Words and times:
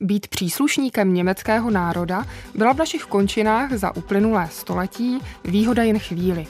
Být 0.00 0.28
příslušníkem 0.28 1.14
německého 1.14 1.70
národa 1.70 2.26
byla 2.54 2.72
v 2.72 2.78
našich 2.78 3.02
končinách 3.02 3.72
za 3.72 3.96
uplynulé 3.96 4.48
století 4.52 5.18
výhoda 5.44 5.82
jen 5.82 5.98
chvíli. 5.98 6.46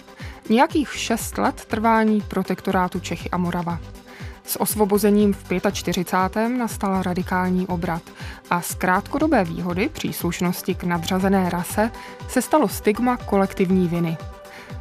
Nějakých 0.48 0.94
šest 0.94 1.38
let 1.38 1.64
trvání 1.64 2.20
protektorátu 2.20 3.00
Čechy 3.00 3.30
a 3.30 3.36
Morava. 3.36 3.78
S 4.44 4.60
osvobozením 4.60 5.32
v 5.32 5.72
45. 5.72 6.48
nastal 6.48 7.02
radikální 7.02 7.66
obrat 7.66 8.02
a 8.50 8.60
z 8.60 8.74
krátkodobé 8.74 9.44
výhody 9.44 9.88
příslušnosti 9.88 10.74
k 10.74 10.84
nadřazené 10.84 11.50
rase 11.50 11.90
se 12.28 12.42
stalo 12.42 12.68
stigma 12.68 13.16
kolektivní 13.16 13.88
viny. 13.88 14.16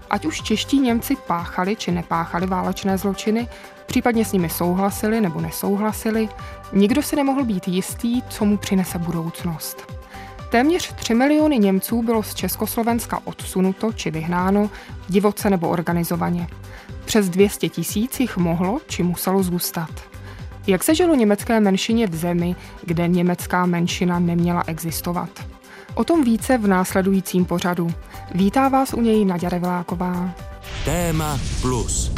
Ať 0.10 0.26
už 0.26 0.42
čeští 0.42 0.80
Němci 0.80 1.16
páchali 1.28 1.76
či 1.76 1.92
nepáchali 1.92 2.48
válečné 2.48 2.98
zločiny, 2.98 3.48
případně 3.86 4.26
s 4.26 4.32
nimi 4.32 4.50
souhlasili 4.50 5.22
nebo 5.22 5.42
nesouhlasili, 5.42 6.30
nikdo 6.74 7.02
si 7.02 7.16
nemohl 7.16 7.44
být 7.44 7.68
jistý, 7.68 8.22
co 8.22 8.46
mu 8.46 8.58
přinese 8.58 9.00
budoucnost. 9.00 9.94
Téměř 10.52 10.94
3 10.94 11.14
miliony 11.14 11.60
Němců 11.60 12.02
bylo 12.02 12.24
z 12.24 12.36
Československa 12.36 13.22
odsunuto 13.24 13.94
či 13.94 14.12
vyhnáno 14.12 14.70
divoce 15.08 15.50
nebo 15.50 15.70
organizovaně. 15.70 16.48
Přes 17.06 17.30
200 17.30 17.70
tisíc 17.70 18.20
jich 18.20 18.38
mohlo 18.38 18.80
či 18.88 19.04
muselo 19.04 19.44
zůstat. 19.44 19.90
Jak 20.68 20.84
se 20.84 20.96
žilo 20.96 21.16
německé 21.16 21.60
menšině 21.60 22.08
v 22.08 22.16
zemi, 22.16 22.56
kde 22.84 23.08
německá 23.08 23.66
menšina 23.66 24.20
neměla 24.20 24.64
existovat? 24.68 25.30
O 25.94 26.04
tom 26.04 26.24
více 26.24 26.58
v 26.58 26.68
následujícím 26.68 27.46
pořadu. 27.46 27.94
Vítá 28.34 28.70
vás 28.70 28.94
u 28.94 29.02
něj 29.02 29.26
Naděra 29.26 29.50
Reveláková. 29.50 30.36
Téma 30.86 31.40
plus. 31.62 32.12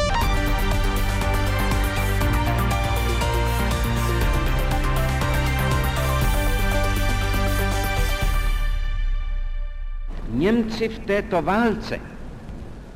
Němci 10.30 10.90
v 10.90 11.00
této 11.00 11.42
válce 11.42 12.00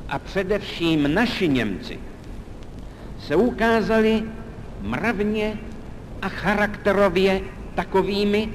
a 0.08 0.18
především 0.18 1.14
naši 1.14 1.48
Němci 1.48 1.98
se 3.18 3.36
ukázali 3.36 4.22
mravně 4.80 5.58
a 6.22 6.28
charakterově 6.28 7.40
takovými, 7.74 8.48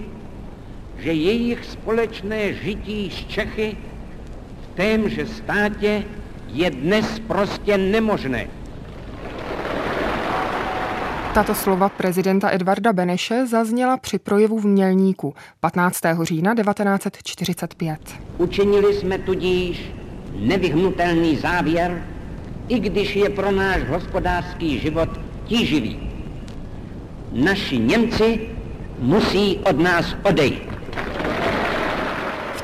že 0.97 1.13
jejich 1.13 1.65
společné 1.65 2.53
žití 2.53 3.11
z 3.11 3.25
Čechy 3.25 3.77
témže 4.77 5.25
státě 5.25 6.03
je 6.47 6.71
dnes 6.71 7.19
prostě 7.27 7.77
nemožné. 7.77 8.47
Tato 11.33 11.55
slova 11.55 11.89
prezidenta 11.89 12.49
Edvarda 12.51 12.93
Beneše 12.93 13.47
zazněla 13.47 13.97
při 13.97 14.19
projevu 14.19 14.59
v 14.59 14.65
Mělníku 14.65 15.33
15. 15.59 16.01
října 16.23 16.55
1945. 16.55 17.99
Učinili 18.37 18.93
jsme 18.93 19.17
tudíž 19.17 19.91
nevyhnutelný 20.39 21.35
závěr, 21.35 22.03
i 22.67 22.79
když 22.79 23.15
je 23.15 23.29
pro 23.29 23.51
náš 23.51 23.83
hospodářský 23.83 24.79
život 24.79 25.09
tíživý. 25.45 25.99
Naši 27.31 27.77
Němci 27.77 28.39
musí 28.99 29.57
od 29.57 29.79
nás 29.79 30.15
odejít 30.23 30.76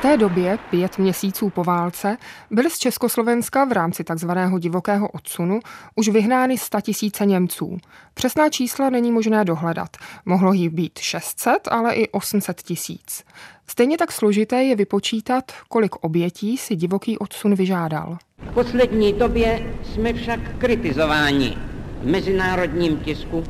té 0.04 0.16
době, 0.16 0.58
pět 0.70 0.98
měsíců 0.98 1.50
po 1.50 1.64
válce, 1.64 2.16
byly 2.50 2.70
z 2.70 2.78
Československa 2.78 3.64
v 3.64 3.72
rámci 3.72 4.04
takzvaného 4.04 4.58
divokého 4.58 5.08
odsunu 5.08 5.60
už 5.94 6.08
vyhnány 6.08 6.56
tisíce 6.82 7.26
Němců. 7.26 7.76
Přesná 8.14 8.48
čísla 8.48 8.90
není 8.90 9.12
možné 9.12 9.44
dohledat. 9.44 9.96
Mohlo 10.24 10.52
jich 10.52 10.70
být 10.70 10.98
600, 10.98 11.68
ale 11.70 11.94
i 11.94 12.08
800 12.08 12.62
tisíc. 12.62 13.24
Stejně 13.66 13.98
tak 13.98 14.12
složité 14.12 14.62
je 14.62 14.76
vypočítat, 14.76 15.52
kolik 15.68 15.96
obětí 15.96 16.58
si 16.58 16.76
divoký 16.76 17.18
odsun 17.18 17.54
vyžádal. 17.54 18.18
V 18.50 18.54
poslední 18.54 19.12
době 19.12 19.74
jsme 19.82 20.12
však 20.12 20.40
kritizováni 20.58 21.58
v 22.02 22.06
mezinárodním 22.06 22.96
tisku, 22.96 23.44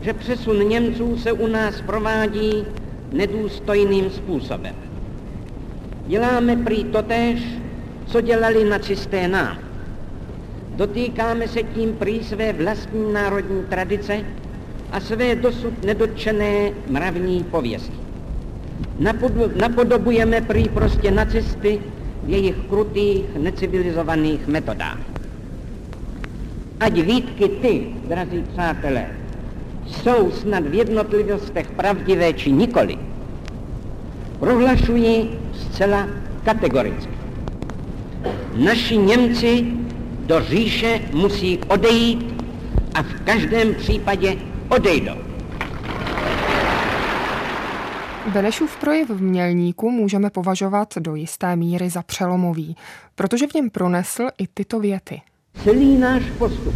že 0.00 0.12
přesun 0.12 0.68
Němců 0.68 1.18
se 1.18 1.32
u 1.32 1.46
nás 1.46 1.80
provádí 1.80 2.66
nedůstojným 3.12 4.10
způsobem. 4.10 4.91
Děláme 6.12 6.56
prý 6.56 6.84
totéž, 6.84 7.40
co 8.06 8.20
dělali 8.20 8.64
nacisté 8.68 9.28
nám. 9.28 9.58
Dotýkáme 10.76 11.48
se 11.48 11.62
tím 11.62 11.92
prý 11.92 12.24
své 12.24 12.52
vlastní 12.52 13.12
národní 13.12 13.64
tradice 13.64 14.20
a 14.90 15.00
své 15.00 15.34
dosud 15.36 15.84
nedotčené 15.84 16.70
mravní 16.88 17.44
pověsti. 17.44 17.96
Napodobujeme 19.56 20.40
prý 20.40 20.68
prostě 20.68 21.10
nacisty 21.10 21.80
v 22.24 22.30
jejich 22.30 22.56
krutých, 22.68 23.24
necivilizovaných 23.38 24.46
metodách. 24.46 25.00
Ať 26.80 26.92
výtky 26.92 27.48
ty, 27.48 27.86
drazí 28.08 28.44
přátelé, 28.52 29.06
jsou 29.86 30.30
snad 30.30 30.66
v 30.66 30.74
jednotlivostech 30.74 31.70
pravdivé 31.70 32.32
či 32.32 32.52
nikoli, 32.52 32.98
prohlašuji 34.42 35.38
zcela 35.54 36.08
kategoricky. 36.44 37.14
Naši 38.56 38.96
Němci 38.96 39.66
do 40.26 40.40
říše 40.40 41.00
musí 41.12 41.58
odejít 41.68 42.42
a 42.94 43.02
v 43.02 43.20
každém 43.24 43.74
případě 43.74 44.36
odejdou. 44.68 45.14
Benešův 48.32 48.76
projev 48.76 49.10
v 49.10 49.22
Mělníku 49.22 49.90
můžeme 49.90 50.30
považovat 50.30 50.94
do 50.98 51.14
jisté 51.14 51.56
míry 51.56 51.90
za 51.90 52.02
přelomový, 52.02 52.76
protože 53.14 53.46
v 53.46 53.54
něm 53.54 53.70
pronesl 53.70 54.26
i 54.38 54.46
tyto 54.54 54.80
věty. 54.80 55.20
Celý 55.64 55.98
náš 55.98 56.22
postup 56.38 56.74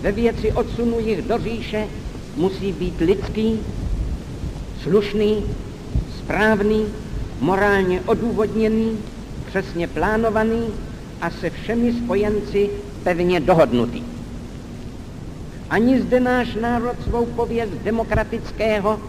ve 0.00 0.12
věci 0.12 0.52
odsunu 0.52 1.00
jich 1.00 1.22
do 1.22 1.38
říše 1.38 1.86
musí 2.36 2.72
být 2.72 3.00
lidský, 3.00 3.60
slušný, 4.82 5.44
správný 6.30 6.86
morálně 7.40 8.00
odůvodněný, 8.00 8.98
přesně 9.46 9.88
plánovaný 9.88 10.66
a 11.20 11.30
se 11.30 11.50
všemi 11.50 11.92
spojenci 11.92 12.70
pevně 13.02 13.40
dohodnutý. 13.40 14.02
Ani 15.70 16.00
zde 16.00 16.20
náš 16.20 16.54
národ 16.54 17.02
svou 17.02 17.26
pověst 17.26 17.72
demokratického 17.84 19.00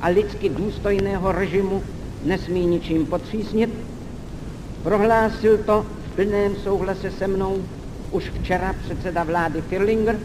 a 0.00 0.08
lidsky 0.08 0.48
důstojného 0.48 1.32
režimu 1.32 1.82
nesmí 2.24 2.66
ničím 2.66 3.06
potřísnit. 3.06 3.70
Prohlásil 4.82 5.58
to 5.58 5.86
v 6.06 6.14
plném 6.14 6.56
souhlase 6.56 7.10
se 7.10 7.26
mnou 7.28 7.56
už 8.10 8.30
včera 8.40 8.74
předseda 8.84 9.24
vlády 9.24 9.60
Firlinger, 9.60 10.18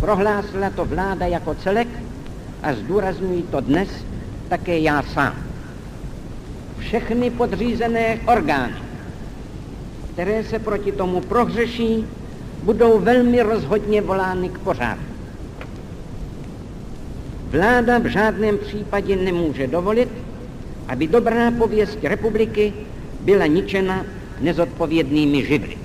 prohlásila 0.00 0.70
to 0.70 0.84
vláda 0.84 1.26
jako 1.26 1.54
celek 1.54 1.88
a 2.62 2.74
zdůrazňuji 2.74 3.42
to 3.42 3.60
dnes 3.60 3.88
také 4.50 4.78
já 4.78 5.02
sám 5.02 5.34
všechny 6.78 7.30
podřízené 7.30 8.18
orgány, 8.26 8.74
které 10.12 10.44
se 10.44 10.58
proti 10.58 10.92
tomu 10.92 11.20
prohřeší, 11.20 12.06
budou 12.62 12.98
velmi 12.98 13.42
rozhodně 13.42 14.02
volány 14.02 14.48
k 14.48 14.58
pořádku. 14.58 15.04
Vláda 17.50 17.98
v 17.98 18.06
žádném 18.06 18.58
případě 18.58 19.16
nemůže 19.16 19.66
dovolit, 19.66 20.08
aby 20.88 21.06
dobrá 21.06 21.50
pověst 21.50 21.98
republiky 22.02 22.72
byla 23.20 23.46
ničena 23.46 24.04
nezodpovědnými 24.40 25.46
živly. 25.46 25.79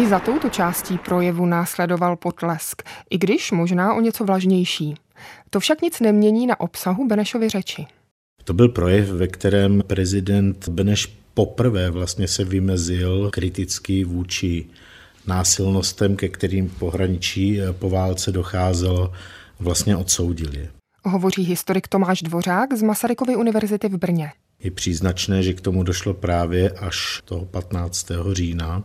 I 0.00 0.08
za 0.08 0.18
touto 0.18 0.48
částí 0.48 0.98
projevu 0.98 1.46
následoval 1.46 2.16
potlesk, 2.16 2.82
i 3.10 3.18
když 3.18 3.52
možná 3.52 3.94
o 3.94 4.00
něco 4.00 4.24
vlažnější. 4.24 4.94
To 5.50 5.60
však 5.60 5.82
nic 5.82 6.00
nemění 6.00 6.46
na 6.46 6.60
obsahu 6.60 7.08
Benešovy 7.08 7.48
řeči. 7.48 7.86
To 8.44 8.52
byl 8.52 8.68
projev, 8.68 9.08
ve 9.08 9.26
kterém 9.26 9.82
prezident 9.86 10.68
Beneš 10.68 11.06
poprvé 11.34 11.90
vlastně 11.90 12.28
se 12.28 12.44
vymezil 12.44 13.30
kriticky 13.32 14.04
vůči 14.04 14.66
násilnostem, 15.26 16.16
ke 16.16 16.28
kterým 16.28 16.68
pohraničí 16.68 17.60
eh, 17.60 17.72
po 17.72 17.90
válce 17.90 18.32
docházelo, 18.32 19.12
vlastně 19.58 19.96
odsoudil 19.96 20.54
je. 20.54 20.70
Hovoří 21.04 21.42
historik 21.42 21.88
Tomáš 21.88 22.22
Dvořák 22.22 22.72
z 22.74 22.82
Masarykovy 22.82 23.36
univerzity 23.36 23.88
v 23.88 23.96
Brně. 23.96 24.32
Je 24.62 24.70
příznačné, 24.70 25.42
že 25.42 25.54
k 25.54 25.60
tomu 25.60 25.82
došlo 25.82 26.14
právě 26.14 26.70
až 26.70 27.22
toho 27.24 27.44
15. 27.44 28.06
října 28.32 28.84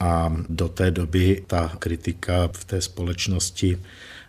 a 0.00 0.36
do 0.48 0.68
té 0.68 0.90
doby 0.90 1.44
ta 1.46 1.72
kritika 1.78 2.48
v 2.52 2.64
té 2.64 2.80
společnosti 2.80 3.78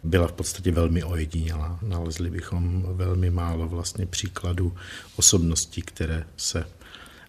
byla 0.03 0.27
v 0.27 0.33
podstatě 0.33 0.71
velmi 0.71 1.03
ojedinělá. 1.03 1.79
Nalezli 1.81 2.29
bychom 2.29 2.85
velmi 2.95 3.29
málo 3.29 3.67
vlastně 3.67 4.05
příkladů 4.05 4.75
osobností, 5.15 5.81
které 5.81 6.23
se 6.37 6.67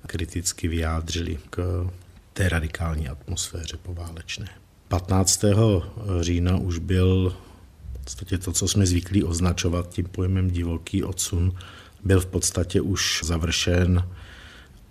kriticky 0.07 0.69
vyjádřili 0.69 1.39
k 1.51 1.87
té 2.33 2.49
radikální 2.49 3.09
atmosféře 3.09 3.77
poválečné. 3.83 4.49
15. 4.89 5.45
října 6.21 6.57
už 6.57 6.79
byl 6.79 7.37
podstatě 8.07 8.39
to, 8.39 8.53
co 8.53 8.69
jsme 8.69 8.87
zvyklí 8.87 9.25
označovat 9.25 9.89
tím 9.89 10.05
pojmem 10.05 10.51
divoký 10.51 11.05
odsun, 11.05 11.53
byl 12.05 12.21
v 12.21 12.27
podstatě 12.27 12.81
už 12.81 13.21
završen 13.25 14.09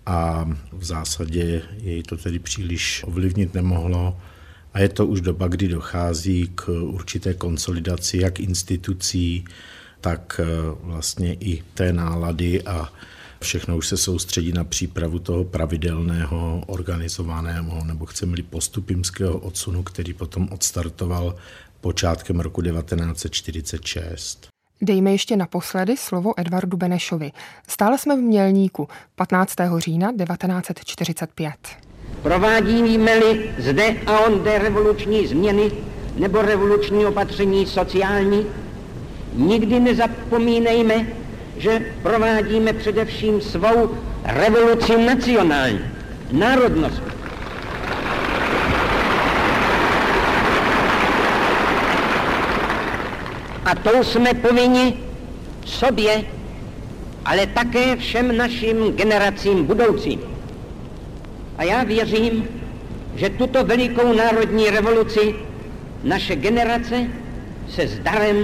a 0.06 0.48
v 0.72 0.84
zásadě 0.84 1.62
jej 1.76 2.02
to 2.02 2.16
tedy 2.16 2.38
příliš 2.38 3.04
ovlivnit 3.06 3.54
nemohlo. 3.54 4.20
A 4.74 4.80
je 4.80 4.88
to 4.88 5.06
už 5.06 5.20
doba, 5.20 5.48
kdy 5.48 5.68
dochází 5.68 6.50
k 6.54 6.68
určité 6.68 7.34
konsolidaci 7.34 8.18
jak 8.18 8.40
institucí, 8.40 9.44
tak 10.00 10.40
eh, 10.42 10.46
vlastně 10.80 11.34
i 11.34 11.62
té 11.74 11.92
nálady 11.92 12.62
a 12.62 12.92
všechno 13.40 13.76
už 13.76 13.86
se 13.86 13.96
soustředí 13.96 14.52
na 14.52 14.64
přípravu 14.64 15.18
toho 15.18 15.44
pravidelného, 15.44 16.64
organizovaného 16.66 17.84
nebo 17.84 18.06
chceme-li 18.06 18.42
postupimského 18.42 19.38
odsunu, 19.38 19.82
který 19.82 20.12
potom 20.12 20.48
odstartoval 20.52 21.36
počátkem 21.80 22.40
roku 22.40 22.62
1946. 22.62 24.55
Dejme 24.80 25.12
ještě 25.12 25.36
naposledy 25.36 25.96
slovo 25.96 26.32
Edvardu 26.36 26.76
Benešovi. 26.76 27.32
Stále 27.68 27.98
jsme 27.98 28.16
v 28.16 28.18
Mělníku 28.18 28.88
15. 29.14 29.54
října 29.78 30.12
1945. 30.12 31.52
Provádíme-li 32.22 33.50
zde 33.58 33.96
a 34.06 34.20
onde 34.20 34.58
revoluční 34.58 35.26
změny 35.26 35.70
nebo 36.16 36.42
revoluční 36.42 37.06
opatření 37.06 37.66
sociální, 37.66 38.46
nikdy 39.34 39.80
nezapomínejme, 39.80 41.06
že 41.56 41.92
provádíme 42.02 42.72
především 42.72 43.40
svou 43.40 43.90
revoluci 44.24 45.06
nacionální, 45.06 45.80
národnost. 46.32 47.02
A 53.66 53.74
to 53.74 54.04
jsme 54.04 54.34
povinni 54.34 54.96
sobě, 55.64 56.24
ale 57.24 57.46
také 57.46 57.96
všem 57.96 58.36
našim 58.36 58.92
generacím 58.92 59.66
budoucím. 59.66 60.20
A 61.58 61.64
já 61.64 61.84
věřím, 61.84 62.48
že 63.14 63.30
tuto 63.30 63.64
velikou 63.64 64.12
národní 64.12 64.70
revoluci 64.70 65.34
naše 66.04 66.36
generace 66.36 67.06
se 67.68 67.88
zdarem 67.88 68.36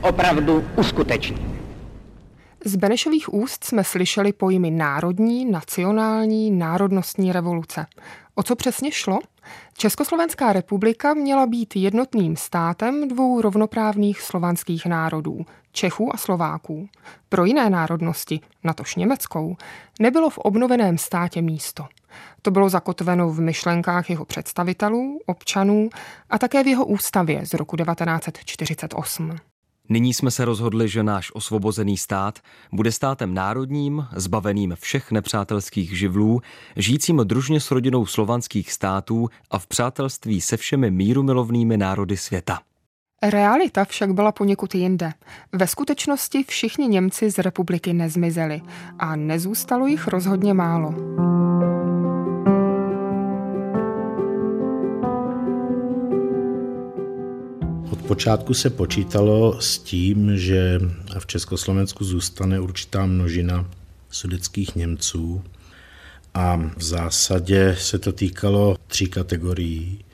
opravdu 0.00 0.64
uskuteční. 0.76 1.56
Z 2.64 2.76
Benešových 2.76 3.34
úst 3.34 3.64
jsme 3.64 3.84
slyšeli 3.84 4.32
pojmy 4.32 4.70
národní, 4.70 5.44
nacionální, 5.44 6.50
národnostní 6.50 7.32
revoluce. 7.32 7.86
O 8.34 8.42
co 8.42 8.56
přesně 8.56 8.92
šlo? 8.92 9.18
Československá 9.76 10.52
republika 10.52 11.14
měla 11.14 11.46
být 11.46 11.76
jednotným 11.76 12.36
státem 12.36 13.08
dvou 13.08 13.40
rovnoprávných 13.40 14.22
slovanských 14.22 14.86
národů, 14.86 15.46
Čechů 15.72 16.14
a 16.14 16.16
Slováků. 16.16 16.88
Pro 17.28 17.44
jiné 17.44 17.70
národnosti, 17.70 18.40
natož 18.64 18.96
německou, 18.96 19.56
nebylo 20.00 20.30
v 20.30 20.38
obnoveném 20.38 20.98
státě 20.98 21.42
místo. 21.42 21.86
To 22.42 22.50
bylo 22.50 22.68
zakotveno 22.68 23.28
v 23.30 23.40
myšlenkách 23.40 24.10
jeho 24.10 24.24
představitelů, 24.24 25.18
občanů 25.26 25.88
a 26.30 26.38
také 26.38 26.64
v 26.64 26.66
jeho 26.66 26.84
ústavě 26.84 27.46
z 27.46 27.54
roku 27.54 27.76
1948. 27.76 29.36
Nyní 29.88 30.14
jsme 30.14 30.30
se 30.30 30.44
rozhodli, 30.44 30.88
že 30.88 31.02
náš 31.02 31.30
osvobozený 31.34 31.96
stát 31.96 32.38
bude 32.72 32.92
státem 32.92 33.34
národním, 33.34 34.06
zbaveným 34.16 34.74
všech 34.80 35.10
nepřátelských 35.10 35.98
živlů, 35.98 36.40
žijícím 36.76 37.16
družně 37.24 37.60
s 37.60 37.70
rodinou 37.70 38.06
slovanských 38.06 38.72
států 38.72 39.28
a 39.50 39.58
v 39.58 39.66
přátelství 39.66 40.40
se 40.40 40.56
všemi 40.56 40.90
mírumilovnými 40.90 41.76
národy 41.76 42.16
světa. 42.16 42.60
Realita 43.22 43.84
však 43.84 44.14
byla 44.14 44.32
poněkud 44.32 44.74
jinde. 44.74 45.12
Ve 45.52 45.66
skutečnosti 45.66 46.44
všichni 46.48 46.88
Němci 46.88 47.30
z 47.30 47.38
republiky 47.38 47.92
nezmizeli 47.92 48.60
a 48.98 49.16
nezůstalo 49.16 49.86
jich 49.86 50.08
rozhodně 50.08 50.54
málo. 50.54 50.94
Počátku 58.04 58.54
se 58.54 58.70
počítalo 58.70 59.60
s 59.60 59.78
tím, 59.78 60.36
že 60.36 60.80
v 61.18 61.26
Československu 61.26 62.04
zůstane 62.04 62.60
určitá 62.60 63.06
množina 63.06 63.70
sudeckých 64.10 64.76
Němců 64.76 65.42
a 66.34 66.56
v 66.76 66.82
zásadě 66.82 67.76
se 67.78 67.98
to 67.98 68.12
týkalo 68.12 68.76
tří 68.86 69.06
kategorií. 69.06 70.04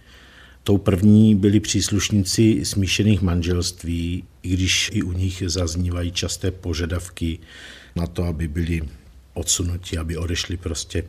Tou 0.63 0.79
první 0.79 1.35
byli 1.35 1.61
příslušníci 1.61 2.65
smíšených 2.65 3.23
manželství, 3.23 4.25
i 4.43 4.49
když 4.49 4.91
i 4.95 5.03
u 5.03 5.13
nich 5.13 5.43
zaznívají 5.47 6.13
časté 6.13 6.51
požadavky 6.51 7.39
na 7.97 8.07
to, 8.07 8.25
aby 8.25 8.49
byli 8.49 8.83
odsunutí, 9.41 9.99
aby 9.99 10.17
odešli 10.17 10.57
prostě 10.57 11.05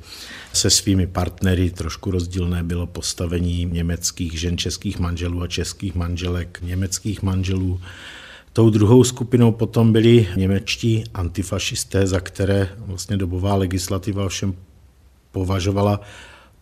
se 0.54 0.70
svými 0.70 1.08
partnery. 1.08 1.70
Trošku 1.70 2.12
rozdílné 2.12 2.64
bylo 2.64 2.88
postavení 2.88 3.66
německých 3.66 4.40
žen 4.40 4.58
českých 4.58 5.00
manželů 5.00 5.42
a 5.42 5.48
českých 5.48 5.96
manželek 5.96 6.60
německých 6.62 7.22
manželů. 7.22 7.82
Tou 8.54 8.70
druhou 8.70 9.04
skupinou 9.04 9.52
potom 9.52 9.94
byli 9.94 10.28
němečtí 10.36 11.04
antifašisté, 11.14 12.08
za 12.08 12.20
které 12.20 12.70
vlastně 12.78 13.18
dobová 13.18 13.56
legislativa 13.56 14.30
všem 14.30 14.54
považovala 15.32 16.02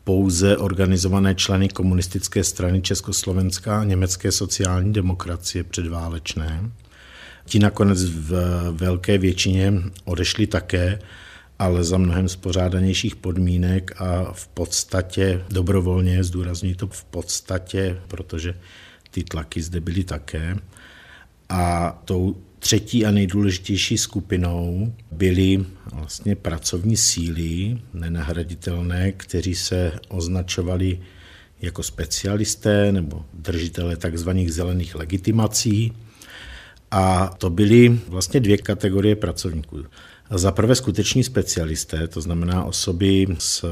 pouze 0.03 0.57
organizované 0.57 1.35
členy 1.35 1.69
komunistické 1.69 2.43
strany 2.43 2.81
Československá 2.81 3.79
a 3.81 3.83
německé 3.83 4.31
sociální 4.31 4.93
demokracie 4.93 5.63
předválečné. 5.63 6.71
Ti 7.45 7.59
nakonec 7.59 8.03
v 8.03 8.31
velké 8.71 9.17
většině 9.17 9.73
odešli 10.05 10.47
také 10.47 10.99
ale 11.59 11.83
za 11.83 11.97
mnohem 11.97 12.29
spořádanějších 12.29 13.15
podmínek 13.15 14.01
a 14.01 14.33
v 14.33 14.47
podstatě 14.47 15.45
dobrovolně, 15.49 16.23
zdůrazňuji 16.23 16.75
to 16.75 16.87
v 16.87 17.03
podstatě, 17.03 18.01
protože 18.07 18.53
ty 19.11 19.23
tlaky 19.23 19.61
zde 19.61 19.79
byly 19.79 20.03
také. 20.03 20.57
A 21.49 21.91
tou 22.05 22.35
třetí 22.59 23.05
a 23.05 23.11
nejdůležitější 23.11 23.97
skupinou 23.97 24.93
byly 25.11 25.65
vlastně 25.93 26.35
pracovní 26.35 26.97
síly, 26.97 27.77
nenahraditelné, 27.93 29.11
kteří 29.11 29.55
se 29.55 29.91
označovali 30.07 30.99
jako 31.61 31.83
specialisté 31.83 32.91
nebo 32.91 33.25
držitele 33.33 33.97
takzvaných 33.97 34.53
zelených 34.53 34.95
legitimací. 34.95 35.93
A 36.91 37.27
to 37.37 37.49
byly 37.49 37.99
vlastně 38.07 38.39
dvě 38.39 38.57
kategorie 38.57 39.15
pracovníků. 39.15 39.85
Za 40.31 40.51
prvé 40.51 40.75
skuteční 40.75 41.23
specialisté, 41.23 42.07
to 42.07 42.21
znamená 42.21 42.63
osoby 42.63 43.27
s 43.39 43.65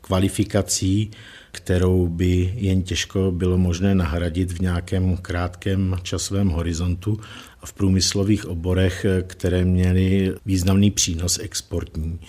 kvalifikací, 0.00 1.10
kterou 1.52 2.08
by 2.08 2.54
jen 2.56 2.82
těžko 2.82 3.32
bylo 3.32 3.58
možné 3.58 3.94
nahradit 3.94 4.52
v 4.52 4.60
nějakém 4.60 5.16
krátkém 5.16 5.96
časovém 6.02 6.48
horizontu 6.48 7.20
v 7.64 7.72
průmyslových 7.72 8.46
oborech, 8.46 9.06
které 9.26 9.64
měly 9.64 10.34
významný 10.46 10.90
přínos 10.90 11.38
exportní. 11.38 12.20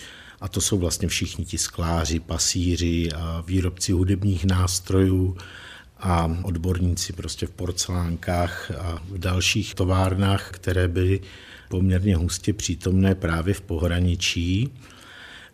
A 0.42 0.48
to 0.48 0.62
jsou 0.62 0.78
vlastně 0.78 1.08
všichni 1.08 1.46
ti 1.46 1.58
skláři, 1.58 2.20
pasíři 2.20 3.10
a 3.16 3.44
výrobci 3.48 3.92
hudebních 3.92 4.46
nástrojů 4.46 5.38
a 6.00 6.38
odborníci 6.44 7.14
prostě 7.14 7.48
v 7.48 7.52
porcelánkách 7.52 8.72
a 8.72 9.02
v 9.10 9.18
dalších 9.18 9.76
továrnách, 9.76 10.52
které 10.52 10.88
byly 10.88 11.20
poměrně 11.70 12.16
hustě 12.16 12.54
přítomné 12.54 13.16
právě 13.16 13.54
v 13.54 13.62
pohraničí. 13.62 14.70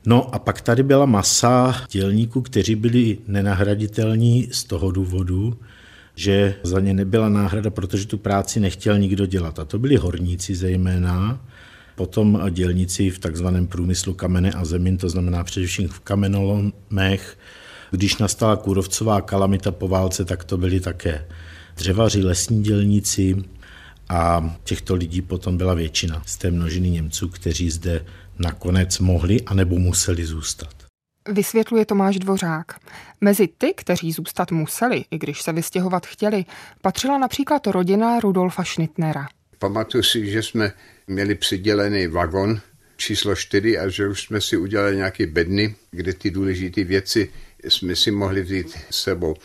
No 0.06 0.36
a 0.36 0.40
pak 0.40 0.62
tady 0.62 0.84
byla 0.84 1.06
masa 1.06 1.76
dělníků, 1.92 2.42
kteří 2.42 2.76
byli 2.76 3.18
nenahraditelní 3.28 4.48
z 4.52 4.64
toho 4.64 4.92
důvodu, 4.92 5.58
že 6.16 6.56
za 6.64 6.80
ně 6.80 6.94
nebyla 6.94 7.30
náhrada, 7.30 7.70
protože 7.70 8.08
tu 8.08 8.18
práci 8.18 8.60
nechtěl 8.60 9.00
nikdo 9.00 9.26
dělat. 9.26 9.60
A 9.60 9.66
to 9.66 9.80
byli 9.80 9.96
horníci 9.96 10.56
zejména, 10.56 11.46
potom 11.96 12.42
dělníci 12.50 13.10
v 13.10 13.20
takzvaném 13.20 13.68
průmyslu 13.68 14.14
kamene 14.14 14.52
a 14.52 14.66
zemin, 14.66 14.98
to 14.98 15.10
znamená 15.10 15.44
především 15.44 15.88
v 15.88 16.00
kamenolomech. 16.00 17.38
Když 17.92 18.18
nastala 18.18 18.56
kůrovcová 18.56 19.22
kalamita 19.22 19.72
po 19.72 19.88
válce, 19.88 20.26
tak 20.26 20.44
to 20.44 20.58
byli 20.58 20.80
také 20.80 21.26
dřevaři, 21.78 22.24
lesní 22.24 22.64
dělníci, 22.64 23.44
a 24.10 24.56
těchto 24.64 24.96
lidí 24.96 25.22
potom 25.22 25.58
byla 25.58 25.74
většina 25.74 26.24
z 26.26 26.38
té 26.38 26.52
množiny 26.52 26.90
Němců, 26.90 27.30
kteří 27.30 27.70
zde 27.70 28.06
nakonec 28.40 29.00
mohli 29.00 29.42
anebo 29.42 29.80
museli 29.80 30.26
zůstat. 30.26 30.74
Vysvětluje 31.30 31.86
Tomáš 31.86 32.20
Dvořák. 32.20 32.80
Mezi 33.22 33.48
ty, 33.58 33.74
kteří 33.78 34.12
zůstat 34.12 34.52
museli, 34.52 35.06
i 35.12 35.18
když 35.18 35.42
se 35.42 35.54
vystěhovat 35.54 36.06
chtěli, 36.06 36.46
patřila 36.82 37.18
například 37.18 37.68
rodina 37.68 38.20
Rudolfa 38.20 38.64
Schnittnera. 38.64 39.28
Pamatuju 39.60 40.04
si, 40.04 40.32
že 40.32 40.44
jsme 40.44 40.72
měli 41.08 41.36
přidělený 41.36 42.08
vagon 42.08 42.60
číslo 42.98 43.36
4 43.36 43.80
a 43.80 43.90
že 43.90 44.08
už 44.08 44.22
jsme 44.22 44.42
si 44.42 44.58
udělali 44.58 44.96
nějaké 44.96 45.28
bedny, 45.28 45.76
kde 45.92 46.14
ty 46.14 46.32
důležité 46.32 46.84
věci 46.84 47.32
jsme 47.64 47.96
si 47.96 48.12
mohli 48.12 48.42
vzít 48.42 48.78
s 48.90 49.02
sebou. 49.02 49.36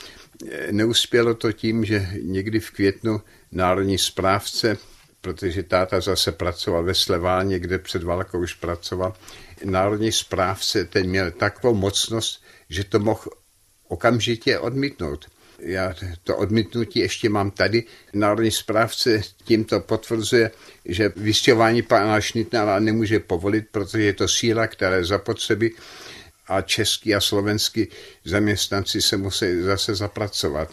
Neuspělo 0.70 1.34
to 1.34 1.52
tím, 1.52 1.84
že 1.84 2.08
někdy 2.22 2.60
v 2.60 2.70
květnu 2.70 3.20
národní 3.52 3.98
správce, 3.98 4.78
protože 5.20 5.62
táta 5.62 6.00
zase 6.00 6.32
pracoval 6.32 6.84
ve 6.84 6.94
Sleváně, 6.94 7.58
kde 7.58 7.78
před 7.78 8.02
válkou 8.02 8.38
už 8.38 8.54
pracoval, 8.54 9.12
národní 9.64 10.12
správce 10.12 10.84
ten 10.84 11.06
měl 11.06 11.30
takovou 11.30 11.74
mocnost, 11.74 12.42
že 12.68 12.84
to 12.84 12.98
mohl 12.98 13.30
okamžitě 13.88 14.58
odmítnout. 14.58 15.26
Já 15.58 15.94
to 16.24 16.36
odmítnutí 16.36 16.98
ještě 16.98 17.28
mám 17.28 17.50
tady. 17.50 17.84
Národní 18.12 18.50
správce 18.50 19.22
tímto 19.44 19.80
potvrzuje, 19.80 20.50
že 20.84 21.12
vystěhování 21.16 21.82
pana 21.82 22.20
Šnitnala 22.20 22.78
nemůže 22.78 23.20
povolit, 23.20 23.64
protože 23.70 24.02
je 24.02 24.12
to 24.12 24.28
síla, 24.28 24.66
která 24.66 25.04
zapotřebí 25.04 25.70
a 26.48 26.60
český 26.62 27.14
a 27.14 27.20
slovenský 27.20 27.88
zaměstnanci 28.24 29.02
se 29.02 29.16
musí 29.16 29.62
zase 29.62 29.94
zapracovat. 29.94 30.70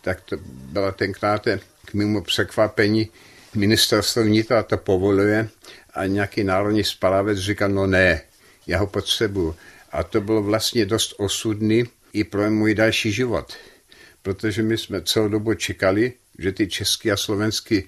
Tak 0.00 0.20
to 0.20 0.36
byla 0.46 0.92
tenkrát 0.92 1.46
k 1.84 1.94
mému 1.94 2.22
překvapení 2.22 3.10
ministerstvo 3.54 4.22
vnitra 4.22 4.62
to 4.62 4.76
povoluje 4.76 5.48
a 5.94 6.06
nějaký 6.06 6.44
národní 6.44 6.84
správec 6.84 7.38
říkal, 7.38 7.68
no 7.68 7.86
ne, 7.86 8.20
já 8.66 8.78
ho 8.78 8.86
potřebuju. 8.86 9.56
A 9.92 10.02
to 10.02 10.20
bylo 10.20 10.42
vlastně 10.42 10.86
dost 10.86 11.14
osudný 11.18 11.84
i 12.12 12.24
pro 12.24 12.50
můj 12.50 12.74
další 12.74 13.12
život, 13.12 13.52
protože 14.22 14.62
my 14.62 14.78
jsme 14.78 15.02
celou 15.02 15.28
dobu 15.28 15.54
čekali, 15.54 16.12
že 16.38 16.52
ty 16.52 16.68
český 16.68 17.12
a 17.12 17.16
slovenský 17.16 17.84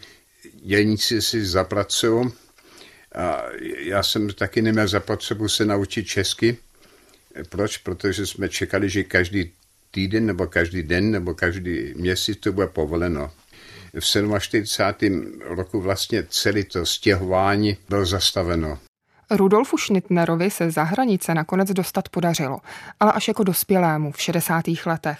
dělníci 0.62 1.22
si 1.22 1.46
zapracují. 1.46 2.32
A 3.14 3.42
já 3.78 4.02
jsem 4.02 4.28
taky 4.28 4.62
neměl 4.62 4.88
zapotřebu 4.88 5.48
se 5.48 5.64
naučit 5.64 6.04
česky. 6.04 6.56
Proč? 7.48 7.78
Protože 7.78 8.26
jsme 8.26 8.48
čekali, 8.48 8.90
že 8.90 9.02
každý 9.02 9.52
týden 9.90 10.26
nebo 10.26 10.46
každý 10.46 10.82
den 10.82 11.10
nebo 11.10 11.34
každý 11.34 11.94
měsíc 11.96 12.38
to 12.40 12.52
bude 12.52 12.66
povoleno. 12.66 13.30
V 14.00 14.04
47. 14.40 15.40
roku 15.44 15.80
vlastně 15.80 16.26
celé 16.28 16.64
to 16.64 16.86
stěhování 16.86 17.76
bylo 17.88 18.06
zastaveno. 18.06 18.78
Rudolfu 19.30 19.78
Schnittnerovi 19.78 20.50
se 20.50 20.70
za 20.70 20.82
hranice 20.82 21.34
nakonec 21.34 21.70
dostat 21.72 22.08
podařilo, 22.08 22.58
ale 23.00 23.12
až 23.12 23.28
jako 23.28 23.44
dospělému 23.44 24.12
v 24.12 24.20
60. 24.20 24.64
letech. 24.86 25.18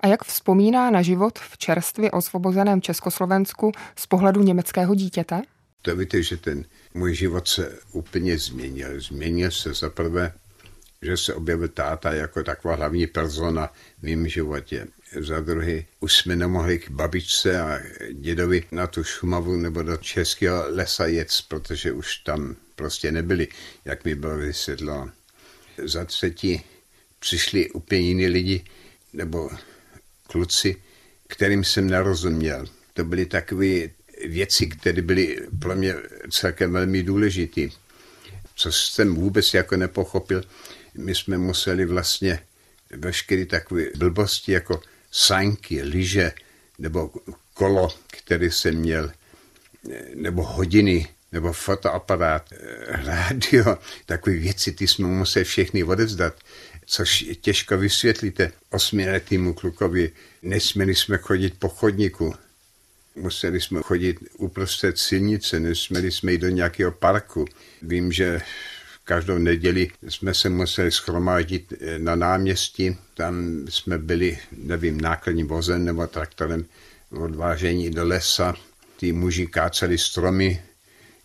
A 0.00 0.06
jak 0.06 0.24
vzpomíná 0.24 0.90
na 0.90 1.02
život 1.02 1.38
v 1.38 1.58
čerstvě 1.58 2.10
osvobozeném 2.10 2.82
Československu 2.82 3.72
z 3.96 4.06
pohledu 4.06 4.42
německého 4.42 4.94
dítěte? 4.94 5.42
To 5.82 5.96
víte, 5.96 6.22
že 6.22 6.36
ten 6.36 6.64
můj 6.94 7.14
život 7.14 7.48
se 7.48 7.78
úplně 7.92 8.38
změnil. 8.38 9.00
Změnil 9.00 9.50
se 9.50 9.74
zaprvé, 9.74 10.32
že 11.02 11.16
se 11.16 11.34
objevil 11.34 11.68
táta 11.68 12.12
jako 12.12 12.42
taková 12.42 12.74
hlavní 12.74 13.06
persona 13.06 13.72
v 13.98 14.02
mém 14.02 14.28
životě. 14.28 14.86
Za 15.20 15.40
druhý, 15.40 15.86
už 16.00 16.16
jsme 16.16 16.36
nemohli 16.36 16.78
k 16.78 16.90
babičce 16.90 17.60
a 17.60 17.78
dědovi 18.12 18.64
na 18.72 18.86
tu 18.86 19.04
Šumavu 19.04 19.56
nebo 19.56 19.82
do 19.82 19.96
Českého 19.96 20.64
lesa 20.68 21.06
jet, 21.06 21.28
protože 21.48 21.92
už 21.92 22.16
tam 22.16 22.56
prostě 22.76 23.12
nebyli, 23.12 23.48
jak 23.84 24.04
mi 24.04 24.14
bylo 24.14 24.36
vysvětlo. 24.36 25.10
Za 25.84 26.04
třetí 26.04 26.62
přišli 27.18 27.70
úplně 27.70 28.00
jiní 28.00 28.26
lidi, 28.26 28.64
nebo 29.12 29.50
kluci, 30.26 30.76
kterým 31.28 31.64
jsem 31.64 31.90
nerozuměl. 31.90 32.66
To 32.92 33.04
byly 33.04 33.26
takové 33.26 33.88
věci, 34.26 34.66
které 34.66 35.02
byly 35.02 35.38
pro 35.60 35.76
mě 35.76 35.94
celkem 36.30 36.72
velmi 36.72 37.02
důležité. 37.02 37.60
Co 38.54 38.72
jsem 38.72 39.14
vůbec 39.14 39.54
jako 39.54 39.76
nepochopil, 39.76 40.42
my 40.98 41.14
jsme 41.14 41.38
museli 41.38 41.86
vlastně 41.86 42.40
veškeré 42.90 43.46
takové 43.46 43.82
blbosti 43.96 44.52
jako 44.52 44.82
sanky, 45.10 45.82
lyže 45.82 46.32
nebo 46.78 47.10
kolo, 47.54 47.88
který 48.06 48.50
jsem 48.50 48.74
měl, 48.74 49.12
nebo 50.14 50.42
hodiny, 50.42 51.08
nebo 51.32 51.52
fotoaparát, 51.52 52.52
rádio, 52.86 53.78
takové 54.06 54.36
věci, 54.36 54.72
ty 54.72 54.86
jsme 54.88 55.06
museli 55.06 55.44
všechny 55.44 55.84
odevzdat, 55.84 56.34
což 56.86 57.24
těžko 57.40 57.78
vysvětlíte 57.78 58.52
osmiletýmu 58.70 59.54
klukovi. 59.54 60.12
Nesměli 60.42 60.94
jsme 60.94 61.18
chodit 61.18 61.54
po 61.58 61.68
chodníku, 61.68 62.34
museli 63.14 63.60
jsme 63.60 63.80
chodit 63.82 64.16
uprostřed 64.36 64.98
silnice, 64.98 65.60
nesměli 65.60 66.12
jsme 66.12 66.32
jít 66.32 66.40
do 66.40 66.48
nějakého 66.48 66.92
parku. 66.92 67.44
Vím, 67.82 68.12
že 68.12 68.40
každou 69.08 69.38
neděli 69.38 69.90
jsme 70.08 70.34
se 70.34 70.48
museli 70.48 70.92
schromáždit 70.92 71.72
na 71.98 72.14
náměstí, 72.14 72.96
tam 73.14 73.64
jsme 73.68 73.98
byli, 73.98 74.38
nevím, 74.52 75.00
nákladním 75.00 75.46
vozem 75.46 75.84
nebo 75.84 76.06
traktorem 76.06 76.64
odvážení 77.10 77.90
do 77.90 78.04
lesa. 78.06 78.54
Ty 78.96 79.12
muži 79.12 79.46
káceli 79.46 79.98
stromy, 79.98 80.62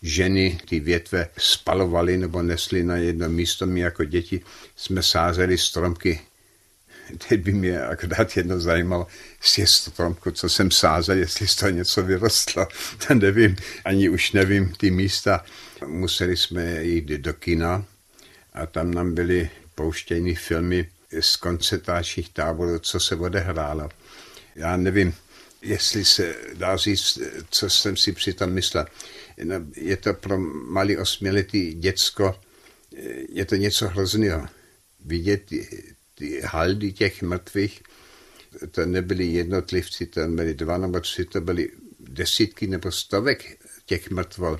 ženy 0.01 0.57
ty 0.69 0.79
větve 0.79 1.27
spalovaly 1.37 2.17
nebo 2.17 2.41
nesly 2.41 2.83
na 2.83 2.97
jedno 2.97 3.29
místo. 3.29 3.65
My 3.65 3.79
jako 3.79 4.03
děti 4.03 4.41
jsme 4.75 5.03
sázeli 5.03 5.57
stromky. 5.57 6.19
Teď 7.27 7.41
by 7.41 7.53
mě 7.53 7.81
akorát 7.81 8.37
jedno 8.37 8.59
zajímalo, 8.59 9.07
jestli 9.41 9.61
je 9.61 9.67
stromku, 9.67 10.31
co 10.31 10.49
jsem 10.49 10.71
sázel, 10.71 11.17
jestli 11.17 11.47
z 11.47 11.55
toho 11.55 11.69
něco 11.69 12.03
vyrostlo. 12.03 12.67
Nevím, 13.13 13.55
ani 13.85 14.09
už 14.09 14.31
nevím 14.31 14.73
ty 14.77 14.91
místa. 14.91 15.43
Museli 15.87 16.37
jsme 16.37 16.83
jít 16.83 17.05
do 17.05 17.33
kina 17.33 17.85
a 18.53 18.65
tam 18.65 18.93
nám 18.93 19.13
byly 19.13 19.49
pouštěny 19.75 20.35
filmy 20.35 20.89
z 21.19 21.35
koncentračních 21.35 22.29
táborů, 22.29 22.79
co 22.79 22.99
se 22.99 23.15
odehrálo. 23.15 23.89
Já 24.55 24.77
nevím, 24.77 25.13
jestli 25.61 26.05
se 26.05 26.35
dá 26.53 26.77
říct, 26.77 27.19
co 27.49 27.69
jsem 27.69 27.97
si 27.97 28.11
přitom 28.11 28.51
myslel 28.51 28.85
je 29.75 29.97
to 29.97 30.13
pro 30.13 30.37
malý 30.67 30.97
osměletý 30.97 31.73
děcko, 31.73 32.39
je 33.29 33.45
to 33.45 33.55
něco 33.55 33.87
hrozného. 33.87 34.47
Vidět 35.05 35.45
ty, 35.45 35.83
ty 36.15 36.41
haldy 36.41 36.91
těch 36.91 37.21
mrtvých, 37.21 37.83
to 38.71 38.85
nebyli 38.85 39.25
jednotlivci, 39.25 40.05
to 40.05 40.27
byli 40.27 40.53
dva 40.53 40.77
nebo 40.77 40.99
tři, 40.99 41.25
to 41.25 41.41
byly 41.41 41.69
desítky 41.99 42.67
nebo 42.67 42.91
stovek 42.91 43.57
těch 43.85 44.09
mrtvol. 44.09 44.59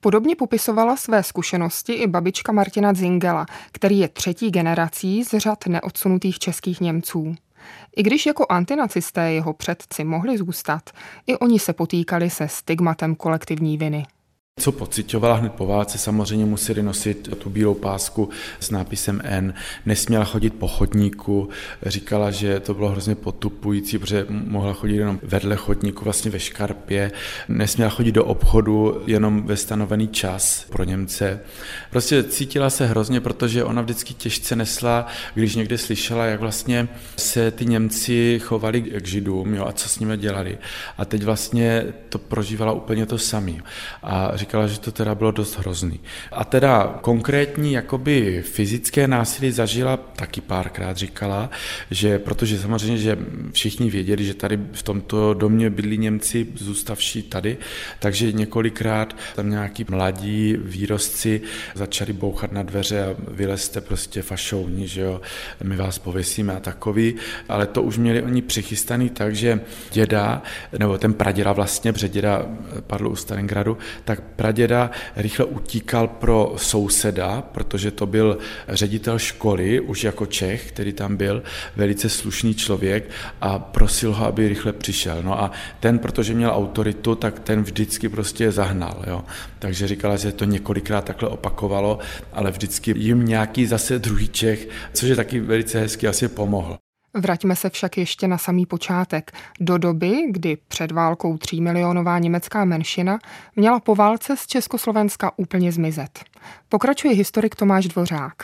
Podobně 0.00 0.36
popisovala 0.36 0.96
své 0.96 1.22
zkušenosti 1.22 1.92
i 1.92 2.06
babička 2.06 2.52
Martina 2.52 2.94
Zingela, 2.94 3.46
který 3.72 3.98
je 3.98 4.08
třetí 4.08 4.50
generací 4.50 5.24
z 5.24 5.38
řad 5.38 5.66
neodsunutých 5.66 6.38
českých 6.38 6.80
Němců. 6.80 7.34
I 7.96 8.02
když 8.02 8.26
jako 8.26 8.46
antinacisté 8.48 9.32
jeho 9.32 9.52
předci 9.52 10.04
mohli 10.04 10.38
zůstat, 10.38 10.90
i 11.26 11.36
oni 11.36 11.58
se 11.58 11.72
potýkali 11.72 12.30
se 12.30 12.48
stigmatem 12.48 13.14
kolektivní 13.14 13.78
viny. 13.78 14.06
Co 14.58 14.72
pocitovala 14.72 15.34
hned 15.34 15.52
po 15.52 15.66
válce, 15.66 15.98
samozřejmě 15.98 16.44
museli 16.44 16.82
nosit 16.82 17.28
tu 17.38 17.50
bílou 17.50 17.74
pásku 17.74 18.28
s 18.60 18.70
nápisem 18.70 19.20
N, 19.24 19.54
nesměla 19.86 20.24
chodit 20.24 20.54
po 20.54 20.68
chodníku, 20.68 21.48
říkala, 21.86 22.30
že 22.30 22.60
to 22.60 22.74
bylo 22.74 22.88
hrozně 22.88 23.14
potupující, 23.14 23.98
protože 23.98 24.26
mohla 24.28 24.72
chodit 24.72 24.96
jenom 24.96 25.20
vedle 25.22 25.56
chodníku, 25.56 26.04
vlastně 26.04 26.30
ve 26.30 26.40
škarpě, 26.40 27.12
nesměla 27.48 27.90
chodit 27.90 28.12
do 28.12 28.24
obchodu 28.24 29.02
jenom 29.06 29.42
ve 29.42 29.56
stanovený 29.56 30.08
čas 30.08 30.66
pro 30.70 30.84
Němce. 30.84 31.40
Prostě 31.90 32.22
cítila 32.22 32.70
se 32.70 32.86
hrozně, 32.86 33.20
protože 33.20 33.64
ona 33.64 33.82
vždycky 33.82 34.14
těžce 34.14 34.56
nesla, 34.56 35.06
když 35.34 35.54
někde 35.54 35.78
slyšela, 35.78 36.24
jak 36.24 36.40
vlastně 36.40 36.88
se 37.16 37.50
ty 37.50 37.66
Němci 37.66 38.40
chovali 38.42 38.82
k 38.82 39.06
židům 39.06 39.54
jo, 39.54 39.66
a 39.66 39.72
co 39.72 39.88
s 39.88 39.98
nimi 39.98 40.16
dělali. 40.16 40.58
A 40.98 41.04
teď 41.04 41.22
vlastně 41.22 41.84
to 42.08 42.18
prožívala 42.18 42.72
úplně 42.72 43.06
to 43.06 43.18
samý. 43.18 43.62
A 44.02 44.30
říkala, 44.34 44.47
že 44.66 44.80
to 44.80 44.92
teda 44.92 45.14
bylo 45.14 45.30
dost 45.30 45.58
hrozný. 45.58 46.00
A 46.32 46.44
teda 46.44 46.98
konkrétní 47.00 47.72
jakoby 47.72 48.42
fyzické 48.42 49.08
násilí 49.08 49.50
zažila 49.50 49.96
taky 49.96 50.40
párkrát, 50.40 50.96
říkala, 50.96 51.50
že 51.90 52.18
protože 52.18 52.58
samozřejmě, 52.58 52.98
že 52.98 53.18
všichni 53.52 53.90
věděli, 53.90 54.24
že 54.24 54.34
tady 54.34 54.58
v 54.72 54.82
tomto 54.82 55.34
domě 55.34 55.70
byli 55.70 55.98
Němci 55.98 56.46
zůstavší 56.54 57.22
tady, 57.22 57.56
takže 57.98 58.32
několikrát 58.32 59.16
tam 59.36 59.50
nějaký 59.50 59.86
mladí 59.88 60.56
výrostci 60.60 61.40
začali 61.74 62.12
bouchat 62.12 62.52
na 62.52 62.62
dveře 62.62 63.04
a 63.04 63.16
vylezte 63.28 63.80
prostě 63.80 64.22
fašouni, 64.22 64.88
že 64.88 65.00
jo, 65.00 65.20
my 65.62 65.76
vás 65.76 65.98
pověsíme 65.98 66.56
a 66.56 66.60
takový, 66.60 67.14
ale 67.48 67.66
to 67.66 67.82
už 67.82 67.98
měli 67.98 68.22
oni 68.22 68.42
přichystaný 68.42 69.10
tak, 69.10 69.34
že 69.36 69.60
děda, 69.92 70.42
nebo 70.78 70.98
ten 70.98 71.14
praděda 71.14 71.52
vlastně, 71.52 71.92
protože 71.92 72.08
děda 72.08 72.46
padl 72.86 73.08
u 73.08 73.16
Stalingradu, 73.16 73.78
tak 74.04 74.20
praděda 74.38 74.90
rychle 75.16 75.44
utíkal 75.44 76.08
pro 76.08 76.54
souseda, 76.56 77.42
protože 77.42 77.90
to 77.90 78.06
byl 78.06 78.38
ředitel 78.68 79.18
školy, 79.18 79.80
už 79.80 80.04
jako 80.04 80.26
Čech, 80.26 80.68
který 80.72 80.92
tam 80.92 81.16
byl, 81.16 81.42
velice 81.76 82.08
slušný 82.08 82.54
člověk 82.54 83.10
a 83.40 83.58
prosil 83.58 84.14
ho, 84.14 84.26
aby 84.26 84.48
rychle 84.48 84.72
přišel. 84.72 85.22
No 85.22 85.42
a 85.42 85.50
ten, 85.80 85.98
protože 85.98 86.34
měl 86.34 86.50
autoritu, 86.50 87.14
tak 87.14 87.38
ten 87.40 87.62
vždycky 87.62 88.08
prostě 88.08 88.52
zahnal. 88.52 89.04
Jo. 89.06 89.24
Takže 89.58 89.88
říkala, 89.88 90.16
že 90.16 90.32
to 90.32 90.44
několikrát 90.44 91.04
takhle 91.04 91.28
opakovalo, 91.28 91.98
ale 92.32 92.50
vždycky 92.50 92.94
jim 92.96 93.24
nějaký 93.24 93.66
zase 93.66 93.98
druhý 93.98 94.28
Čech, 94.28 94.68
což 94.92 95.08
je 95.08 95.16
taky 95.16 95.40
velice 95.40 95.80
hezky 95.80 96.08
asi 96.08 96.28
pomohl. 96.28 96.78
Vraťme 97.14 97.56
se 97.56 97.70
však 97.70 97.98
ještě 97.98 98.28
na 98.28 98.38
samý 98.38 98.66
počátek, 98.66 99.32
do 99.60 99.78
doby, 99.78 100.16
kdy 100.30 100.58
před 100.68 100.92
válkou 100.92 101.38
třímilionová 101.38 102.18
německá 102.18 102.64
menšina 102.64 103.18
měla 103.56 103.80
po 103.80 103.94
válce 103.94 104.36
z 104.36 104.46
Československa 104.46 105.32
úplně 105.36 105.72
zmizet. 105.72 106.18
Pokračuje 106.68 107.14
historik 107.14 107.54
Tomáš 107.54 107.86
Dvořák. 107.86 108.34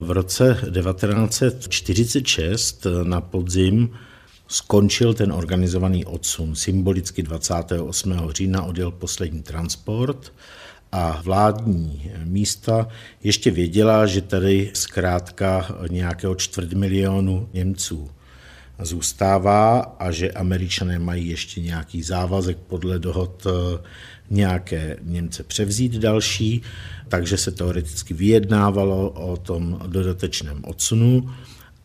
V 0.00 0.10
roce 0.10 0.60
1946 0.72 2.86
na 3.02 3.20
podzim 3.20 3.90
skončil 4.48 5.14
ten 5.14 5.32
organizovaný 5.32 6.04
odsun. 6.04 6.54
Symbolicky 6.54 7.22
28. 7.22 8.14
října 8.30 8.62
odjel 8.62 8.90
poslední 8.90 9.42
transport 9.42 10.32
a 10.94 11.20
vládní 11.24 12.10
místa 12.24 12.88
ještě 13.22 13.50
věděla, 13.50 14.06
že 14.06 14.20
tady 14.20 14.70
zkrátka 14.74 15.76
nějakého 15.90 16.34
čtvrt 16.34 16.72
milionu 16.72 17.48
Němců 17.52 18.10
zůstává 18.82 19.80
a 19.80 20.10
že 20.10 20.30
američané 20.30 20.98
mají 20.98 21.28
ještě 21.28 21.60
nějaký 21.60 22.02
závazek 22.02 22.58
podle 22.58 22.98
dohod 22.98 23.46
eh, 23.46 23.82
nějaké 24.30 24.96
Němce 25.02 25.42
převzít 25.42 25.92
další, 25.92 26.62
takže 27.08 27.36
se 27.36 27.50
teoreticky 27.50 28.14
vyjednávalo 28.14 29.10
o 29.10 29.36
tom 29.36 29.80
dodatečném 29.86 30.62
odsunu. 30.64 31.30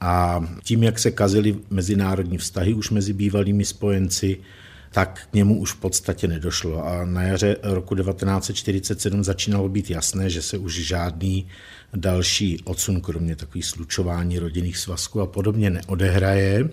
A 0.01 0.45
tím, 0.63 0.83
jak 0.83 0.99
se 0.99 1.11
kazily 1.11 1.55
mezinárodní 1.69 2.37
vztahy 2.37 2.73
už 2.73 2.89
mezi 2.89 3.13
bývalými 3.13 3.65
spojenci, 3.65 4.37
tak 4.91 5.27
k 5.31 5.34
němu 5.34 5.60
už 5.60 5.72
v 5.72 5.79
podstatě 5.79 6.27
nedošlo. 6.27 6.86
A 6.86 7.05
na 7.05 7.24
jaře 7.24 7.58
roku 7.63 7.96
1947 7.96 9.24
začínalo 9.24 9.69
být 9.69 9.89
jasné, 9.89 10.29
že 10.29 10.41
se 10.41 10.58
už 10.58 10.74
žádný 10.74 11.48
další 11.96 12.60
odsun, 12.63 13.01
kromě 13.01 13.36
takových 13.36 13.65
slučování 13.65 14.39
rodinných 14.39 14.77
svazků 14.77 15.22
a 15.22 15.25
podobně, 15.25 15.69
neodehraje. 15.69 16.69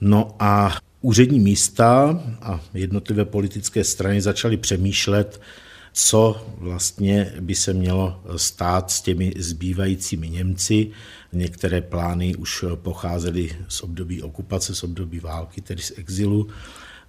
No 0.00 0.36
a 0.38 0.76
úřední 1.00 1.40
místa 1.40 2.20
a 2.42 2.60
jednotlivé 2.74 3.24
politické 3.24 3.84
strany 3.84 4.20
začaly 4.20 4.56
přemýšlet, 4.56 5.40
co 5.92 6.46
vlastně 6.58 7.32
by 7.40 7.54
se 7.54 7.72
mělo 7.72 8.20
stát 8.36 8.90
s 8.90 9.02
těmi 9.02 9.32
zbývajícími 9.38 10.28
Němci. 10.30 10.90
Některé 11.32 11.80
plány 11.80 12.36
už 12.36 12.64
pocházely 12.74 13.50
z 13.68 13.82
období 13.82 14.22
okupace, 14.22 14.74
z 14.74 14.82
období 14.82 15.20
války, 15.20 15.60
tedy 15.60 15.82
z 15.82 15.92
exilu. 15.98 16.48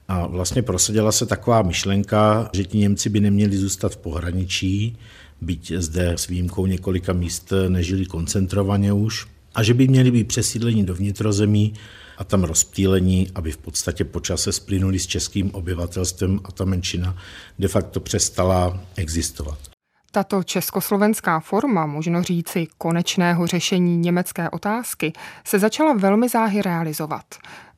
A 0.07 0.27
vlastně 0.27 0.61
prosadila 0.61 1.11
se 1.11 1.25
taková 1.25 1.61
myšlenka, 1.61 2.49
že 2.53 2.63
ti 2.63 2.77
Němci 2.77 3.09
by 3.09 3.19
neměli 3.19 3.57
zůstat 3.57 3.93
v 3.93 3.97
pohraničí, 3.97 4.97
byť 5.41 5.71
zde 5.77 6.11
s 6.11 6.27
výjimkou 6.27 6.65
několika 6.65 7.13
míst 7.13 7.53
nežili 7.67 8.05
koncentrovaně 8.05 8.93
už, 8.93 9.27
a 9.55 9.63
že 9.63 9.73
by 9.73 9.87
měli 9.87 10.11
být 10.11 10.27
přesídleni 10.27 10.83
do 10.83 10.95
vnitrozemí 10.95 11.73
a 12.17 12.23
tam 12.23 12.43
rozptýlení, 12.43 13.27
aby 13.35 13.51
v 13.51 13.57
podstatě 13.57 14.03
po 14.03 14.19
čase 14.19 14.51
splynuli 14.51 14.99
s 14.99 15.07
českým 15.07 15.51
obyvatelstvem 15.55 16.39
a 16.43 16.51
ta 16.51 16.65
menšina 16.65 17.17
de 17.59 17.67
facto 17.67 17.99
přestala 17.99 18.83
existovat. 18.95 19.74
Tato 20.15 20.43
československá 20.43 21.39
forma, 21.39 21.85
možno 21.85 22.23
říci 22.23 22.67
konečného 22.77 23.47
řešení 23.47 23.97
německé 23.97 24.49
otázky, 24.49 25.13
se 25.47 25.59
začala 25.59 25.93
velmi 25.93 26.29
záhy 26.29 26.61
realizovat. 26.61 27.25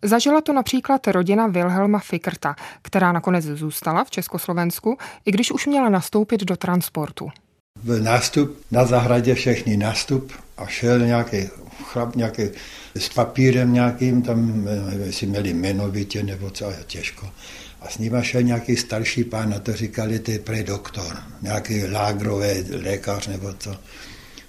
Zažila 0.01 0.41
to 0.41 0.53
například 0.53 1.07
rodina 1.07 1.47
Wilhelma 1.47 1.99
Fickerta, 1.99 2.55
která 2.81 3.11
nakonec 3.11 3.45
zůstala 3.45 4.03
v 4.03 4.11
Československu, 4.11 4.97
i 5.25 5.31
když 5.31 5.51
už 5.51 5.67
měla 5.67 5.89
nastoupit 5.89 6.43
do 6.43 6.57
transportu. 6.57 7.29
Byl 7.83 8.03
nástup, 8.03 8.57
na 8.71 8.85
zahradě 8.85 9.35
všechny 9.35 9.77
nástup 9.77 10.31
a 10.57 10.65
šel 10.65 10.99
nějaký 10.99 11.49
chlap, 11.83 12.15
nějaký 12.15 12.43
s 12.95 13.09
papírem 13.09 13.73
nějakým, 13.73 14.21
tam, 14.21 14.67
jestli 15.05 15.27
měli 15.27 15.49
jmenovitě 15.49 16.23
nebo 16.23 16.49
co, 16.49 16.73
těžko. 16.87 17.29
A 17.81 17.89
s 17.89 17.97
ním 17.97 18.21
šel 18.21 18.41
nějaký 18.41 18.75
starší 18.75 19.23
pán 19.23 19.53
a 19.53 19.59
to 19.59 19.73
říkali, 19.73 20.19
ty 20.19 20.39
pre 20.39 20.63
doktor, 20.63 21.17
nějaký 21.41 21.87
lágrový 21.87 22.63
lékař 22.83 23.27
nebo 23.27 23.53
co. 23.53 23.75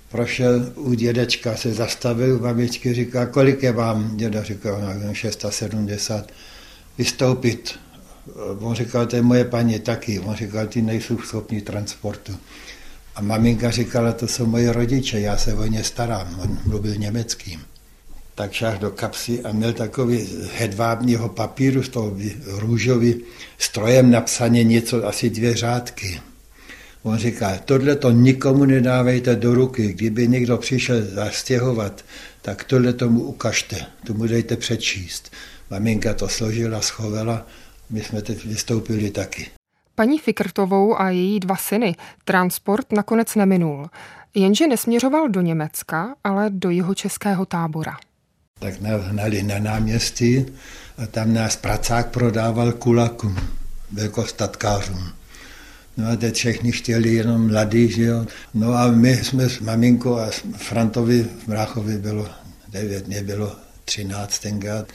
Prošel 0.08 0.72
u 0.74 0.94
dědečka, 0.94 1.56
se 1.56 1.74
zastavil 1.74 2.36
u 2.36 2.38
babičky, 2.38 2.94
říká, 2.94 3.26
kolik 3.26 3.62
je 3.62 3.72
vám? 3.72 4.16
Děda 4.16 4.42
říkal, 4.42 4.80
670. 5.12 6.32
Vystoupit. 6.98 7.78
On 8.58 8.74
říkal, 8.74 9.06
to 9.06 9.16
je 9.16 9.22
moje 9.22 9.44
paní 9.44 9.80
taky. 9.80 10.20
On 10.20 10.36
říkal, 10.36 10.66
ty 10.66 10.82
nejsou 10.82 11.18
schopní 11.18 11.60
transportu. 11.60 12.38
A 13.14 13.22
maminka 13.22 13.70
říkala, 13.70 14.12
to 14.12 14.28
jsou 14.28 14.46
moje 14.46 14.72
rodiče, 14.72 15.20
já 15.20 15.36
se 15.36 15.54
o 15.54 15.66
ně 15.66 15.84
starám. 15.84 16.40
On 16.40 16.58
mluvil 16.64 16.94
německým 16.94 17.60
tak 18.38 18.52
šáhl 18.52 18.78
do 18.78 18.90
kapsy 18.90 19.42
a 19.42 19.52
měl 19.52 19.72
takový 19.72 20.28
hedvábního 20.56 21.28
papíru 21.28 21.82
z 21.82 21.88
toho 21.88 22.16
růžový 22.46 23.20
strojem 23.58 24.10
napsaně 24.10 24.64
něco, 24.64 25.06
asi 25.06 25.30
dvě 25.30 25.56
řádky. 25.56 26.20
On 27.02 27.16
říká, 27.16 27.58
tohle 27.64 27.96
to 27.96 28.10
nikomu 28.10 28.64
nedávejte 28.64 29.36
do 29.36 29.54
ruky, 29.54 29.92
kdyby 29.92 30.28
někdo 30.28 30.56
přišel 30.56 31.02
zastěhovat, 31.02 32.04
tak 32.42 32.64
tohle 32.64 32.92
tomu 32.92 33.20
ukažte, 33.20 33.76
tomu 34.06 34.26
dejte 34.26 34.56
přečíst. 34.56 35.32
Maminka 35.70 36.14
to 36.14 36.28
složila, 36.28 36.80
schovala, 36.80 37.46
my 37.90 38.02
jsme 38.02 38.22
teď 38.22 38.44
vystoupili 38.44 39.10
taky. 39.10 39.46
Paní 39.94 40.18
Fikrtovou 40.18 41.00
a 41.00 41.10
její 41.10 41.40
dva 41.40 41.56
syny 41.56 41.96
transport 42.24 42.92
nakonec 42.92 43.34
neminul, 43.34 43.86
jenže 44.34 44.66
nesměřoval 44.66 45.28
do 45.28 45.40
Německa, 45.40 46.14
ale 46.24 46.50
do 46.50 46.70
jeho 46.70 46.94
českého 46.94 47.46
tábora 47.46 47.96
tak 48.58 48.80
nás 48.80 49.02
hnali 49.02 49.42
na 49.42 49.58
náměstí 49.58 50.46
a 50.98 51.06
tam 51.06 51.34
nás 51.34 51.56
pracák 51.56 52.10
prodával 52.10 52.72
kulakům, 52.72 53.36
velkostatkářům. 53.92 55.12
No 55.96 56.08
a 56.08 56.16
teď 56.16 56.34
všichni 56.34 56.72
chtěli 56.72 57.14
jenom 57.14 57.46
mladý, 57.46 57.90
že 57.90 58.02
jo. 58.02 58.26
No 58.54 58.74
a 58.74 58.88
my 58.90 59.16
jsme 59.16 59.48
s 59.48 59.60
maminkou 59.60 60.18
a 60.18 60.30
Frantovi 60.56 61.26
v 61.44 61.48
Mráchovi 61.48 61.98
bylo 61.98 62.28
devět, 62.68 63.06
mě 63.06 63.22
bylo 63.22 63.56
třináct 63.84 64.38
tenkrát. 64.38 64.88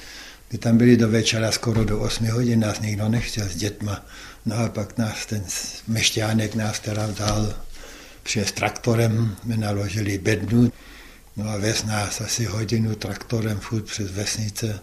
My 0.52 0.58
tam 0.58 0.78
byli 0.78 0.98
do 0.98 1.10
večera 1.10 1.52
skoro 1.52 1.84
do 1.84 2.00
8 2.00 2.28
hodin, 2.28 2.60
nás 2.60 2.80
nikdo 2.80 3.10
nechtěl 3.10 3.50
s 3.50 3.56
dětma. 3.56 4.06
No 4.46 4.58
a 4.58 4.70
pak 4.70 4.98
nás 4.98 5.26
ten 5.26 5.44
mešťánek 5.88 6.56
nás 6.56 6.80
teda 6.80 7.08
dal 7.08 7.54
přes 8.24 8.52
traktorem, 8.52 9.36
my 9.44 9.58
naložili 9.58 10.18
bednu. 10.18 10.72
No 11.38 11.50
a 11.50 11.58
vez 11.58 11.84
nás 11.84 12.22
asi 12.22 12.46
hodinu 12.46 12.96
traktorem 12.96 13.60
furt 13.60 13.86
přes 13.86 14.12
vesnice 14.12 14.80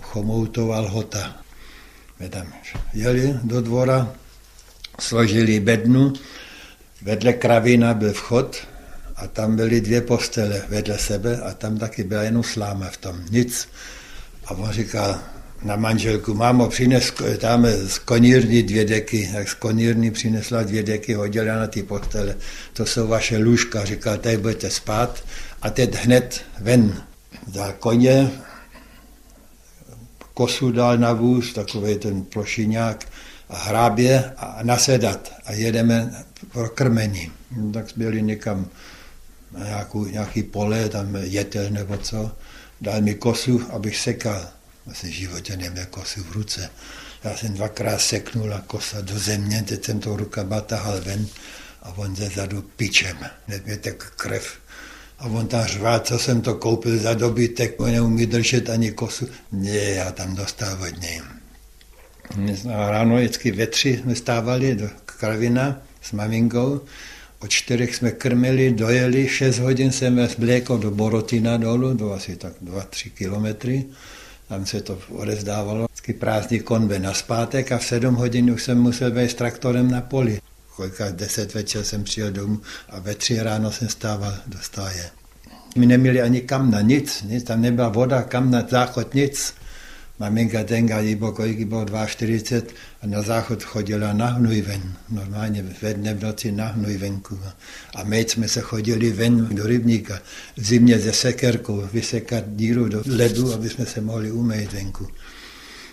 Chomoutová 0.00 0.80
lhota. 0.80 1.36
My 2.20 2.28
tam 2.28 2.52
jeli 2.92 3.38
do 3.42 3.60
dvora, 3.60 4.14
složili 5.00 5.60
bednu, 5.60 6.12
vedle 7.02 7.32
kravína 7.32 7.94
byl 7.94 8.12
vchod 8.12 8.56
a 9.16 9.26
tam 9.26 9.56
byly 9.56 9.80
dvě 9.80 10.00
postele 10.00 10.62
vedle 10.68 10.98
sebe 10.98 11.40
a 11.40 11.54
tam 11.54 11.78
taky 11.78 12.04
byla 12.04 12.22
jenom 12.22 12.42
sláma 12.42 12.90
v 12.90 12.96
tom, 12.96 13.24
nic. 13.30 13.68
A 14.46 14.50
on 14.50 14.72
říkal 14.72 15.20
na 15.62 15.76
manželku, 15.76 16.34
mámo, 16.34 16.68
přines 16.68 17.12
tam 17.38 17.66
z 17.86 17.98
konírny 17.98 18.62
dvě 18.62 18.84
deky, 18.84 19.30
tak 19.32 19.48
z 19.48 19.54
konírny 19.54 20.10
přinesla 20.10 20.62
dvě 20.62 20.82
deky, 20.82 21.14
hodila 21.14 21.56
na 21.56 21.66
ty 21.66 21.82
postele, 21.82 22.36
to 22.72 22.86
jsou 22.86 23.06
vaše 23.06 23.38
lůžka, 23.38 23.84
říkal, 23.84 24.18
tady 24.18 24.36
budete 24.36 24.70
spát. 24.70 25.24
A 25.62 25.70
teď 25.70 25.94
hned 25.94 26.44
ven 26.60 27.02
za 27.52 27.72
koně, 27.72 28.30
kosu 30.34 30.72
dal 30.72 30.98
na 30.98 31.12
vůz, 31.12 31.52
takový 31.52 31.98
ten 31.98 32.22
plošiňák, 32.22 33.06
a 33.48 33.56
hrábě 33.56 34.32
a 34.36 34.58
nasedat. 34.62 35.32
A 35.44 35.52
jedeme 35.52 36.24
pro 36.52 36.68
krmení. 36.68 37.32
No, 37.56 37.72
tak 37.72 37.86
byli 37.96 38.22
někam 38.22 38.66
na 39.52 39.86
nějaký 40.10 40.42
pole, 40.42 40.88
tam 40.88 41.16
jetel 41.16 41.70
nebo 41.70 41.96
co, 41.96 42.32
dal 42.80 43.02
mi 43.02 43.14
kosu, 43.14 43.62
abych 43.70 43.96
sekal. 43.96 44.46
Vlastně 44.86 45.10
v 45.10 45.12
životě 45.12 45.56
neměl 45.56 45.86
kosu 45.90 46.22
v 46.22 46.32
ruce. 46.32 46.70
Já 47.24 47.36
jsem 47.36 47.54
dvakrát 47.54 48.00
seknul 48.00 48.54
a 48.54 48.60
kosa 48.66 49.00
do 49.00 49.18
země, 49.18 49.64
teď 49.68 49.84
jsem 49.84 50.00
to 50.00 50.16
rukama 50.16 50.60
tahal 50.60 51.00
ven 51.00 51.26
a 51.82 51.98
on 51.98 52.16
ze 52.16 52.28
zadu 52.28 52.62
pičem. 52.62 53.18
Tak 53.80 54.12
krev 54.16 54.58
a 55.18 55.26
on 55.26 55.48
tam 55.48 55.64
řval, 55.64 56.00
co 56.00 56.18
jsem 56.18 56.40
to 56.40 56.54
koupil 56.54 56.98
za 56.98 57.14
dobytek, 57.14 57.80
on 57.80 57.92
neumí 57.92 58.26
držet 58.26 58.70
ani 58.70 58.92
kosu. 58.92 59.28
Ne, 59.52 59.76
já 59.76 60.12
tam 60.12 60.34
dostal 60.34 60.78
od 60.82 61.00
něj. 61.02 61.20
Ráno 62.64 63.16
vždycky 63.16 63.52
ve 63.52 63.66
tři 63.66 64.00
jsme 64.02 64.14
stávali 64.14 64.74
do 64.74 64.90
kravina 65.06 65.82
s 66.02 66.12
maminkou. 66.12 66.80
O 67.38 67.46
čtyřech 67.46 67.96
jsme 67.96 68.10
krmili, 68.10 68.70
dojeli, 68.70 69.28
šest 69.28 69.58
hodin 69.58 69.92
jsem 69.92 70.28
mléko 70.38 70.76
do 70.76 70.90
Borotina 70.90 71.56
dolů, 71.56 71.94
do 71.94 72.12
asi 72.12 72.36
tak 72.36 72.52
dva, 72.60 72.82
tři 72.82 73.10
kilometry. 73.10 73.84
Tam 74.48 74.66
se 74.66 74.80
to 74.80 74.98
odezdávalo. 75.08 75.84
Vždycky 75.84 76.12
prázdný 76.12 76.60
konve 76.60 76.98
na 76.98 77.14
zpátek 77.14 77.72
a 77.72 77.78
v 77.78 77.84
sedm 77.84 78.14
hodin 78.14 78.50
už 78.50 78.62
jsem 78.62 78.78
musel 78.78 79.10
vést 79.10 79.34
traktorem 79.34 79.90
na 79.90 80.00
poli 80.00 80.40
kolikrát 80.76 81.14
deset 81.14 81.54
večer 81.54 81.84
jsem 81.84 82.04
přijel 82.04 82.30
domů 82.30 82.60
a 82.88 83.00
ve 83.00 83.14
tři 83.14 83.42
ráno 83.42 83.72
jsem 83.72 83.88
stával 83.88 84.34
do 84.46 84.58
stáje. 84.60 85.10
My 85.76 85.86
neměli 85.86 86.22
ani 86.22 86.40
kamna, 86.40 86.80
nic, 86.80 87.22
nic, 87.22 87.44
tam 87.44 87.60
nebyla 87.60 87.88
voda, 87.88 88.22
kamna, 88.22 88.66
záchod, 88.70 89.14
nic. 89.14 89.54
Maminka 90.18 90.64
tenka, 90.64 91.00
jí 91.00 91.14
bylo 91.14 91.32
kolik, 91.32 91.66
bylo 91.66 91.86
42 92.06 92.72
a 93.02 93.06
na 93.06 93.22
záchod 93.22 93.64
chodila 93.64 94.12
na 94.12 94.26
hnůj 94.26 94.60
ven. 94.60 94.92
Normálně 95.10 95.64
ve 95.82 95.94
dne 95.94 96.14
v 96.14 96.22
noci 96.22 96.52
na 96.52 96.66
hnůj 96.66 96.96
venku. 96.96 97.38
A 97.94 98.04
my 98.04 98.20
jsme 98.28 98.48
se 98.48 98.60
chodili 98.60 99.12
ven 99.12 99.48
do 99.52 99.66
rybníka 99.66 100.18
v 100.56 100.64
zimě 100.64 100.98
ze 100.98 101.12
sekerkou, 101.12 101.88
vysekat 101.92 102.44
díru 102.48 102.88
do 102.88 103.02
ledu, 103.06 103.52
aby 103.52 103.68
jsme 103.68 103.86
se 103.86 104.00
mohli 104.00 104.30
umýt 104.30 104.72
venku. 104.72 105.08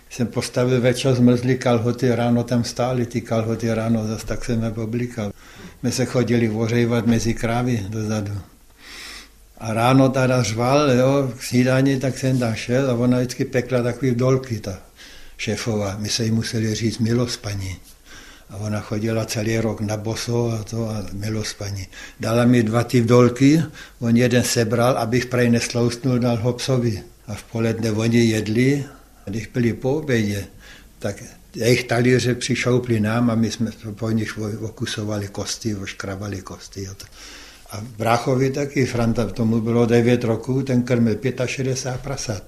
Jsem 0.10 0.28
postavil 0.28 0.82
večer 0.82 1.16
zmrzlý 1.16 1.58
kalhoty, 1.58 2.16
ráno 2.16 2.44
tam 2.44 2.64
stály 2.64 3.06
ty 3.06 3.22
kalhoty, 3.22 3.74
ráno 3.74 4.08
zase 4.08 4.26
tak 4.26 4.46
jsem 4.46 4.64
je. 4.64 5.32
My 5.84 5.92
se 5.92 6.06
chodili 6.06 6.48
vořejvat 6.48 7.08
mezi 7.08 7.34
krávy 7.34 7.86
dozadu. 7.90 8.53
A 9.64 9.74
ráno 9.74 10.10
teda 10.10 10.44
řval, 10.44 10.92
jo, 10.92 11.32
k 11.38 11.44
snídání, 11.44 12.00
tak 12.00 12.18
jsem 12.18 12.40
tam 12.40 12.56
šel 12.56 12.92
a 12.92 12.94
ona 12.94 13.18
vždycky 13.18 13.46
pekla 13.46 13.84
takový 13.84 14.16
dolky, 14.16 14.60
ta 14.60 14.80
šéfova. 15.38 15.96
My 16.00 16.10
se 16.10 16.26
jí 16.26 16.32
museli 16.32 16.76
říct 16.76 16.98
milost 16.98 17.42
paní. 17.42 17.78
A 18.50 18.58
ona 18.58 18.80
chodila 18.80 19.26
celý 19.26 19.58
rok 19.58 19.82
na 19.82 19.98
boso 19.98 20.52
a 20.52 20.64
to 20.64 20.90
a 20.90 21.06
milost 21.14 21.58
paní. 21.58 21.88
Dala 22.20 22.46
mi 22.46 22.64
dva 22.64 22.84
ty 22.84 23.02
dolky, 23.02 23.64
on 24.00 24.18
jeden 24.18 24.44
sebral, 24.44 24.98
abych 24.98 25.26
prej 25.26 25.50
nesloustnul, 25.50 26.20
dal 26.20 26.38
ho 26.38 26.54
psovi. 26.54 27.04
A 27.28 27.34
v 27.34 27.44
poledne 27.44 27.92
oni 27.92 28.26
jedli, 28.26 28.86
a 29.28 29.30
když 29.30 29.48
byli 29.48 29.74
po 29.74 29.94
obědě, 29.94 30.46
tak 31.00 31.24
jejich 31.56 31.84
talíře 31.84 32.36
přišoupli 32.36 33.00
nám 33.00 33.30
a 33.30 33.36
my 33.36 33.52
jsme 33.52 33.72
po 33.96 34.12
nich 34.12 34.38
okusovali 34.62 35.28
kosti, 35.28 35.76
oškrabali 35.76 36.42
kosti. 36.42 36.88
A 36.88 36.94
to. 36.94 37.06
A 37.74 37.82
bráchovi 37.98 38.50
taky, 38.50 38.86
Franta, 38.86 39.26
tomu 39.26 39.62
bylo 39.62 39.86
9 39.86 40.24
roků, 40.24 40.62
ten 40.62 40.84
krmil 40.84 41.18
65 41.46 42.02
prasat. 42.02 42.44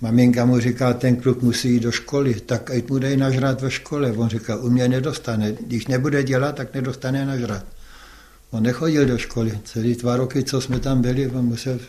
Maminka 0.00 0.44
mu 0.44 0.60
říká, 0.60 0.92
ten 0.92 1.16
kluk 1.16 1.42
musí 1.42 1.72
jít 1.72 1.80
do 1.80 1.92
školy, 1.92 2.34
tak 2.34 2.70
ať 2.70 2.88
mu 2.88 2.98
dej 2.98 3.16
nažrat 3.16 3.60
ve 3.60 3.70
škole. 3.70 4.12
On 4.12 4.28
říká, 4.28 4.56
u 4.56 4.70
mě 4.70 4.88
nedostane. 4.88 5.52
Když 5.60 5.86
nebude 5.86 6.22
dělat, 6.22 6.54
tak 6.54 6.74
nedostane 6.74 7.26
nažrat. 7.26 7.64
On 8.50 8.62
nechodil 8.62 9.06
do 9.06 9.18
školy. 9.18 9.58
Celý 9.64 9.94
dva 9.94 10.16
roky, 10.16 10.44
co 10.44 10.60
jsme 10.60 10.80
tam 10.80 11.02
byli, 11.02 11.26
on 11.26 11.44
musel 11.44 11.78
v 11.78 11.88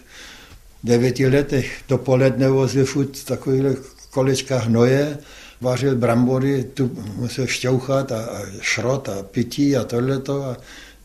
devěti 0.83 1.27
letech 1.27 1.81
dopoledne 1.89 2.49
vozil 2.49 2.85
furt 2.85 3.23
takovýhle 3.25 3.75
kolečka 4.09 4.59
hnoje, 4.59 5.17
vařil 5.61 5.95
brambory, 5.95 6.63
tu 6.63 6.91
musel 7.15 7.47
šťouchat 7.47 8.11
a, 8.11 8.25
a 8.25 8.41
šrot 8.61 9.09
a 9.09 9.23
pití 9.23 9.77
a 9.77 9.83
tohleto. 9.83 10.43
A 10.43 10.57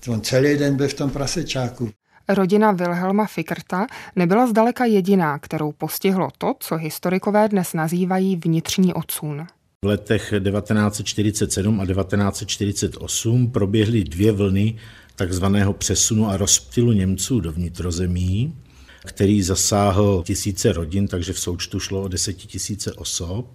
On 0.08 0.20
celý 0.20 0.58
den 0.58 0.76
byl 0.76 0.88
v 0.88 0.94
tom 0.94 1.10
prasečáku. 1.10 1.90
Rodina 2.28 2.72
Wilhelma 2.72 3.26
Fikrta 3.26 3.86
nebyla 4.16 4.46
zdaleka 4.46 4.84
jediná, 4.84 5.38
kterou 5.38 5.72
postihlo 5.72 6.28
to, 6.38 6.54
co 6.60 6.76
historikové 6.76 7.48
dnes 7.48 7.72
nazývají 7.72 8.36
vnitřní 8.36 8.94
odsun. 8.94 9.46
V 9.84 9.86
letech 9.86 10.32
1947 10.50 11.80
a 11.80 11.86
1948 11.86 13.50
proběhly 13.50 14.04
dvě 14.04 14.32
vlny 14.32 14.76
takzvaného 15.16 15.72
přesunu 15.72 16.28
a 16.28 16.36
rozptylu 16.36 16.92
Němců 16.92 17.40
do 17.40 17.52
vnitrozemí, 17.52 18.56
který 19.04 19.42
zasáhl 19.42 20.22
tisíce 20.26 20.72
rodin, 20.72 21.08
takže 21.08 21.32
v 21.32 21.40
součtu 21.40 21.80
šlo 21.80 22.02
o 22.02 22.08
desetitisíce 22.08 22.92
osob. 22.92 23.46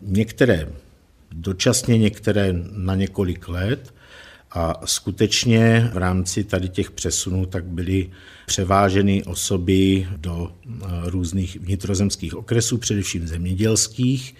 Některé 0.00 0.68
dočasně, 1.32 1.98
některé 1.98 2.54
na 2.72 2.94
několik 2.94 3.48
let. 3.48 3.94
A 4.56 4.86
skutečně 4.86 5.90
v 5.92 5.96
rámci 5.96 6.44
tady 6.44 6.68
těch 6.68 6.90
přesunů 6.90 7.46
tak 7.46 7.64
byly 7.64 8.10
převáženy 8.46 9.24
osoby 9.24 10.08
do 10.16 10.52
eh, 10.52 10.76
různých 11.04 11.56
vnitrozemských 11.60 12.36
okresů, 12.36 12.78
především 12.78 13.26
zemědělských, 13.26 14.34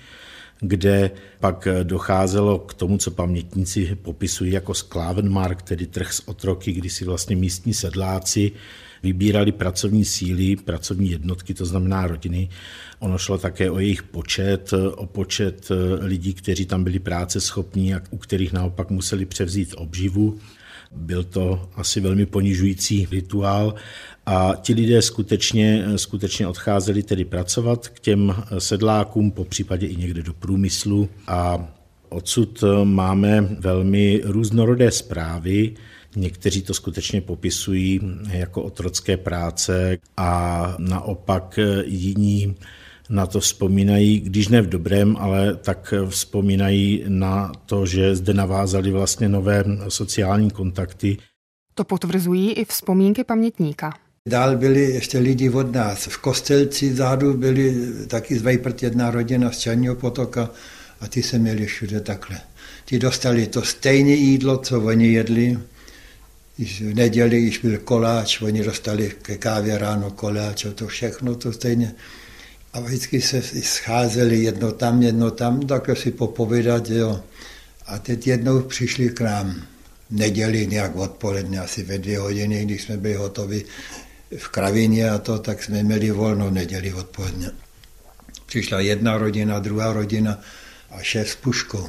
kde 0.61 1.11
pak 1.41 1.69
docházelo 1.83 2.59
k 2.59 2.75
tomu, 2.75 2.99
co 2.99 3.11
pamětníci 3.11 3.99
popisují 4.03 4.53
jako 4.53 4.75
sklávenmark, 4.75 5.63
tedy 5.63 5.87
trh 5.87 6.13
s 6.13 6.29
otroky, 6.29 6.73
kdy 6.73 6.91
si 6.91 7.05
vlastně 7.05 7.37
místní 7.37 7.75
sedláci 7.75 8.53
vybírali 9.07 9.53
pracovní 9.53 10.05
síly, 10.05 10.57
pracovní 10.57 11.11
jednotky, 11.11 11.55
to 11.55 11.67
znamená 11.67 12.07
rodiny. 12.07 12.49
Ono 12.99 13.19
šlo 13.19 13.39
také 13.39 13.71
o 13.71 13.79
jejich 13.79 14.03
počet, 14.03 14.75
o 14.97 15.07
počet 15.07 15.69
lidí, 16.01 16.35
kteří 16.35 16.67
tam 16.67 16.85
byli 16.85 16.99
práce 16.99 17.41
schopní 17.41 17.95
a 17.95 18.03
u 18.11 18.19
kterých 18.19 18.53
naopak 18.53 18.91
museli 18.91 19.25
převzít 19.25 19.75
obživu. 19.77 20.39
Byl 20.93 21.25
to 21.25 21.69
asi 21.75 22.01
velmi 22.01 22.27
ponižující 22.27 23.07
rituál 23.11 23.75
a 24.27 24.53
ti 24.63 24.75
lidé 24.75 25.03
skutečně, 25.03 25.85
skutečně 25.97 26.47
odcházeli 26.47 27.03
tedy 27.03 27.25
pracovat 27.25 27.89
k 27.89 28.01
těm 28.01 28.35
sedlákům, 28.59 29.31
po 29.31 29.45
případě 29.45 29.87
i 29.87 29.97
někde 29.97 30.23
do 30.23 30.35
průmyslu 30.35 31.09
a 31.27 31.69
odsud 32.09 32.65
máme 32.85 33.41
velmi 33.41 34.21
různorodé 34.25 34.91
zprávy, 34.91 35.75
Někteří 36.17 36.63
to 36.63 36.75
skutečně 36.75 37.21
popisují 37.21 38.01
jako 38.31 38.63
otrocké 38.63 39.17
práce 39.17 39.99
a 40.17 40.75
naopak 40.79 41.59
jiní 41.85 42.55
na 43.11 43.27
to 43.27 43.41
vzpomínají, 43.41 44.21
když 44.21 44.49
ne 44.49 44.63
v 44.63 44.69
dobrém, 44.69 45.17
ale 45.17 45.55
tak 45.55 45.95
vzpomínají 46.09 47.05
na 47.09 47.53
to, 47.67 47.87
že 47.87 48.17
zde 48.17 48.35
navázali 48.35 48.91
vlastně 48.91 49.29
nové 49.29 49.65
sociální 49.89 50.51
kontakty. 50.51 51.17
To 51.75 51.85
potvrzují 51.85 52.53
i 52.53 52.65
vzpomínky 52.65 53.25
pamětníka. 53.25 53.99
Dál 54.29 54.57
byli 54.57 54.81
ještě 54.81 55.19
lidi 55.19 55.51
od 55.51 55.73
nás. 55.73 56.07
V 56.07 56.19
Kostelci 56.19 56.91
vzadu 56.91 57.35
byli 57.35 57.75
taky 58.07 58.39
z 58.39 58.45
jedna 58.83 59.11
rodina 59.11 59.51
z 59.53 59.59
Černího 59.59 59.95
potoka 59.95 60.51
a 61.01 61.09
ty 61.09 61.23
se 61.23 61.39
měli 61.39 61.67
všude 61.67 62.01
takhle. 62.01 62.41
Ti 62.85 62.99
dostali 62.99 63.47
to 63.47 63.63
stejné 63.63 64.11
jídlo, 64.11 64.59
co 64.59 64.81
oni 64.81 65.13
jedli, 65.13 65.59
v 66.59 66.95
neděli, 66.95 67.43
když 67.43 67.59
byl 67.59 67.79
koláč, 67.79 68.41
oni 68.43 68.65
dostali 68.65 69.13
ke 69.23 69.37
kávě 69.37 69.79
ráno 69.79 70.11
koláč 70.11 70.65
a 70.65 70.73
to 70.73 70.87
všechno 70.87 71.35
to 71.35 71.53
stejně. 71.53 71.95
A 72.73 72.81
vždycky 72.81 73.21
se 73.21 73.43
scházeli 73.63 74.43
jedno 74.43 74.73
tam, 74.73 75.03
jedno 75.03 75.31
tam, 75.31 75.61
takhle 75.61 75.97
si 75.97 76.11
popovídat, 76.11 76.91
jo. 76.91 77.21
A 77.87 77.99
teď 77.99 78.27
jednou 78.27 78.63
přišli 78.63 79.09
k 79.09 79.21
nám 79.21 79.63
neděli 80.11 80.67
nějak 80.67 80.97
odpoledne, 80.97 81.59
asi 81.59 81.83
ve 81.83 81.99
dvě 81.99 82.19
hodiny, 82.19 82.65
když 82.65 82.83
jsme 82.83 82.97
byli 82.97 83.15
hotovi 83.15 83.65
v 84.37 84.49
kravině 84.49 85.11
a 85.11 85.19
to, 85.19 85.39
tak 85.39 85.63
jsme 85.63 85.83
měli 85.83 86.11
volno 86.11 86.51
neděli 86.51 86.93
odpoledne. 86.93 87.51
Přišla 88.47 88.81
jedna 88.81 89.19
rodina, 89.19 89.59
druhá 89.59 89.93
rodina 89.93 90.41
a 90.91 91.03
šéf 91.03 91.31
s 91.31 91.37
puškou. 91.37 91.89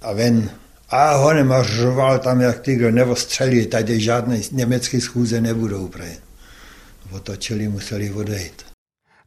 A 0.00 0.12
ven 0.12 0.50
a 0.88 1.16
honem 1.16 1.52
a 1.52 1.62
řval 1.62 2.18
tam, 2.18 2.40
jak 2.40 2.60
ty, 2.60 2.74
kdo 2.74 2.90
nevostřelí, 2.90 3.66
tady 3.66 4.00
žádné 4.00 4.40
německé 4.52 5.00
schůze 5.00 5.40
nebudou. 5.40 5.88
Prej. 5.88 6.16
Otočili, 7.10 7.68
museli 7.68 8.10
odejít. 8.10 8.62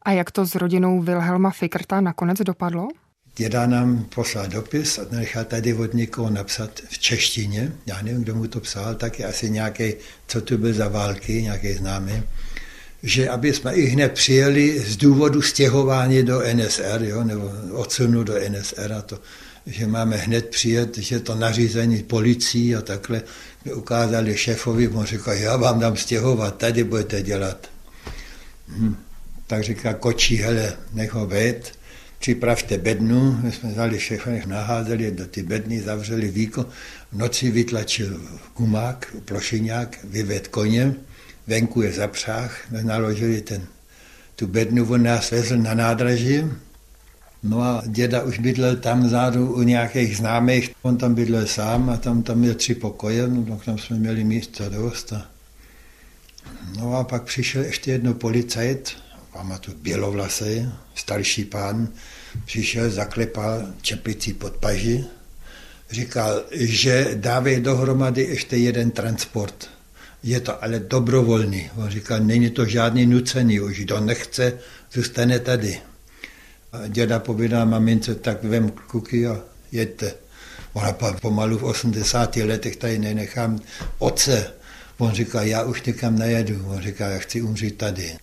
A 0.02 0.12
jak 0.12 0.32
to 0.32 0.46
s 0.46 0.56
rodinou 0.56 1.02
Wilhelma 1.02 1.52
Fikrta 1.52 2.02
nakonec 2.02 2.38
dopadlo? 2.38 2.88
Děda 3.36 3.68
nám 3.68 4.04
poslal 4.16 4.48
dopis 4.48 5.00
a 5.00 5.06
nechal 5.12 5.44
tady 5.44 5.74
od 5.74 5.94
někoho 5.94 6.30
napsat 6.30 6.70
v 6.90 7.00
češtině. 7.00 7.72
Já 7.86 8.02
nevím, 8.02 8.22
kdo 8.22 8.36
mu 8.36 8.48
to 8.48 8.60
psal, 8.60 8.96
taky 8.96 9.26
asi 9.26 9.50
nějaký, 9.50 9.94
co 10.28 10.42
tu 10.42 10.58
byl 10.58 10.74
za 10.74 10.88
války, 10.88 11.42
nějaký 11.42 11.74
známý 11.74 12.24
že 13.04 13.30
aby 13.30 13.54
jsme 13.54 13.74
i 13.74 13.86
hned 13.86 14.12
přijeli 14.12 14.80
z 14.80 14.98
důvodu 14.98 15.42
stěhování 15.42 16.24
do 16.24 16.42
NSR, 16.54 17.04
jo, 17.04 17.24
nebo 17.24 17.52
odsunu 17.72 18.24
do 18.24 18.34
NSR 18.50 18.94
a 18.94 19.02
to 19.02 19.20
že 19.68 19.88
máme 19.88 20.18
hned 20.18 20.50
přijet, 20.50 20.98
že 20.98 21.20
to 21.20 21.36
nařízení 21.36 22.04
policií 22.04 22.76
a 22.76 22.82
takhle 22.82 23.22
mi 23.66 23.74
ukázali 23.74 24.38
šéfovi, 24.38 24.88
on 24.88 25.06
říká, 25.06 25.34
já 25.34 25.58
vám 25.58 25.80
dám 25.80 25.98
stěhovat, 25.98 26.58
tady 26.58 26.84
budete 26.84 27.22
dělat. 27.22 27.70
Hm. 28.68 28.96
Tak 29.48 29.64
říká, 29.64 29.94
kočí, 29.94 30.36
hele, 30.36 30.74
nech 30.94 31.14
ho 31.14 31.28
být, 31.28 31.72
připravte 32.20 32.78
bednu, 32.78 33.40
my 33.44 33.52
jsme 33.52 33.72
vzali 33.72 33.98
všechno, 33.98 34.34
naházeli 34.46 35.12
do 35.12 35.28
ty 35.28 35.44
bedny, 35.44 35.82
zavřeli 35.82 36.28
víko, 36.28 36.66
v 37.12 37.18
noci 37.18 37.52
vytlačil 37.52 38.22
gumák, 38.58 39.16
plošiňák, 39.26 39.98
vyved 40.04 40.48
koněm, 40.48 40.96
venku 41.48 41.82
je 41.82 41.92
zapřách, 41.92 42.72
naložili 42.84 43.42
ten, 43.42 43.66
tu 44.36 44.48
bednu, 44.48 44.90
on 44.90 45.04
nás 45.04 45.32
vezl 45.32 45.58
na 45.58 45.74
nádraží, 45.74 46.44
No 47.44 47.62
a 47.62 47.84
děda 47.86 48.24
už 48.24 48.40
bydlel 48.40 48.76
tam 48.76 49.04
vzadu 49.04 49.54
u 49.54 49.62
nějakých 49.62 50.18
známých. 50.18 50.72
On 50.82 50.98
tam 50.98 51.16
bydlel 51.16 51.48
sám 51.48 51.90
a 51.90 51.98
tam, 51.98 52.24
tam 52.24 52.38
měl 52.38 52.54
tři 52.54 52.76
pokoje, 52.76 53.28
no 53.28 53.46
tak 53.46 53.66
tam 53.66 53.78
jsme 53.78 53.98
měli 53.98 54.24
místa 54.24 54.70
dost. 54.70 55.14
A... 55.14 55.26
No 56.78 56.98
a 56.98 57.04
pak 57.04 57.24
přišel 57.24 57.64
ještě 57.64 57.92
jedno 57.92 58.14
policajt, 58.14 58.98
pamatuju, 59.34 59.78
bělovlasý, 59.78 60.70
starší 60.96 61.46
pán, 61.46 61.88
přišel, 62.46 62.90
zaklepal 62.90 63.68
čepicí 63.82 64.34
pod 64.34 64.54
paži, 64.54 65.06
říkal, 65.92 66.44
že 66.52 67.12
dávej 67.16 67.62
dohromady 67.62 68.24
ještě 68.24 68.58
jeden 68.58 68.92
transport 68.92 69.70
je 70.24 70.40
to 70.40 70.64
ale 70.64 70.80
dobrovolný. 70.80 71.70
On 71.76 71.90
říká, 71.90 72.20
není 72.20 72.50
to 72.50 72.66
žádný 72.66 73.06
nucený, 73.06 73.60
už 73.60 73.80
kdo 73.80 74.00
nechce, 74.00 74.54
zůstane 74.94 75.40
tady. 75.40 75.80
A 76.84 76.88
děda 76.88 77.20
povídá 77.20 77.66
mamince, 77.66 78.16
tak 78.16 78.44
vem 78.44 78.70
kuky 78.70 79.28
a 79.28 79.40
jeďte. 79.72 80.14
Ona 80.74 80.92
pak 80.92 81.20
pomalu 81.20 81.58
v 81.58 81.64
80 81.64 82.36
letech 82.36 82.76
tady 82.76 83.00
nenechám 83.00 83.60
oce. 84.00 84.54
On 84.98 85.12
říká, 85.12 85.42
já 85.42 85.64
už 85.64 85.84
někam 85.84 86.20
nejedu. 86.20 86.66
On 86.68 86.82
říká, 86.82 87.08
já 87.08 87.20
chci 87.20 87.42
umřít 87.42 87.78
tady. 87.78 88.18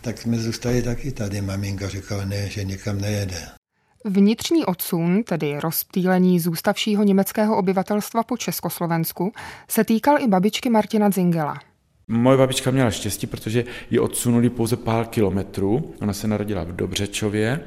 Tak 0.00 0.18
jsme 0.18 0.38
zůstali 0.38 0.82
taky 0.82 1.12
tady. 1.12 1.40
Maminka 1.40 1.88
říkala, 1.88 2.24
ne, 2.24 2.48
že 2.48 2.64
někam 2.64 3.00
nejede. 3.00 3.48
Vnitřní 4.04 4.64
odsun, 4.64 5.22
tedy 5.22 5.60
rozptýlení 5.60 6.40
zůstavšího 6.40 7.02
německého 7.02 7.56
obyvatelstva 7.56 8.22
po 8.22 8.36
Československu, 8.36 9.32
se 9.68 9.84
týkal 9.84 10.20
i 10.20 10.28
babičky 10.28 10.70
Martina 10.70 11.10
Zingela. 11.10 11.60
Moje 12.12 12.36
babička 12.36 12.70
měla 12.70 12.90
štěstí, 12.90 13.26
protože 13.26 13.64
ji 13.90 13.98
odsunuli 13.98 14.50
pouze 14.50 14.76
pár 14.76 15.06
kilometrů. 15.06 15.94
Ona 16.00 16.12
se 16.12 16.28
narodila 16.28 16.64
v 16.64 16.72
Dobřečově 16.72 17.60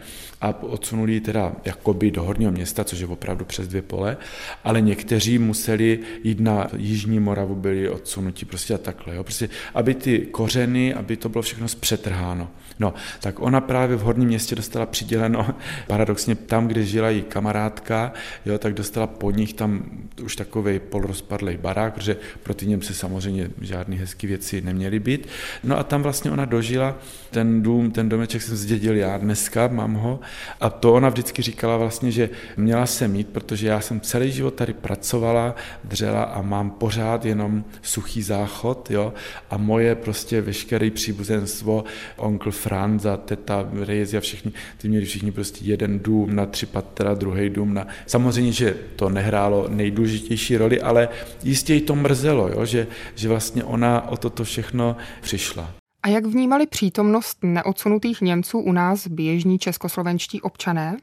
a 0.43 0.63
odsunuli 0.63 1.13
ji 1.13 1.21
teda 1.21 1.51
jakoby 1.65 2.11
do 2.11 2.23
Horního 2.23 2.51
města, 2.51 2.83
což 2.83 2.99
je 2.99 3.07
opravdu 3.07 3.45
přes 3.45 3.67
dvě 3.67 3.81
pole, 3.81 4.17
ale 4.63 4.81
někteří 4.81 5.37
museli 5.37 5.99
jít 6.23 6.39
na 6.39 6.67
Jižní 6.77 7.19
Moravu, 7.19 7.55
byli 7.55 7.89
odsunuti 7.89 8.45
prostě 8.45 8.73
a 8.73 8.77
takhle. 8.77 9.15
Jo. 9.15 9.23
Prostě, 9.23 9.49
aby 9.73 9.95
ty 9.95 10.19
kořeny, 10.19 10.93
aby 10.93 11.17
to 11.17 11.29
bylo 11.29 11.41
všechno 11.41 11.67
zpřetrháno. 11.67 12.49
No, 12.79 12.93
tak 13.19 13.39
ona 13.39 13.61
právě 13.61 13.97
v 13.97 14.01
Horním 14.01 14.27
městě 14.27 14.55
dostala 14.55 14.85
přiděleno, 14.85 15.55
paradoxně 15.87 16.35
tam, 16.35 16.67
kde 16.67 16.85
žila 16.85 17.09
její 17.09 17.21
kamarádka, 17.21 18.13
jo, 18.45 18.57
tak 18.57 18.73
dostala 18.73 19.07
po 19.07 19.31
nich 19.31 19.53
tam 19.53 19.85
už 20.23 20.35
takový 20.35 20.79
polorozpadlej 20.79 21.57
barák, 21.57 21.93
protože 21.93 22.17
pro 22.43 22.53
ty 22.53 22.65
Němce 22.65 22.93
samozřejmě 22.93 23.49
žádný 23.61 23.97
hezký 23.97 24.27
věci 24.27 24.61
neměly 24.61 24.99
být. 24.99 25.27
No 25.63 25.77
a 25.77 25.83
tam 25.83 26.03
vlastně 26.03 26.31
ona 26.31 26.45
dožila, 26.45 26.97
ten 27.31 27.61
dům, 27.61 27.91
ten 27.91 28.09
domeček 28.09 28.41
jsem 28.41 28.55
zdědil 28.55 28.95
já 28.95 29.17
dneska, 29.17 29.67
mám 29.67 29.93
ho, 29.93 30.19
a 30.61 30.69
to 30.69 30.93
ona 30.93 31.09
vždycky 31.09 31.41
říkala 31.41 31.77
vlastně, 31.77 32.11
že 32.11 32.29
měla 32.57 32.85
se 32.85 33.07
mít, 33.07 33.27
protože 33.27 33.67
já 33.67 33.81
jsem 33.81 34.01
celý 34.01 34.31
život 34.31 34.53
tady 34.53 34.73
pracovala, 34.73 35.55
dřela 35.83 36.23
a 36.23 36.41
mám 36.41 36.69
pořád 36.69 37.25
jenom 37.25 37.63
suchý 37.81 38.21
záchod, 38.21 38.91
jo, 38.91 39.13
a 39.49 39.57
moje 39.57 39.95
prostě 39.95 40.41
veškeré 40.41 40.91
příbuzenstvo, 40.91 41.83
onkl 42.17 42.51
Franz 42.51 43.05
a 43.05 43.17
teta 43.17 43.69
Reyes 43.85 44.13
a 44.13 44.19
všichni, 44.19 44.51
ty 44.77 44.89
měli 44.89 45.05
všichni 45.05 45.31
prostě 45.31 45.65
jeden 45.65 45.99
dům 45.99 46.35
na 46.35 46.45
tři 46.45 46.65
patra, 46.65 47.13
druhý 47.13 47.49
dům 47.49 47.73
na... 47.73 47.87
Samozřejmě, 48.05 48.51
že 48.51 48.75
to 48.95 49.09
nehrálo 49.09 49.67
nejdůležitější 49.69 50.57
roli, 50.57 50.81
ale 50.81 51.09
jistě 51.43 51.73
jí 51.73 51.81
to 51.81 51.95
mrzelo, 51.95 52.47
jo, 52.47 52.65
že, 52.65 52.87
že 53.15 53.29
vlastně 53.29 53.63
ona 53.63 54.09
o 54.09 54.17
toto 54.17 54.43
všechno 54.43 54.97
přišla. 55.21 55.82
A 56.03 56.07
jak 56.07 56.25
vnímali 56.25 56.67
přítomnost 56.67 57.37
neodsunutých 57.41 58.21
Němců 58.21 58.59
u 58.59 58.71
nás 58.71 59.07
běžní 59.07 59.59
českoslovenští 59.59 60.41
občané? 60.41 60.97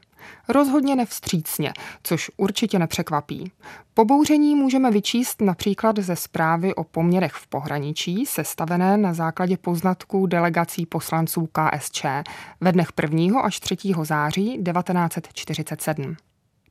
Rozhodně 0.49 0.95
nevstřícně, 0.95 1.73
což 2.03 2.31
určitě 2.37 2.79
nepřekvapí. 2.79 3.51
Pobouření 3.93 4.55
můžeme 4.55 4.91
vyčíst 4.91 5.41
například 5.41 5.99
ze 5.99 6.15
zprávy 6.15 6.75
o 6.75 6.83
poměrech 6.83 7.33
v 7.33 7.47
pohraničí, 7.47 8.25
sestavené 8.25 8.97
na 8.97 9.13
základě 9.13 9.57
poznatků 9.57 10.25
delegací 10.25 10.85
poslanců 10.85 11.49
KSČ 11.51 12.05
ve 12.61 12.71
dnech 12.71 12.87
1. 13.01 13.41
až 13.41 13.59
3. 13.59 13.75
září 14.03 14.63
1947. 14.63 16.15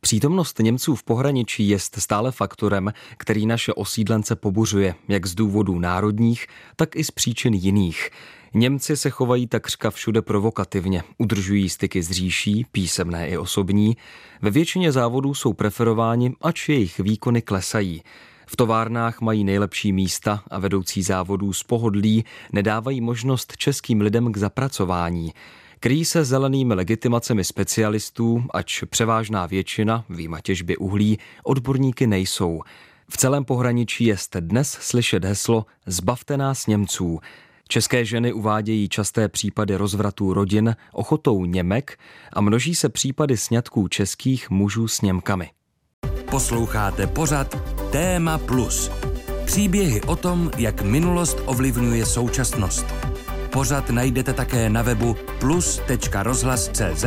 Přítomnost 0.00 0.58
Němců 0.58 0.94
v 0.96 1.02
pohraničí 1.02 1.68
je 1.68 1.78
stále 1.78 2.32
faktorem, 2.32 2.92
který 3.16 3.46
naše 3.46 3.72
osídlence 3.72 4.36
pobuřuje, 4.36 4.94
jak 5.08 5.26
z 5.26 5.34
důvodů 5.34 5.78
národních, 5.78 6.46
tak 6.76 6.96
i 6.96 7.04
z 7.04 7.10
příčin 7.10 7.54
jiných. 7.54 8.10
Němci 8.54 8.96
se 8.96 9.10
chovají 9.10 9.46
takřka 9.46 9.90
všude 9.90 10.22
provokativně, 10.22 11.02
udržují 11.18 11.68
styky 11.68 12.02
s 12.02 12.10
říší, 12.10 12.66
písemné 12.72 13.28
i 13.28 13.36
osobní. 13.36 13.96
Ve 14.42 14.50
většině 14.50 14.92
závodů 14.92 15.34
jsou 15.34 15.52
preferováni, 15.52 16.34
ač 16.40 16.68
jejich 16.68 16.98
výkony 16.98 17.42
klesají. 17.42 18.02
V 18.46 18.56
továrnách 18.56 19.20
mají 19.20 19.44
nejlepší 19.44 19.92
místa 19.92 20.42
a 20.50 20.58
vedoucí 20.58 21.02
závodů 21.02 21.52
z 21.52 21.62
pohodlí 21.62 22.24
nedávají 22.52 23.00
možnost 23.00 23.56
českým 23.56 24.00
lidem 24.00 24.32
k 24.32 24.36
zapracování. 24.36 25.32
Kryjí 25.82 26.04
se 26.04 26.24
zelenými 26.24 26.74
legitimacemi 26.74 27.44
specialistů, 27.44 28.44
ač 28.50 28.84
převážná 28.90 29.46
většina, 29.46 30.04
výjima 30.10 30.40
těžby 30.40 30.76
uhlí, 30.76 31.18
odborníky 31.44 32.06
nejsou. 32.06 32.62
V 33.10 33.16
celém 33.16 33.44
pohraničí 33.44 34.04
je 34.04 34.16
dnes 34.40 34.70
slyšet 34.80 35.24
heslo 35.24 35.66
Zbavte 35.86 36.36
nás 36.36 36.66
Němců. 36.66 37.18
České 37.68 38.04
ženy 38.04 38.32
uvádějí 38.32 38.88
časté 38.88 39.28
případy 39.28 39.76
rozvratů 39.76 40.34
rodin 40.34 40.76
ochotou 40.92 41.44
Němek 41.44 41.98
a 42.32 42.40
množí 42.40 42.74
se 42.74 42.88
případy 42.88 43.36
sňatků 43.36 43.88
českých 43.88 44.50
mužů 44.50 44.88
s 44.88 45.00
Němkami. 45.00 45.50
Posloucháte 46.30 47.06
pořad 47.06 47.62
Téma 47.92 48.38
Plus. 48.38 48.90
Příběhy 49.44 50.02
o 50.02 50.16
tom, 50.16 50.50
jak 50.56 50.82
minulost 50.82 51.38
ovlivňuje 51.46 52.06
současnost. 52.06 52.86
Pořad 53.52 53.90
najdete 53.90 54.32
také 54.32 54.70
na 54.70 54.82
webu 54.82 55.16
plus.rozhlas.cz, 55.40 57.04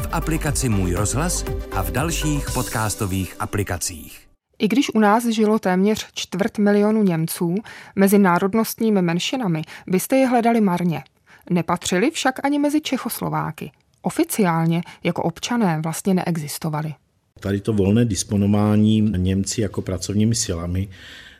v 0.00 0.08
aplikaci 0.12 0.68
Můj 0.68 0.92
rozhlas 0.92 1.44
a 1.72 1.82
v 1.82 1.90
dalších 1.90 2.50
podcastových 2.54 3.36
aplikacích. 3.38 4.20
I 4.58 4.68
když 4.68 4.94
u 4.94 4.98
nás 4.98 5.26
žilo 5.26 5.58
téměř 5.58 6.06
čtvrt 6.14 6.58
milionu 6.58 7.02
Němců, 7.02 7.54
mezi 7.96 8.18
národnostními 8.18 9.02
menšinami 9.02 9.62
byste 9.86 10.16
je 10.16 10.26
hledali 10.26 10.60
marně. 10.60 11.04
Nepatřili 11.50 12.10
však 12.10 12.44
ani 12.44 12.58
mezi 12.58 12.80
Čechoslováky. 12.80 13.70
Oficiálně 14.02 14.82
jako 15.04 15.22
občané 15.22 15.80
vlastně 15.84 16.14
neexistovali. 16.14 16.94
Tady 17.40 17.60
to 17.60 17.72
volné 17.72 18.04
disponování 18.04 19.12
Němci 19.16 19.60
jako 19.60 19.82
pracovními 19.82 20.34
silami 20.34 20.88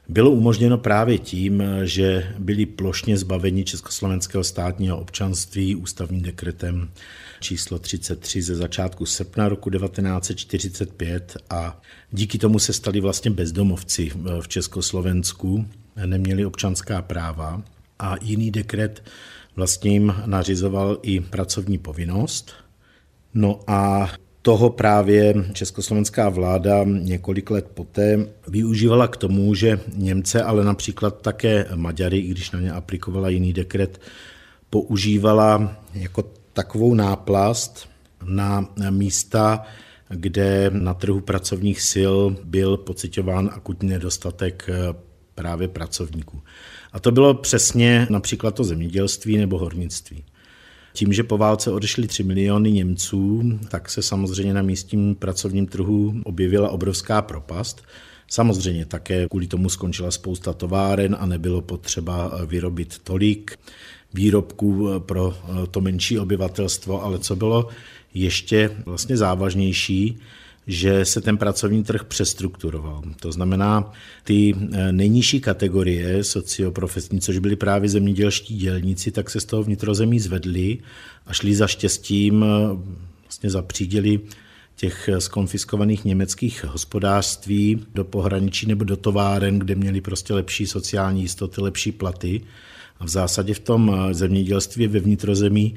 bylo 0.08 0.30
umožněno 0.30 0.78
právě 0.78 1.18
tím, 1.18 1.62
že 1.82 2.34
byli 2.38 2.66
plošně 2.66 3.18
zbaveni 3.18 3.64
československého 3.64 4.44
státního 4.44 4.98
občanství 4.98 5.76
ústavním 5.76 6.22
dekretem 6.22 6.90
číslo 7.40 7.78
33 7.78 8.42
ze 8.42 8.54
začátku 8.54 9.06
srpna 9.06 9.48
roku 9.48 9.70
1945 9.70 11.36
a 11.50 11.80
díky 12.12 12.38
tomu 12.38 12.58
se 12.58 12.72
stali 12.72 13.00
vlastně 13.00 13.30
bezdomovci 13.30 14.10
v 14.40 14.48
Československu, 14.48 15.66
neměli 16.06 16.46
občanská 16.46 17.02
práva 17.02 17.62
a 17.98 18.14
jiný 18.22 18.50
dekret 18.50 19.02
vlastně 19.56 19.90
jim 19.90 20.14
nařizoval 20.26 20.98
i 21.02 21.20
pracovní 21.20 21.78
povinnost. 21.78 22.52
No 23.34 23.60
a 23.66 24.10
toho 24.44 24.70
právě 24.70 25.34
československá 25.52 26.28
vláda 26.28 26.84
několik 26.84 27.50
let 27.50 27.66
poté 27.74 28.26
využívala 28.48 29.08
k 29.08 29.16
tomu, 29.16 29.54
že 29.54 29.80
Němce, 29.96 30.42
ale 30.42 30.64
například 30.64 31.20
také 31.20 31.66
Maďary, 31.74 32.18
i 32.18 32.28
když 32.28 32.50
na 32.50 32.60
ně 32.60 32.72
aplikovala 32.72 33.28
jiný 33.28 33.52
dekret, 33.52 34.00
používala 34.70 35.76
jako 35.94 36.24
takovou 36.52 36.94
náplast 36.94 37.88
na 38.24 38.68
místa, 38.90 39.62
kde 40.08 40.70
na 40.74 40.94
trhu 40.94 41.20
pracovních 41.20 41.80
sil 41.92 42.16
byl 42.44 42.76
pocitován 42.76 43.50
akutní 43.52 43.88
nedostatek 43.88 44.70
právě 45.34 45.68
pracovníků. 45.68 46.42
A 46.92 47.00
to 47.00 47.12
bylo 47.12 47.34
přesně 47.34 48.06
například 48.10 48.54
to 48.54 48.64
zemědělství 48.64 49.36
nebo 49.36 49.58
hornictví. 49.58 50.24
Tím, 50.96 51.12
že 51.12 51.22
po 51.22 51.38
válce 51.38 51.70
odešly 51.70 52.06
3 52.06 52.22
miliony 52.22 52.72
Němců, 52.72 53.42
tak 53.68 53.90
se 53.90 54.02
samozřejmě 54.02 54.54
na 54.54 54.62
místním 54.62 55.14
pracovním 55.14 55.66
trhu 55.66 56.14
objevila 56.24 56.70
obrovská 56.70 57.22
propast. 57.22 57.82
Samozřejmě 58.28 58.86
také 58.86 59.26
kvůli 59.28 59.46
tomu 59.46 59.68
skončila 59.68 60.10
spousta 60.10 60.52
továren 60.52 61.16
a 61.20 61.26
nebylo 61.26 61.60
potřeba 61.62 62.32
vyrobit 62.46 62.98
tolik 62.98 63.58
výrobků 64.14 64.88
pro 64.98 65.36
to 65.70 65.80
menší 65.80 66.18
obyvatelstvo, 66.18 67.02
ale 67.04 67.18
co 67.18 67.36
bylo 67.36 67.68
ještě 68.14 68.70
vlastně 68.86 69.16
závažnější, 69.16 70.18
že 70.66 71.04
se 71.04 71.20
ten 71.20 71.36
pracovní 71.36 71.84
trh 71.84 72.04
přestrukturoval. 72.04 73.02
To 73.20 73.32
znamená, 73.32 73.92
ty 74.24 74.54
eh, 74.72 74.92
nejnižší 74.92 75.40
kategorie 75.40 76.24
socioprofesní, 76.24 77.20
což 77.20 77.38
byly 77.38 77.56
právě 77.56 77.88
zemědělští 77.88 78.56
dělníci, 78.56 79.10
tak 79.10 79.30
se 79.30 79.40
z 79.40 79.44
toho 79.44 79.62
vnitrozemí 79.62 80.20
zvedli 80.20 80.78
a 81.26 81.32
šli 81.32 81.54
za 81.54 81.66
štěstím, 81.66 82.44
eh, 82.44 82.76
vlastně 83.22 83.50
za 83.50 83.62
příděli 83.62 84.20
těch 84.76 85.08
skonfiskovaných 85.18 86.04
německých 86.04 86.64
hospodářství 86.64 87.86
do 87.94 88.04
pohraničí 88.04 88.66
nebo 88.66 88.84
do 88.84 88.96
továren, 88.96 89.58
kde 89.58 89.74
měli 89.74 90.00
prostě 90.00 90.34
lepší 90.34 90.66
sociální 90.66 91.22
jistoty, 91.22 91.60
lepší 91.60 91.92
platy. 91.92 92.40
A 93.00 93.04
v 93.04 93.08
zásadě 93.08 93.54
v 93.54 93.58
tom 93.58 93.94
eh, 93.94 94.14
zemědělství 94.14 94.86
ve 94.86 95.00
vnitrozemí 95.00 95.74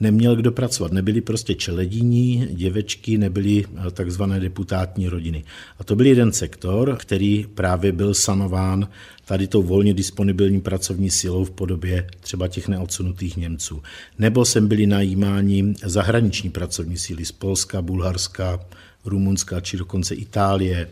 neměl 0.00 0.36
kdo 0.36 0.52
pracovat. 0.52 0.92
Nebyli 0.92 1.20
prostě 1.20 1.54
čeledíní, 1.54 2.48
děvečky, 2.50 3.18
nebyly 3.18 3.64
eh, 3.64 3.90
takzvané 3.90 4.40
deputátní 4.40 5.08
rodiny. 5.08 5.44
A 5.78 5.84
to 5.84 5.96
byl 5.96 6.06
jeden 6.06 6.32
sektor, 6.32 6.96
který 7.00 7.46
právě 7.54 7.92
byl 7.92 8.14
sanován 8.14 8.88
tady 9.24 9.46
tou 9.46 9.62
volně 9.62 9.94
disponibilní 9.94 10.60
pracovní 10.60 11.10
silou 11.10 11.44
v 11.44 11.50
podobě 11.50 12.06
třeba 12.20 12.48
těch 12.48 12.68
neodsunutých 12.68 13.36
Němců. 13.36 13.82
Nebo 14.18 14.44
sem 14.44 14.68
byli 14.68 14.86
najímáni 14.86 15.74
zahraniční 15.84 16.50
pracovní 16.50 16.98
síly 16.98 17.24
z 17.24 17.32
Polska, 17.32 17.82
Bulharska, 17.82 18.60
Rumunska 19.04 19.60
či 19.60 19.76
dokonce 19.76 20.14
Itálie. 20.14 20.88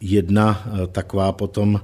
Jedna 0.00 0.64
eh, 0.66 0.86
taková 0.86 1.32
potom 1.32 1.80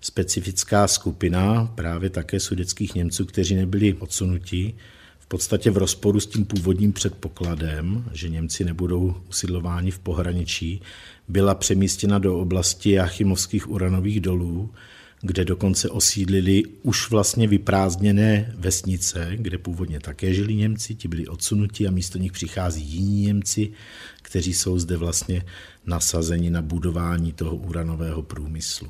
specifická 0.00 0.88
skupina 0.88 1.72
právě 1.74 2.10
také 2.10 2.40
sudeckých 2.40 2.94
Němců, 2.94 3.24
kteří 3.24 3.54
nebyli 3.54 3.94
odsunuti, 3.94 4.74
v 4.74 4.97
podstatě 5.28 5.70
v 5.70 5.76
rozporu 5.76 6.20
s 6.20 6.26
tím 6.26 6.44
původním 6.44 6.92
předpokladem, 6.92 8.04
že 8.12 8.28
Němci 8.28 8.64
nebudou 8.64 9.14
usidlováni 9.28 9.90
v 9.90 9.98
pohraničí, 9.98 10.82
byla 11.28 11.54
přemístěna 11.54 12.18
do 12.18 12.38
oblasti 12.38 12.90
Jachimovských 12.90 13.70
uranových 13.70 14.20
dolů, 14.20 14.70
kde 15.20 15.44
dokonce 15.44 15.90
osídlili 15.90 16.62
už 16.82 17.10
vlastně 17.10 17.48
vyprázdněné 17.48 18.54
vesnice, 18.58 19.30
kde 19.34 19.58
původně 19.58 20.00
také 20.00 20.34
žili 20.34 20.54
Němci, 20.54 20.94
ti 20.94 21.08
byli 21.08 21.26
odsunuti 21.26 21.88
a 21.88 21.90
místo 21.90 22.18
nich 22.18 22.32
přichází 22.32 22.84
jiní 22.84 23.22
Němci, 23.22 23.72
kteří 24.22 24.54
jsou 24.54 24.78
zde 24.78 24.96
vlastně 24.96 25.44
nasazeni 25.86 26.50
na 26.50 26.62
budování 26.62 27.32
toho 27.32 27.56
uranového 27.56 28.22
průmyslu. 28.22 28.88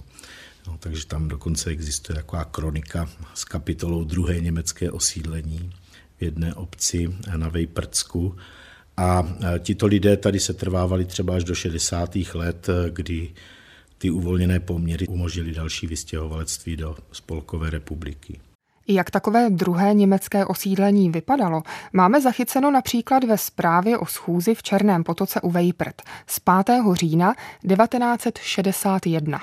No, 0.66 0.77
takže 0.81 1.07
tam 1.07 1.29
dokonce 1.29 1.70
existuje 1.70 2.16
taková 2.16 2.44
kronika 2.44 3.11
s 3.35 3.44
kapitolou 3.44 4.05
druhé 4.05 4.40
německé 4.40 4.90
osídlení 4.90 5.70
v 6.18 6.22
jedné 6.22 6.54
obci 6.54 7.14
na 7.37 7.48
Vejprcku. 7.48 8.37
A 8.96 9.28
tito 9.59 9.87
lidé 9.87 10.16
tady 10.16 10.40
se 10.40 10.54
trvávali 10.54 11.04
třeba 11.04 11.37
až 11.37 11.44
do 11.44 11.54
60. 11.54 12.16
let, 12.35 12.66
kdy 12.90 13.31
ty 13.98 14.11
uvolněné 14.11 14.61
poměry 14.61 15.07
umožnili 15.07 15.52
další 15.52 15.87
vystěhovalectví 15.87 16.76
do 16.76 16.96
Spolkové 17.12 17.70
republiky. 17.70 18.40
Jak 18.88 19.11
takové 19.11 19.50
druhé 19.50 19.94
německé 19.94 20.46
osídlení 20.46 21.11
vypadalo, 21.11 21.62
máme 21.92 22.20
zachyceno 22.20 22.70
například 22.70 23.24
ve 23.24 23.38
zprávě 23.38 23.98
o 23.98 24.07
schůzi 24.07 24.54
v 24.54 24.62
Černém 24.62 25.04
potoce 25.04 25.40
u 25.40 25.50
Vejprt 25.50 26.02
z 26.26 26.40
5. 26.40 26.81
října 26.92 27.35
1961. 27.68 29.40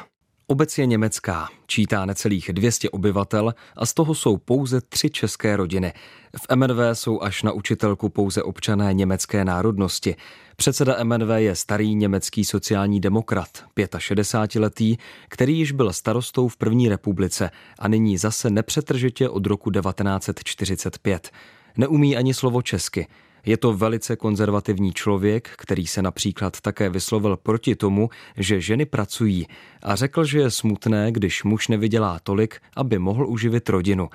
Obec 0.47 0.77
je 0.77 0.85
německá, 0.85 1.47
čítá 1.67 2.05
necelých 2.05 2.49
200 2.53 2.89
obyvatel 2.89 3.53
a 3.75 3.85
z 3.85 3.93
toho 3.93 4.15
jsou 4.15 4.37
pouze 4.37 4.81
tři 4.81 5.09
české 5.09 5.55
rodiny. 5.55 5.93
V 6.37 6.55
MNV 6.55 6.77
jsou 6.93 7.21
až 7.21 7.43
na 7.43 7.51
učitelku 7.51 8.09
pouze 8.09 8.43
občané 8.43 8.93
německé 8.93 9.45
národnosti. 9.45 10.15
Předseda 10.55 11.03
MNV 11.03 11.29
je 11.35 11.55
starý 11.55 11.95
německý 11.95 12.45
sociální 12.45 12.99
demokrat, 12.99 13.49
65-letý, 13.77 14.97
který 15.29 15.57
již 15.57 15.71
byl 15.71 15.93
starostou 15.93 16.47
v 16.47 16.57
první 16.57 16.89
republice 16.89 17.51
a 17.79 17.87
nyní 17.87 18.17
zase 18.17 18.49
nepřetržitě 18.49 19.29
od 19.29 19.45
roku 19.45 19.71
1945. 19.71 21.31
Neumí 21.77 22.17
ani 22.17 22.33
slovo 22.33 22.61
česky. 22.61 23.07
Je 23.45 23.57
to 23.57 23.73
velice 23.73 24.15
konzervativní 24.15 24.93
člověk, 24.93 25.49
který 25.57 25.87
se 25.87 26.01
například 26.01 26.61
také 26.61 26.89
vyslovil 26.89 27.37
proti 27.37 27.75
tomu, 27.75 28.09
že 28.37 28.61
ženy 28.61 28.85
pracují 28.85 29.47
a 29.83 29.95
řekl, 29.95 30.25
že 30.25 30.39
je 30.39 30.51
smutné, 30.51 31.11
když 31.11 31.43
muž 31.43 31.67
nevydělá 31.67 32.19
tolik, 32.19 32.61
aby 32.75 32.99
mohl 32.99 33.27
uživit 33.27 33.69
rodinu. 33.69 34.09